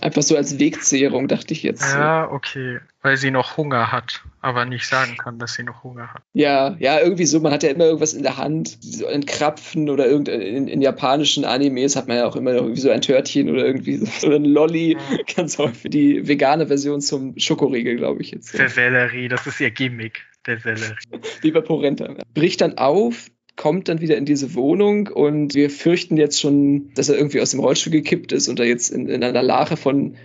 Einfach 0.00 0.22
so 0.22 0.36
als 0.36 0.58
Wegzehrung, 0.58 1.28
dachte 1.28 1.54
ich 1.54 1.62
jetzt. 1.62 1.82
Ja, 1.82 2.30
okay. 2.30 2.80
Weil 3.02 3.16
sie 3.16 3.30
noch 3.30 3.56
Hunger 3.56 3.92
hat, 3.92 4.22
aber 4.40 4.64
nicht 4.64 4.86
sagen 4.86 5.16
kann, 5.16 5.38
dass 5.38 5.54
sie 5.54 5.62
noch 5.62 5.84
Hunger 5.84 6.12
hat. 6.12 6.22
Ja, 6.32 6.76
ja, 6.78 6.98
irgendwie 7.00 7.24
so. 7.24 7.40
Man 7.40 7.52
hat 7.52 7.62
ja 7.62 7.70
immer 7.70 7.84
irgendwas 7.84 8.12
in 8.12 8.22
der 8.22 8.36
Hand, 8.36 8.78
so 8.80 9.06
ein 9.06 9.24
Krapfen 9.26 9.88
oder 9.88 10.06
irgend, 10.06 10.28
in, 10.28 10.68
in 10.68 10.82
japanischen 10.82 11.44
Animes 11.44 11.96
hat 11.96 12.08
man 12.08 12.16
ja 12.16 12.26
auch 12.26 12.36
immer 12.36 12.52
irgendwie 12.52 12.80
so 12.80 12.90
ein 12.90 13.00
Törtchen 13.00 13.48
oder 13.48 13.64
irgendwie 13.64 13.96
so 13.96 14.06
oder 14.26 14.36
ein 14.36 14.44
Lolli. 14.44 14.96
Mhm. 14.96 15.18
Ganz 15.34 15.58
häufig 15.58 15.90
die 15.90 16.26
vegane 16.26 16.66
Version 16.66 17.00
zum 17.00 17.38
Schokoriegel, 17.38 17.96
glaube 17.96 18.22
ich 18.22 18.32
jetzt. 18.32 18.58
Der 18.58 18.68
Sellerie, 18.68 19.28
das 19.28 19.46
ist 19.46 19.60
ihr 19.60 19.70
Gimmick. 19.70 20.24
Der 20.46 20.58
Sellerie. 20.58 20.96
Wie 21.40 21.50
bei 21.50 21.60
Porenta. 21.60 22.14
Bricht 22.34 22.60
dann 22.60 22.78
auf, 22.78 23.26
kommt 23.56 23.88
dann 23.88 24.00
wieder 24.00 24.16
in 24.16 24.26
diese 24.26 24.54
Wohnung 24.54 25.08
und 25.08 25.54
wir 25.54 25.70
fürchten 25.70 26.16
jetzt 26.16 26.40
schon, 26.40 26.92
dass 26.94 27.08
er 27.08 27.16
irgendwie 27.16 27.40
aus 27.40 27.50
dem 27.50 27.60
Rollstuhl 27.60 27.92
gekippt 27.92 28.32
ist 28.32 28.48
und 28.48 28.58
da 28.58 28.64
jetzt 28.64 28.90
in, 28.90 29.08
in 29.08 29.24
einer 29.24 29.42
Lache 29.42 29.76
von 29.76 30.16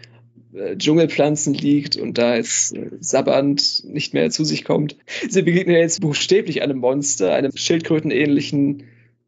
äh, 0.53 0.75
Dschungelpflanzen 0.75 1.53
liegt 1.53 1.95
und 1.95 2.17
da 2.17 2.35
jetzt 2.35 2.75
äh, 2.75 2.89
sabbernd 2.99 3.85
nicht 3.85 4.13
mehr 4.13 4.29
zu 4.29 4.43
sich 4.43 4.65
kommt. 4.65 4.97
Sie 5.29 5.41
begegnen 5.43 5.77
jetzt 5.77 6.01
buchstäblich 6.01 6.61
einem 6.61 6.79
Monster, 6.79 7.33
einem 7.33 7.55
schildkrötenähnlichen 7.55 8.83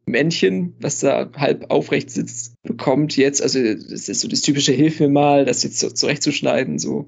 Männchen, 0.06 0.74
was 0.80 1.00
da 1.00 1.30
halb 1.34 1.70
aufrecht 1.70 2.10
sitzt, 2.10 2.54
bekommt 2.62 3.16
jetzt, 3.16 3.42
also 3.42 3.58
das 3.58 4.10
ist 4.10 4.20
so 4.20 4.28
das 4.28 4.42
typische 4.42 4.72
Hilf 4.72 5.00
mir 5.00 5.08
mal, 5.08 5.46
das 5.46 5.62
jetzt 5.62 5.80
so 5.80 5.88
zurechtzuschneiden, 5.88 6.78
so 6.78 7.06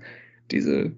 diese 0.51 0.93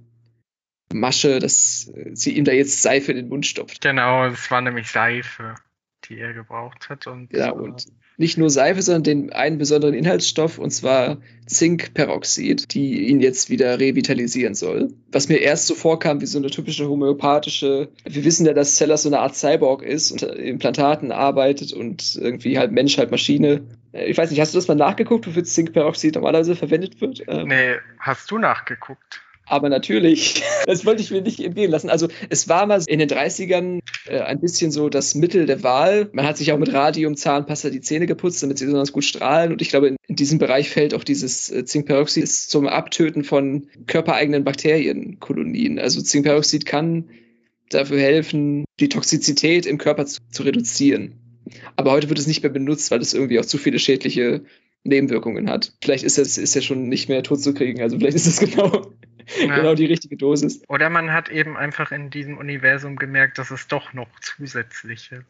Masche, 0.93 1.41
dass 1.41 1.93
sie 2.13 2.37
ihm 2.37 2.45
da 2.45 2.53
jetzt 2.53 2.83
Seife 2.83 3.11
in 3.11 3.17
den 3.19 3.29
Mund 3.29 3.47
stopft. 3.47 3.81
Genau, 3.81 4.27
es 4.27 4.49
war 4.49 4.61
nämlich 4.61 4.87
Seife 4.87 5.57
die 6.05 6.19
er 6.19 6.33
gebraucht 6.33 6.89
hat. 6.89 7.07
Und, 7.07 7.33
ja, 7.33 7.51
und 7.51 7.87
nicht 8.17 8.37
nur 8.37 8.51
Seife, 8.51 8.83
sondern 8.83 9.03
den 9.05 9.33
einen 9.33 9.59
besonderen 9.59 9.95
Inhaltsstoff, 9.95 10.59
und 10.59 10.71
zwar 10.71 11.19
Zinkperoxid, 11.47 12.75
die 12.75 13.09
ihn 13.09 13.21
jetzt 13.21 13.49
wieder 13.49 13.79
revitalisieren 13.79 14.55
soll. 14.55 14.93
Was 15.13 15.29
mir 15.29 15.39
erst 15.39 15.69
so 15.69 15.75
vorkam 15.75 16.21
wie 16.21 16.27
so 16.27 16.39
eine 16.39 16.51
typische 16.51 16.89
homöopathische, 16.89 17.89
wir 18.05 18.25
wissen 18.25 18.45
ja, 18.45 18.55
dass 18.55 18.77
Sellers 18.77 19.05
so 19.05 19.09
eine 19.09 19.21
Art 19.21 19.37
Cyborg 19.37 19.83
ist 19.83 20.11
und 20.11 20.23
Implantaten 20.23 21.13
arbeitet 21.13 21.73
und 21.73 22.17
irgendwie 22.17 22.59
halt 22.59 22.73
Mensch, 22.73 22.99
halt 22.99 23.11
Maschine. 23.11 23.63
Ich 23.93 24.19
weiß 24.19 24.31
nicht, 24.31 24.41
hast 24.41 24.53
du 24.53 24.59
das 24.59 24.69
mal 24.69 24.75
nachgeguckt, 24.75 25.27
wofür 25.27 25.45
Zinkperoxid 25.45 26.17
normalerweise 26.17 26.57
verwendet 26.57 27.01
wird? 27.01 27.23
Ähm, 27.29 27.49
nee, 27.49 27.75
hast 28.01 28.31
du 28.31 28.39
nachgeguckt? 28.39 29.23
Aber 29.49 29.69
natürlich, 29.69 30.43
das 30.67 30.85
wollte 30.85 31.03
ich 31.03 31.11
mir 31.11 31.23
nicht 31.23 31.41
entgehen 31.41 31.71
lassen. 31.71 31.91
Also 31.91 32.09
es 32.29 32.49
war 32.49 32.67
mal 32.67 32.83
in 32.87 32.99
den 32.99 33.09
30ern 33.09 33.81
äh, 34.07 34.21
ein 34.21 34.41
bisschen 34.41 34.71
so 34.71 34.89
das 34.89 35.15
Mittel 35.15 35.47
der 35.47 35.63
Wahl. 35.63 36.09
Man 36.13 36.27
hat 36.27 36.37
sich 36.37 36.53
auch 36.53 36.59
mit 36.59 36.73
Radium, 36.73 37.17
Zahnpasta 37.17 37.71
die 37.71 37.81
Zähne 37.81 38.07
geputzt, 38.07 38.43
damit 38.43 38.59
sie 38.59 38.67
besonders 38.67 38.93
gut 38.93 39.05
strahlen. 39.05 39.53
Und 39.53 39.63
ich 39.63 39.71
glaube, 39.71 39.89
in, 39.89 40.17
diesem 40.17 40.39
Bereich 40.39 40.71
fällt 40.71 40.95
auch 40.95 41.05
dieses 41.05 41.51
äh, 41.51 41.65
Zinkperoxid 41.65 42.29
zum 42.29 42.67
Abtöten 42.67 43.25
von 43.25 43.69
körpereigenen 43.87 44.45
Bakterienkolonien. 44.45 45.79
Also 45.79 46.03
Zinkperoxid 46.03 46.67
kann 46.67 47.11
dafür 47.71 48.01
helfen, 48.01 48.65
die 48.81 48.89
Toxizität 48.89 49.67
im 49.67 49.79
Körper 49.79 50.07
zu, 50.07 50.21
zu 50.31 50.43
reduzieren. 50.43 51.15
Aber 51.77 51.93
heute 51.93 52.09
wird 52.09 52.19
es 52.19 52.27
nicht 52.27 52.43
mehr 52.43 52.53
benutzt, 52.53 52.91
weil 52.91 53.01
es 53.01 53.15
irgendwie 53.15 53.39
auch 53.39 53.47
zu 53.47 53.59
viele 53.59 53.79
schädliche 53.79 54.43
Nebenwirkungen 54.85 55.51
hat. 55.51 55.73
Vielleicht 55.83 56.05
ist 56.05 56.19
es 56.19 56.39
ist 56.39 56.55
ja 56.55 56.63
schon 56.63 56.89
nicht 56.89 57.09
mehr 57.09 57.23
tot 57.23 57.43
zu 57.43 57.55
kriegen. 57.55 57.81
Also 57.83 57.99
vielleicht 57.99 58.17
ist 58.17 58.27
es 58.27 58.41
genau 58.51 58.93
ja. 59.41 59.57
genau 59.57 59.75
die 59.75 59.87
richtige 59.87 60.17
Dosis. 60.17 60.63
Oder 60.69 60.91
man 60.91 61.13
hat 61.13 61.29
eben 61.29 61.57
einfach 61.57 61.93
in 61.93 62.11
diesem 62.11 62.39
Universum 62.39 62.97
gemerkt, 62.97 63.39
dass 63.39 63.51
es 63.51 63.69
doch 63.69 63.93
noch 63.93 64.09
zusätzliche 64.21 65.25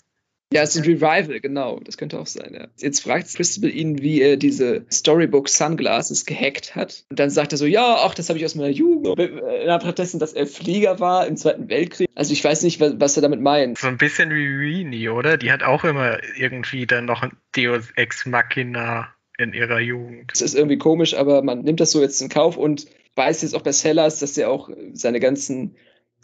ja, 0.51 0.63
es 0.63 0.75
ist 0.75 0.83
ein 0.83 0.91
Revival, 0.91 1.41
genau. 1.41 1.79
Das 1.85 1.99
könnte 1.99 2.19
auch 2.19 2.27
sein, 2.27 2.55
ja. 2.55 2.69
Jetzt 2.79 3.01
fragt 3.01 3.35
Christabel 3.35 3.71
ihn, 3.71 4.01
wie 4.01 4.23
er 4.23 4.39
diese 4.39 4.87
Storybook 4.91 5.49
Sunglasses 5.49 6.25
gehackt 6.25 6.75
hat. 6.75 7.05
Und 7.11 7.19
dann 7.19 7.29
sagt 7.29 7.53
er 7.53 7.59
so, 7.59 7.67
ja, 7.67 7.99
ach, 8.03 8.15
das 8.15 8.31
habe 8.31 8.39
ich 8.39 8.47
aus 8.47 8.55
meiner 8.55 8.71
Jugend. 8.71 9.19
In 9.19 9.69
Anbetracht 9.69 9.99
dessen, 9.99 10.19
dass 10.19 10.33
er 10.33 10.47
Flieger 10.47 11.01
war 11.01 11.27
im 11.27 11.37
Zweiten 11.37 11.69
Weltkrieg. 11.69 12.09
Also 12.15 12.33
ich 12.33 12.43
weiß 12.43 12.63
nicht, 12.63 12.81
was, 12.81 12.95
was 12.99 13.17
er 13.17 13.23
damit 13.23 13.43
meint. 13.43 13.77
So 13.77 13.89
ein 13.89 13.99
bisschen 13.99 14.31
wie 14.31 14.47
Rini, 14.47 15.11
oder? 15.11 15.37
Die 15.37 15.53
hat 15.53 15.63
auch 15.63 15.85
immer 15.85 16.19
irgendwie 16.35 16.87
dann 16.87 17.05
noch 17.05 17.23
ein 17.23 17.33
Deus 17.55 17.91
Ex 17.97 18.25
Machina 18.25 19.13
in 19.37 19.53
ihrer 19.53 19.81
Jugend. 19.81 20.33
Das 20.33 20.41
ist 20.41 20.55
irgendwie 20.55 20.79
komisch, 20.79 21.15
aber 21.15 21.43
man 21.43 21.61
nimmt 21.61 21.81
das 21.81 21.91
so 21.91 22.01
jetzt 22.01 22.23
in 22.23 22.31
Kauf 22.31 22.57
und 22.57 22.87
weiß 23.19 23.43
jetzt 23.43 23.55
auch 23.55 23.63
bei 23.63 23.73
Sellers, 23.73 24.21
dass 24.21 24.39
er 24.39 24.51
auch 24.51 24.71
seine 24.95 25.21
ganzen 25.21 25.77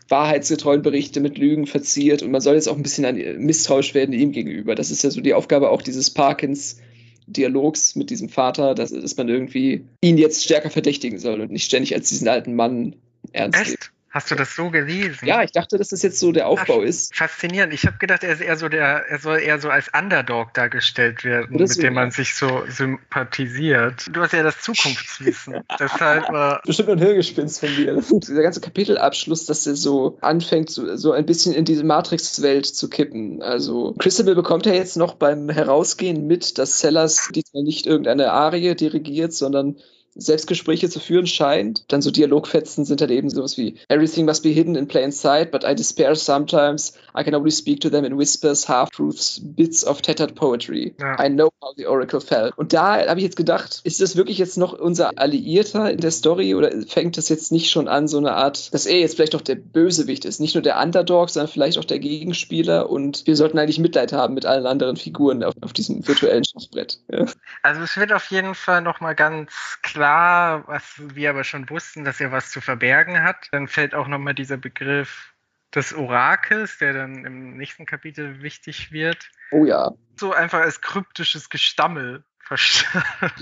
wahrheitsgetreuen 0.08 0.82
Berichte 0.82 1.20
mit 1.20 1.38
Lügen 1.38 1.66
verziert 1.66 2.22
und 2.22 2.30
man 2.30 2.40
soll 2.40 2.54
jetzt 2.54 2.68
auch 2.68 2.76
ein 2.76 2.82
bisschen 2.82 3.44
misstrauisch 3.44 3.94
werden 3.94 4.14
ihm 4.14 4.32
gegenüber. 4.32 4.74
Das 4.74 4.90
ist 4.90 5.02
ja 5.02 5.10
so 5.10 5.20
die 5.20 5.34
Aufgabe 5.34 5.70
auch 5.70 5.82
dieses 5.82 6.10
Parkins. 6.10 6.78
Dialogs 7.26 7.96
mit 7.96 8.10
diesem 8.10 8.28
Vater, 8.28 8.74
dass, 8.74 8.90
dass 8.90 9.16
man 9.16 9.30
irgendwie 9.30 9.86
ihn 10.02 10.18
jetzt 10.18 10.44
stärker 10.44 10.68
verdächtigen 10.68 11.18
soll 11.18 11.40
und 11.40 11.50
nicht 11.50 11.64
ständig 11.64 11.94
als 11.94 12.10
diesen 12.10 12.28
alten 12.28 12.54
Mann 12.54 12.96
ernst 13.32 13.60
Echt? 13.60 13.93
Hast 14.14 14.30
du 14.30 14.36
das 14.36 14.54
so 14.54 14.70
gelesen? 14.70 15.26
Ja, 15.26 15.42
ich 15.42 15.50
dachte, 15.50 15.76
dass 15.76 15.88
das 15.88 16.02
jetzt 16.02 16.20
so 16.20 16.30
der 16.30 16.46
Aufbau 16.46 16.78
Ach, 16.82 16.84
ist. 16.84 17.16
Faszinierend. 17.16 17.74
Ich 17.74 17.84
habe 17.84 17.98
gedacht, 17.98 18.22
er 18.22 18.34
ist 18.34 18.40
eher 18.40 18.56
so 18.56 18.68
der, 18.68 19.08
er 19.08 19.18
soll 19.18 19.40
eher 19.40 19.58
so 19.58 19.70
als 19.70 19.90
Underdog 19.92 20.54
dargestellt 20.54 21.24
werden, 21.24 21.56
mit 21.56 21.82
dem 21.82 21.94
man 21.94 22.12
sich 22.12 22.36
so 22.36 22.62
sympathisiert. 22.68 24.06
Du 24.12 24.20
hast 24.20 24.32
ja 24.32 24.44
das 24.44 24.60
Zukunftswissen. 24.60 25.64
Deshalb 25.80 26.28
äh 26.28 26.64
bestimmt 26.64 26.90
ein 26.90 26.98
Hirngespinst 27.00 27.58
von 27.58 27.74
dir. 27.74 28.00
Dieser 28.12 28.42
ganze 28.42 28.60
Kapitelabschluss, 28.60 29.46
dass 29.46 29.66
er 29.66 29.74
so 29.74 30.16
anfängt, 30.20 30.70
so, 30.70 30.94
so 30.94 31.10
ein 31.10 31.26
bisschen 31.26 31.52
in 31.52 31.64
diese 31.64 31.82
Matrix-Welt 31.82 32.66
zu 32.66 32.88
kippen. 32.88 33.42
Also 33.42 33.96
Christabel 33.98 34.36
bekommt 34.36 34.64
ja 34.66 34.74
jetzt 34.74 34.96
noch 34.96 35.14
beim 35.14 35.48
Herausgehen 35.48 36.28
mit, 36.28 36.58
dass 36.58 36.78
Sellers 36.78 37.30
diesmal 37.34 37.64
nicht 37.64 37.88
irgendeine 37.88 38.30
Arie 38.30 38.76
dirigiert, 38.76 39.32
sondern 39.32 39.74
Selbstgespräche 40.14 40.88
zu 40.88 41.00
führen 41.00 41.26
scheint. 41.26 41.84
Dann 41.88 42.02
so 42.02 42.10
Dialogfetzen 42.10 42.84
sind 42.84 43.00
halt 43.00 43.10
eben 43.10 43.30
sowas 43.30 43.56
wie 43.56 43.76
Everything 43.88 44.24
must 44.24 44.42
be 44.42 44.50
hidden 44.50 44.76
in 44.76 44.86
plain 44.86 45.12
sight, 45.12 45.50
but 45.50 45.64
I 45.64 45.74
despair 45.74 46.14
sometimes. 46.14 46.94
I 47.16 47.22
can 47.24 47.34
only 47.34 47.50
speak 47.50 47.80
to 47.80 47.90
them 47.90 48.04
in 48.04 48.18
whispers, 48.18 48.68
half-truths, 48.68 49.40
bits 49.42 49.84
of 49.84 50.02
tattered 50.02 50.34
poetry. 50.34 50.94
Ja. 51.00 51.24
I 51.24 51.28
know 51.28 51.50
how 51.62 51.74
the 51.76 51.86
oracle 51.86 52.20
fell. 52.20 52.52
Und 52.56 52.72
da 52.72 53.06
habe 53.06 53.18
ich 53.18 53.24
jetzt 53.24 53.36
gedacht, 53.36 53.80
ist 53.84 54.00
das 54.00 54.16
wirklich 54.16 54.38
jetzt 54.38 54.56
noch 54.56 54.72
unser 54.72 55.12
Alliierter 55.16 55.90
in 55.90 56.00
der 56.00 56.10
Story 56.10 56.54
oder 56.54 56.70
fängt 56.86 57.16
das 57.16 57.28
jetzt 57.28 57.52
nicht 57.52 57.70
schon 57.70 57.88
an, 57.88 58.08
so 58.08 58.18
eine 58.18 58.34
Art, 58.34 58.72
dass 58.72 58.86
er 58.86 58.98
jetzt 58.98 59.16
vielleicht 59.16 59.34
auch 59.34 59.40
der 59.40 59.56
Bösewicht 59.56 60.24
ist? 60.24 60.40
Nicht 60.40 60.54
nur 60.54 60.62
der 60.62 60.80
Underdog, 60.80 61.30
sondern 61.30 61.50
vielleicht 61.50 61.78
auch 61.78 61.84
der 61.84 61.98
Gegenspieler 61.98 62.90
und 62.90 63.26
wir 63.26 63.36
sollten 63.36 63.58
eigentlich 63.58 63.78
Mitleid 63.78 64.12
haben 64.12 64.34
mit 64.34 64.46
allen 64.46 64.66
anderen 64.66 64.96
Figuren 64.96 65.42
auf, 65.42 65.54
auf 65.60 65.72
diesem 65.72 66.06
virtuellen 66.06 66.44
Schachbrett. 66.44 67.00
Ja. 67.10 67.26
Also 67.62 67.82
es 67.82 67.96
wird 67.96 68.12
auf 68.12 68.30
jeden 68.30 68.54
Fall 68.54 68.82
nochmal 68.82 69.14
ganz 69.14 69.78
klar 69.82 70.03
klar, 70.04 70.64
was 70.66 70.82
wir 70.98 71.30
aber 71.30 71.44
schon 71.44 71.70
wussten, 71.70 72.04
dass 72.04 72.20
er 72.20 72.30
was 72.30 72.50
zu 72.50 72.60
verbergen 72.60 73.22
hat. 73.22 73.48
Dann 73.52 73.68
fällt 73.68 73.94
auch 73.94 74.06
nochmal 74.06 74.34
dieser 74.34 74.58
Begriff 74.58 75.32
des 75.74 75.94
Orakels, 75.94 76.76
der 76.76 76.92
dann 76.92 77.24
im 77.24 77.56
nächsten 77.56 77.86
Kapitel 77.86 78.42
wichtig 78.42 78.92
wird. 78.92 79.30
Oh 79.50 79.64
ja. 79.64 79.92
So 80.16 80.34
einfach 80.34 80.60
als 80.60 80.82
kryptisches 80.82 81.48
Gestammel 81.48 82.22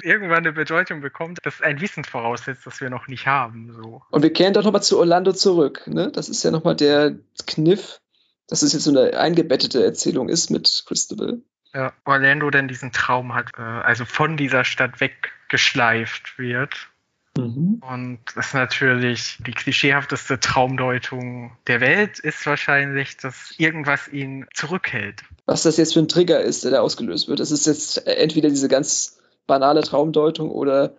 irgendwann 0.03 0.39
eine 0.39 0.53
Bedeutung 0.53 1.01
bekommt, 1.01 1.41
das 1.43 1.61
ein 1.61 1.81
Wissen 1.81 2.05
voraussetzt, 2.05 2.65
das 2.65 2.81
wir 2.81 2.89
noch 2.89 3.09
nicht 3.09 3.27
haben. 3.27 3.73
So. 3.73 4.03
Und 4.11 4.23
wir 4.23 4.33
kehren 4.33 4.55
doch 4.55 4.63
nochmal 4.63 4.85
zu 4.85 5.01
Orlando 5.01 5.33
zurück. 5.33 5.83
Ne? 5.89 6.13
Das 6.13 6.29
ist 6.29 6.45
ja 6.45 6.53
nochmal 6.53 6.77
der 6.77 7.17
Kniff, 7.49 8.01
dass 8.47 8.63
es 8.63 8.73
jetzt 8.73 8.85
so 8.85 8.97
eine 8.97 9.19
eingebettete 9.19 9.85
Erzählung 9.85 10.29
ist 10.29 10.51
mit 10.51 10.85
Christabel. 10.87 11.43
Ja, 11.75 11.93
Orlando 12.05 12.51
denn 12.51 12.69
diesen 12.69 12.93
Traum 12.93 13.35
hat, 13.35 13.51
äh, 13.59 13.63
also 13.63 14.05
von 14.05 14.37
dieser 14.37 14.65
Stadt 14.65 15.01
weg 15.01 15.33
geschleift 15.53 16.39
wird. 16.39 16.89
Mhm. 17.37 17.83
Und 17.89 18.19
das 18.35 18.49
ist 18.49 18.55
natürlich 18.55 19.39
die 19.47 19.53
klischeehafteste 19.53 20.41
Traumdeutung 20.41 21.53
der 21.67 21.81
Welt, 21.81 22.19
ist 22.19 22.45
wahrscheinlich, 22.47 23.17
dass 23.19 23.55
irgendwas 23.59 24.09
ihn 24.09 24.47
zurückhält. 24.55 25.23
Was 25.47 25.63
das 25.63 25.77
jetzt 25.77 25.93
für 25.93 26.01
ein 26.01 26.09
Trigger 26.09 26.41
ist, 26.41 26.65
der 26.65 26.73
da 26.73 26.81
ausgelöst 26.81 27.29
wird. 27.29 27.39
Das 27.41 27.51
ist 27.51 27.67
jetzt 27.67 28.07
entweder 28.07 28.49
diese 28.49 28.69
ganz 28.69 29.19
banale 29.47 29.83
Traumdeutung 29.83 30.51
oder 30.51 30.95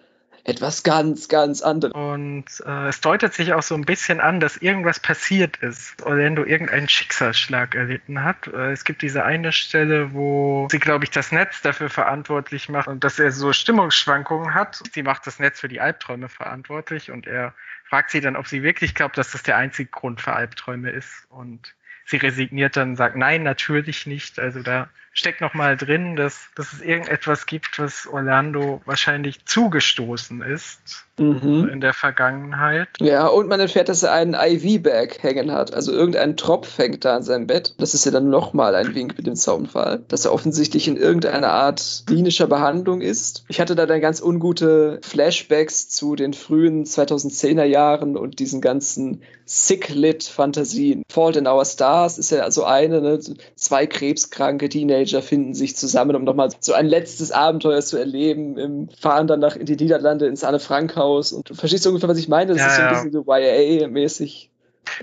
etwas 0.46 0.84
ganz, 0.84 1.30
ganz 1.30 1.62
anderes. 1.62 1.94
Und 1.94 2.46
äh, 2.66 2.88
es 2.90 3.00
deutet 3.00 3.34
sich 3.34 3.54
auch 3.54 3.64
so 3.64 3.76
ein 3.76 3.86
bisschen 3.86 4.20
an, 4.20 4.40
dass 4.40 4.58
irgendwas 4.58 5.00
passiert 5.00 5.58
ist. 5.58 6.02
Orlando 6.04 6.44
irgendeinen 6.44 6.90
Schicksalsschlag 6.90 7.76
erlitten 7.76 8.24
hat. 8.24 8.48
Äh, 8.48 8.72
es 8.72 8.84
gibt 8.84 9.02
diese 9.02 9.24
eine 9.24 9.54
Stelle, 9.54 10.14
wo 10.14 10.68
sie, 10.70 10.80
glaube 10.80 11.06
ich, 11.06 11.12
das 11.12 11.32
Netz 11.32 11.62
dafür 11.62 11.90
verantwortlich 11.90 12.68
macht 12.68 12.88
und 12.88 13.04
dass 13.04 13.20
er 13.20 13.32
so 13.32 13.54
Stimmungsschwankungen 13.54 14.54
hat. 14.54 14.82
Sie 14.94 15.04
macht 15.04 15.26
das 15.28 15.40
Netz 15.40 15.62
für 15.62 15.70
die 15.70 15.80
Albträume 15.80 16.28
verantwortlich 16.28 17.10
und 17.10 17.26
er 17.26 17.54
fragt 17.86 18.12
sie 18.12 18.20
dann, 18.20 18.36
ob 18.36 18.48
sie 18.48 18.64
wirklich 18.64 18.96
glaubt, 18.96 19.18
dass 19.18 19.32
das 19.32 19.44
der 19.44 19.56
einzige 19.56 19.90
Grund 19.90 20.20
für 20.20 20.34
Albträume 20.34 20.90
ist. 20.90 21.26
Und 21.30 21.74
sie 22.06 22.18
resigniert 22.18 22.76
dann, 22.76 22.98
sagt, 22.98 23.16
nein, 23.16 23.44
natürlich 23.44 24.08
nicht. 24.08 24.40
Also 24.40 24.62
da 24.62 24.90
steckt 25.14 25.42
noch 25.42 25.54
mal 25.54 25.78
drin, 25.78 26.16
dass, 26.16 26.48
dass 26.56 26.74
es 26.74 26.82
irgendetwas 26.82 27.46
gibt, 27.46 27.80
was 27.80 28.08
Orlando 28.08 28.82
wahrscheinlich 28.86 29.46
zugestoßen 29.46 30.42
ist 30.42 31.06
mhm. 31.18 31.70
in 31.72 31.82
der 31.82 31.94
Vergangenheit. 31.94 32.90
Ja, 33.00 33.28
und 33.28 33.48
man 33.48 33.60
erfährt, 33.60 33.90
dass 33.90 34.04
er 34.04 34.12
einen 34.12 34.34
IV-Bag 34.34 35.22
hängen 35.22 35.52
hat. 35.52 35.74
Also 35.74 35.92
irgendein 35.92 36.36
Tropf 36.36 36.78
hängt 36.78 37.06
da 37.06 37.16
an 37.16 37.24
seinem 37.24 37.48
Bett. 37.48 37.76
Das 37.78 37.94
ist 37.94 38.06
ja 38.06 38.12
dann 38.12 38.30
nochmal 38.30 38.74
ein 38.76 38.96
Wink 38.96 39.16
mit 39.16 39.28
dem 39.28 39.36
Zaunfall, 39.36 40.04
dass 40.08 40.26
er 40.26 40.34
offensichtlich 40.34 40.88
in 40.88 40.98
irgendeiner 40.98 41.50
Art 41.50 42.04
klinischer 42.08 42.48
Behandlung 42.48 43.02
ist. 43.02 43.46
Ich 43.48 43.62
hatte 43.62 43.76
da 43.76 43.86
dann 43.86 44.02
ganz 44.02 44.20
ungute 44.22 45.00
Flashbacks 45.04 45.90
zu 45.90 46.16
den 46.16 46.34
frühen 46.34 46.86
2010er 46.86 47.66
Jahren 47.66 48.18
und 48.18 48.40
diesen 48.40 48.62
ganzen 48.62 49.22
Sick-Lit-Fantasien. 49.46 51.04
Fault 51.12 51.36
in 51.36 51.48
Our 51.48 51.66
Stars 51.66 52.18
ist 52.18 52.32
ja 52.32 52.50
so 52.52 52.64
eine, 52.64 53.02
ne? 53.02 53.20
zwei 53.56 53.88
krebskranke 53.88 54.70
Teenager 54.70 55.22
finden 55.22 55.54
sich 55.54 55.76
zusammen, 55.76 56.16
um 56.16 56.24
nochmal 56.24 56.50
so 56.60 56.74
ein 56.74 56.86
letztes 56.86 57.32
Abenteuer 57.32 57.82
zu 57.82 57.98
erleben, 57.98 58.90
fahren 59.00 59.28
dann 59.28 59.40
nach 59.40 59.56
in 59.56 59.66
die 59.66 59.76
Niederlande 59.76 60.28
ins 60.28 60.44
Anne 60.44 60.60
Frank 60.60 60.96
Haus 60.96 61.32
und 61.34 61.50
du 61.50 61.56
verstehst 61.56 61.86
ungefähr, 61.88 62.10
was 62.10 62.18
ich 62.18 62.28
meine. 62.28 62.54
Das 62.54 62.62
ja, 62.62 62.68
ist 62.68 62.76
so 62.76 62.82
ein 62.82 62.90
bisschen 62.90 63.12
so 63.12 63.26
YA-mäßig. 63.26 64.50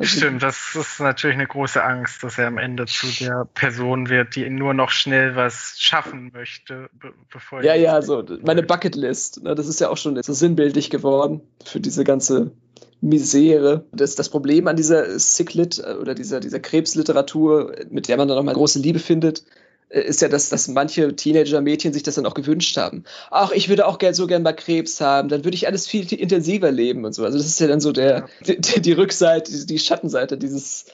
Stimmt, 0.01 0.43
das 0.43 0.75
ist 0.75 1.01
natürlich 1.01 1.37
eine 1.37 1.47
große 1.47 1.83
Angst, 1.83 2.23
dass 2.23 2.39
er 2.39 2.47
am 2.47 2.59
Ende 2.59 2.87
zu 2.87 3.07
der 3.25 3.47
Person 3.55 4.09
wird, 4.09 4.37
die 4.37 4.49
nur 4.49 4.75
noch 4.75 4.91
schnell 4.91 5.37
was 5.37 5.75
schaffen 5.79 6.31
möchte, 6.33 6.91
bevor 7.33 7.63
Ja, 7.63 7.75
ja, 7.75 8.01
so 8.03 8.25
meine 8.43 8.63
Bucketlist. 8.63 9.43
Ne, 9.43 9.55
das 9.55 9.67
ist 9.67 9.81
ja 9.81 9.89
auch 9.89 9.97
schon 9.97 10.21
so 10.23 10.33
sinnbildlich 10.33 10.91
geworden 10.91 11.41
für 11.65 11.81
diese 11.81 12.05
ganze 12.05 12.53
Misere. 13.01 13.85
Das, 13.93 14.15
das 14.15 14.29
Problem 14.29 14.67
an 14.69 14.77
dieser 14.77 15.19
Sicklit 15.19 15.79
äh, 15.79 15.95
oder 15.95 16.15
dieser, 16.15 16.41
dieser 16.41 16.61
Krebsliteratur, 16.61 17.75
mit 17.91 18.09
der 18.09 18.17
man 18.17 18.29
dann 18.29 18.37
nochmal 18.37 18.55
große 18.55 18.79
Liebe 18.79 18.99
findet, 18.99 19.45
ist 19.91 20.23
ja, 20.23 20.29
dass, 20.29 20.49
dass 20.49 20.69
manche 20.69 21.15
Teenager-Mädchen 21.15 21.93
sich 21.93 22.05
das 22.05 22.15
dann 22.15 22.27
auch 22.27 22.35
gewünscht 22.35 22.77
haben. 22.77 23.05
Ach, 23.31 23.51
ich 23.51 23.69
würde 23.69 23.87
auch 23.87 23.99
gern, 23.99 24.15
so 24.15 24.27
gern 24.27 24.43
mal 24.43 24.53
Krebs 24.53 25.01
haben, 25.01 25.29
dann 25.29 25.45
würde 25.45 25.57
ich 25.57 25.67
alles 25.67 25.89
viel 25.89 26.11
intensiver 26.13 26.71
leben 26.71 27.05
und 27.05 27.13
so. 27.13 27.25
Also 27.25 27.39
das 27.39 27.47
ist 27.47 27.61
ja 27.61 27.67
dann 27.67 27.81
so 27.81 27.93
der, 27.93 28.29
die, 28.47 28.81
die, 28.81 28.93
Rückseite, 28.93 29.51
die, 29.51 29.67
die 29.67 29.79
Schattenseite 29.79 30.39
dieses, 30.39 30.87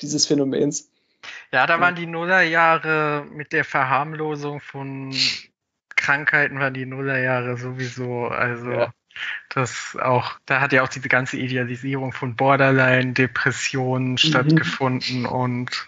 dieses 0.00 0.26
Phänomens. 0.26 0.90
Ja, 1.52 1.66
da 1.68 1.78
waren 1.78 1.94
die 1.94 2.06
Nullerjahre 2.06 3.24
mit 3.32 3.52
der 3.52 3.64
Verharmlosung 3.64 4.60
von 4.60 5.14
Krankheiten 6.02 6.58
waren 6.58 6.74
die 6.74 6.84
Nullerjahre 6.84 7.56
sowieso, 7.56 8.26
also 8.26 8.72
ja. 8.72 8.94
das 9.50 9.96
auch, 10.02 10.32
da 10.46 10.60
hat 10.60 10.72
ja 10.72 10.82
auch 10.82 10.88
diese 10.88 11.08
ganze 11.08 11.36
Idealisierung 11.36 12.12
von 12.12 12.34
Borderline, 12.34 13.12
Depressionen 13.12 14.12
mhm. 14.12 14.18
stattgefunden 14.18 15.26
und 15.26 15.86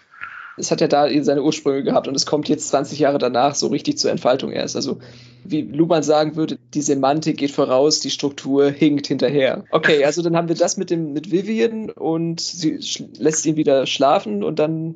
es 0.57 0.71
hat 0.71 0.81
ja 0.81 0.87
da 0.87 1.07
seine 1.23 1.43
Ursprünge 1.43 1.83
gehabt 1.83 2.07
und 2.07 2.15
es 2.15 2.25
kommt 2.25 2.47
jetzt 2.47 2.69
20 2.69 2.99
Jahre 2.99 3.17
danach 3.17 3.55
so 3.55 3.67
richtig 3.67 3.97
zur 3.97 4.11
Entfaltung 4.11 4.51
erst. 4.51 4.75
Also, 4.75 4.99
wie 5.43 5.61
Luhmann 5.61 6.03
sagen 6.03 6.35
würde, 6.35 6.57
die 6.73 6.81
Semantik 6.81 7.37
geht 7.37 7.51
voraus, 7.51 7.99
die 7.99 8.09
Struktur 8.09 8.69
hinkt 8.69 9.07
hinterher. 9.07 9.63
Okay, 9.71 10.03
also 10.05 10.21
dann 10.21 10.35
haben 10.35 10.47
wir 10.47 10.55
das 10.55 10.77
mit 10.77 10.89
dem 10.89 11.13
mit 11.13 11.31
Vivian 11.31 11.89
und 11.89 12.39
sie 12.41 12.79
lässt 13.17 13.45
ihn 13.45 13.55
wieder 13.55 13.85
schlafen 13.85 14.43
und 14.43 14.59
dann 14.59 14.95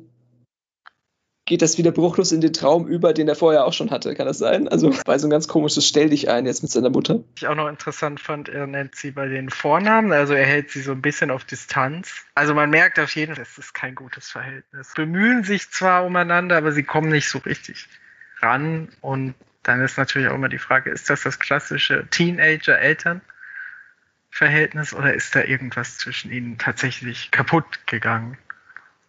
geht 1.50 1.60
das 1.62 1.78
wieder 1.78 1.90
bruchlos 1.90 2.30
in 2.30 2.40
den 2.40 2.52
Traum 2.52 2.86
über, 2.86 3.12
den 3.12 3.26
er 3.26 3.34
vorher 3.34 3.64
auch 3.64 3.72
schon 3.72 3.90
hatte. 3.90 4.14
Kann 4.14 4.28
das 4.28 4.38
sein? 4.38 4.68
Also 4.68 4.94
bei 5.04 5.18
so 5.18 5.26
ein 5.26 5.30
ganz 5.30 5.48
komisches 5.48 5.84
Stell 5.84 6.10
dich 6.10 6.30
ein 6.30 6.46
jetzt 6.46 6.62
mit 6.62 6.70
seiner 6.70 6.90
Mutter. 6.90 7.16
Was 7.16 7.24
ich 7.38 7.48
auch 7.48 7.56
noch 7.56 7.66
interessant 7.66 8.20
fand, 8.20 8.48
er 8.48 8.68
nennt 8.68 8.94
sie 8.94 9.10
bei 9.10 9.26
den 9.26 9.50
Vornamen, 9.50 10.12
also 10.12 10.32
er 10.32 10.46
hält 10.46 10.70
sie 10.70 10.80
so 10.80 10.92
ein 10.92 11.02
bisschen 11.02 11.32
auf 11.32 11.42
Distanz. 11.42 12.24
Also 12.36 12.54
man 12.54 12.70
merkt 12.70 13.00
auf 13.00 13.16
jeden 13.16 13.34
Fall, 13.34 13.42
es 13.42 13.58
ist 13.58 13.74
kein 13.74 13.96
gutes 13.96 14.30
Verhältnis. 14.30 14.92
Bemühen 14.94 15.42
sich 15.42 15.68
zwar 15.72 16.06
umeinander, 16.06 16.56
aber 16.56 16.70
sie 16.70 16.84
kommen 16.84 17.10
nicht 17.10 17.28
so 17.28 17.38
richtig 17.38 17.88
ran 18.38 18.88
und 19.00 19.34
dann 19.64 19.82
ist 19.82 19.98
natürlich 19.98 20.28
auch 20.28 20.36
immer 20.36 20.50
die 20.50 20.58
Frage, 20.58 20.90
ist 20.90 21.10
das 21.10 21.22
das 21.22 21.40
klassische 21.40 22.06
Teenager-Eltern-Verhältnis 22.10 24.94
oder 24.94 25.14
ist 25.14 25.34
da 25.34 25.42
irgendwas 25.42 25.98
zwischen 25.98 26.30
ihnen 26.30 26.58
tatsächlich 26.58 27.32
kaputt 27.32 27.80
gegangen? 27.86 28.38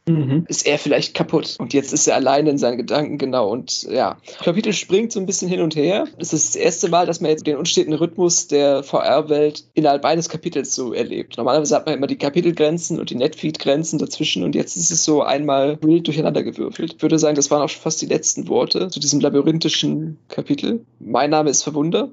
Mhm. 0.08 0.46
Ist 0.48 0.66
er 0.66 0.80
vielleicht 0.80 1.14
kaputt? 1.14 1.58
Und 1.60 1.74
jetzt 1.74 1.94
ist 1.94 2.08
er 2.08 2.16
alleine 2.16 2.50
in 2.50 2.58
seinen 2.58 2.78
Gedanken, 2.78 3.18
genau. 3.18 3.50
Und 3.50 3.84
ja, 3.84 4.18
Kapitel 4.44 4.74
springt 4.74 5.12
so 5.12 5.20
ein 5.20 5.28
bisschen 5.28 5.48
hin 5.48 5.62
und 5.62 5.76
her. 5.76 6.08
Es 6.18 6.34
ist 6.34 6.50
das 6.50 6.56
erste 6.56 6.90
Mal, 6.90 7.06
dass 7.06 7.22
man 7.22 7.30
jetzt 7.30 7.46
den 7.46 7.58
unsteten 7.58 7.94
Rhythmus 7.94 8.48
der 8.48 8.84
VR-Welt 8.84 9.66
innerhalb 9.74 10.04
eines 10.06 10.30
Kapitels 10.30 10.74
so 10.74 10.94
erlebt. 10.94 11.38
Normalerweise 11.38 11.76
hat 11.76 11.86
man 11.86 11.96
immer 11.96 12.08
die 12.08 12.18
Kapitelgrenzen 12.18 13.00
und 13.00 13.12
die 13.12 13.16
Netfeed-Grenzen 13.16 14.00
dazwischen 14.00 14.44
und 14.44 14.56
jetzt 14.56 14.76
ist 14.76 14.92
es 14.92 15.04
so 15.04 15.22
einmal 15.22 15.78
wild 15.82 16.08
durcheinandergewürfelt. 16.08 16.96
Ich 16.96 17.02
würde 17.02 17.20
sagen, 17.20 17.36
das 17.36 17.52
waren 17.52 17.62
auch 17.62 17.70
fast 17.70 18.02
die 18.02 18.08
letzten 18.08 18.48
Worte 18.48 18.90
zu 18.90 19.00
diesem 19.00 19.20
labyrinthischen 19.20 20.18
Kapitel. 20.30 20.84
Mein 21.00 21.30
Name 21.30 21.52
ist 21.52 21.64
Verwunder. 21.64 22.10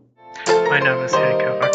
Mein 0.69 0.85
Name 0.85 1.05
ist 1.05 1.17
Helke. 1.17 1.68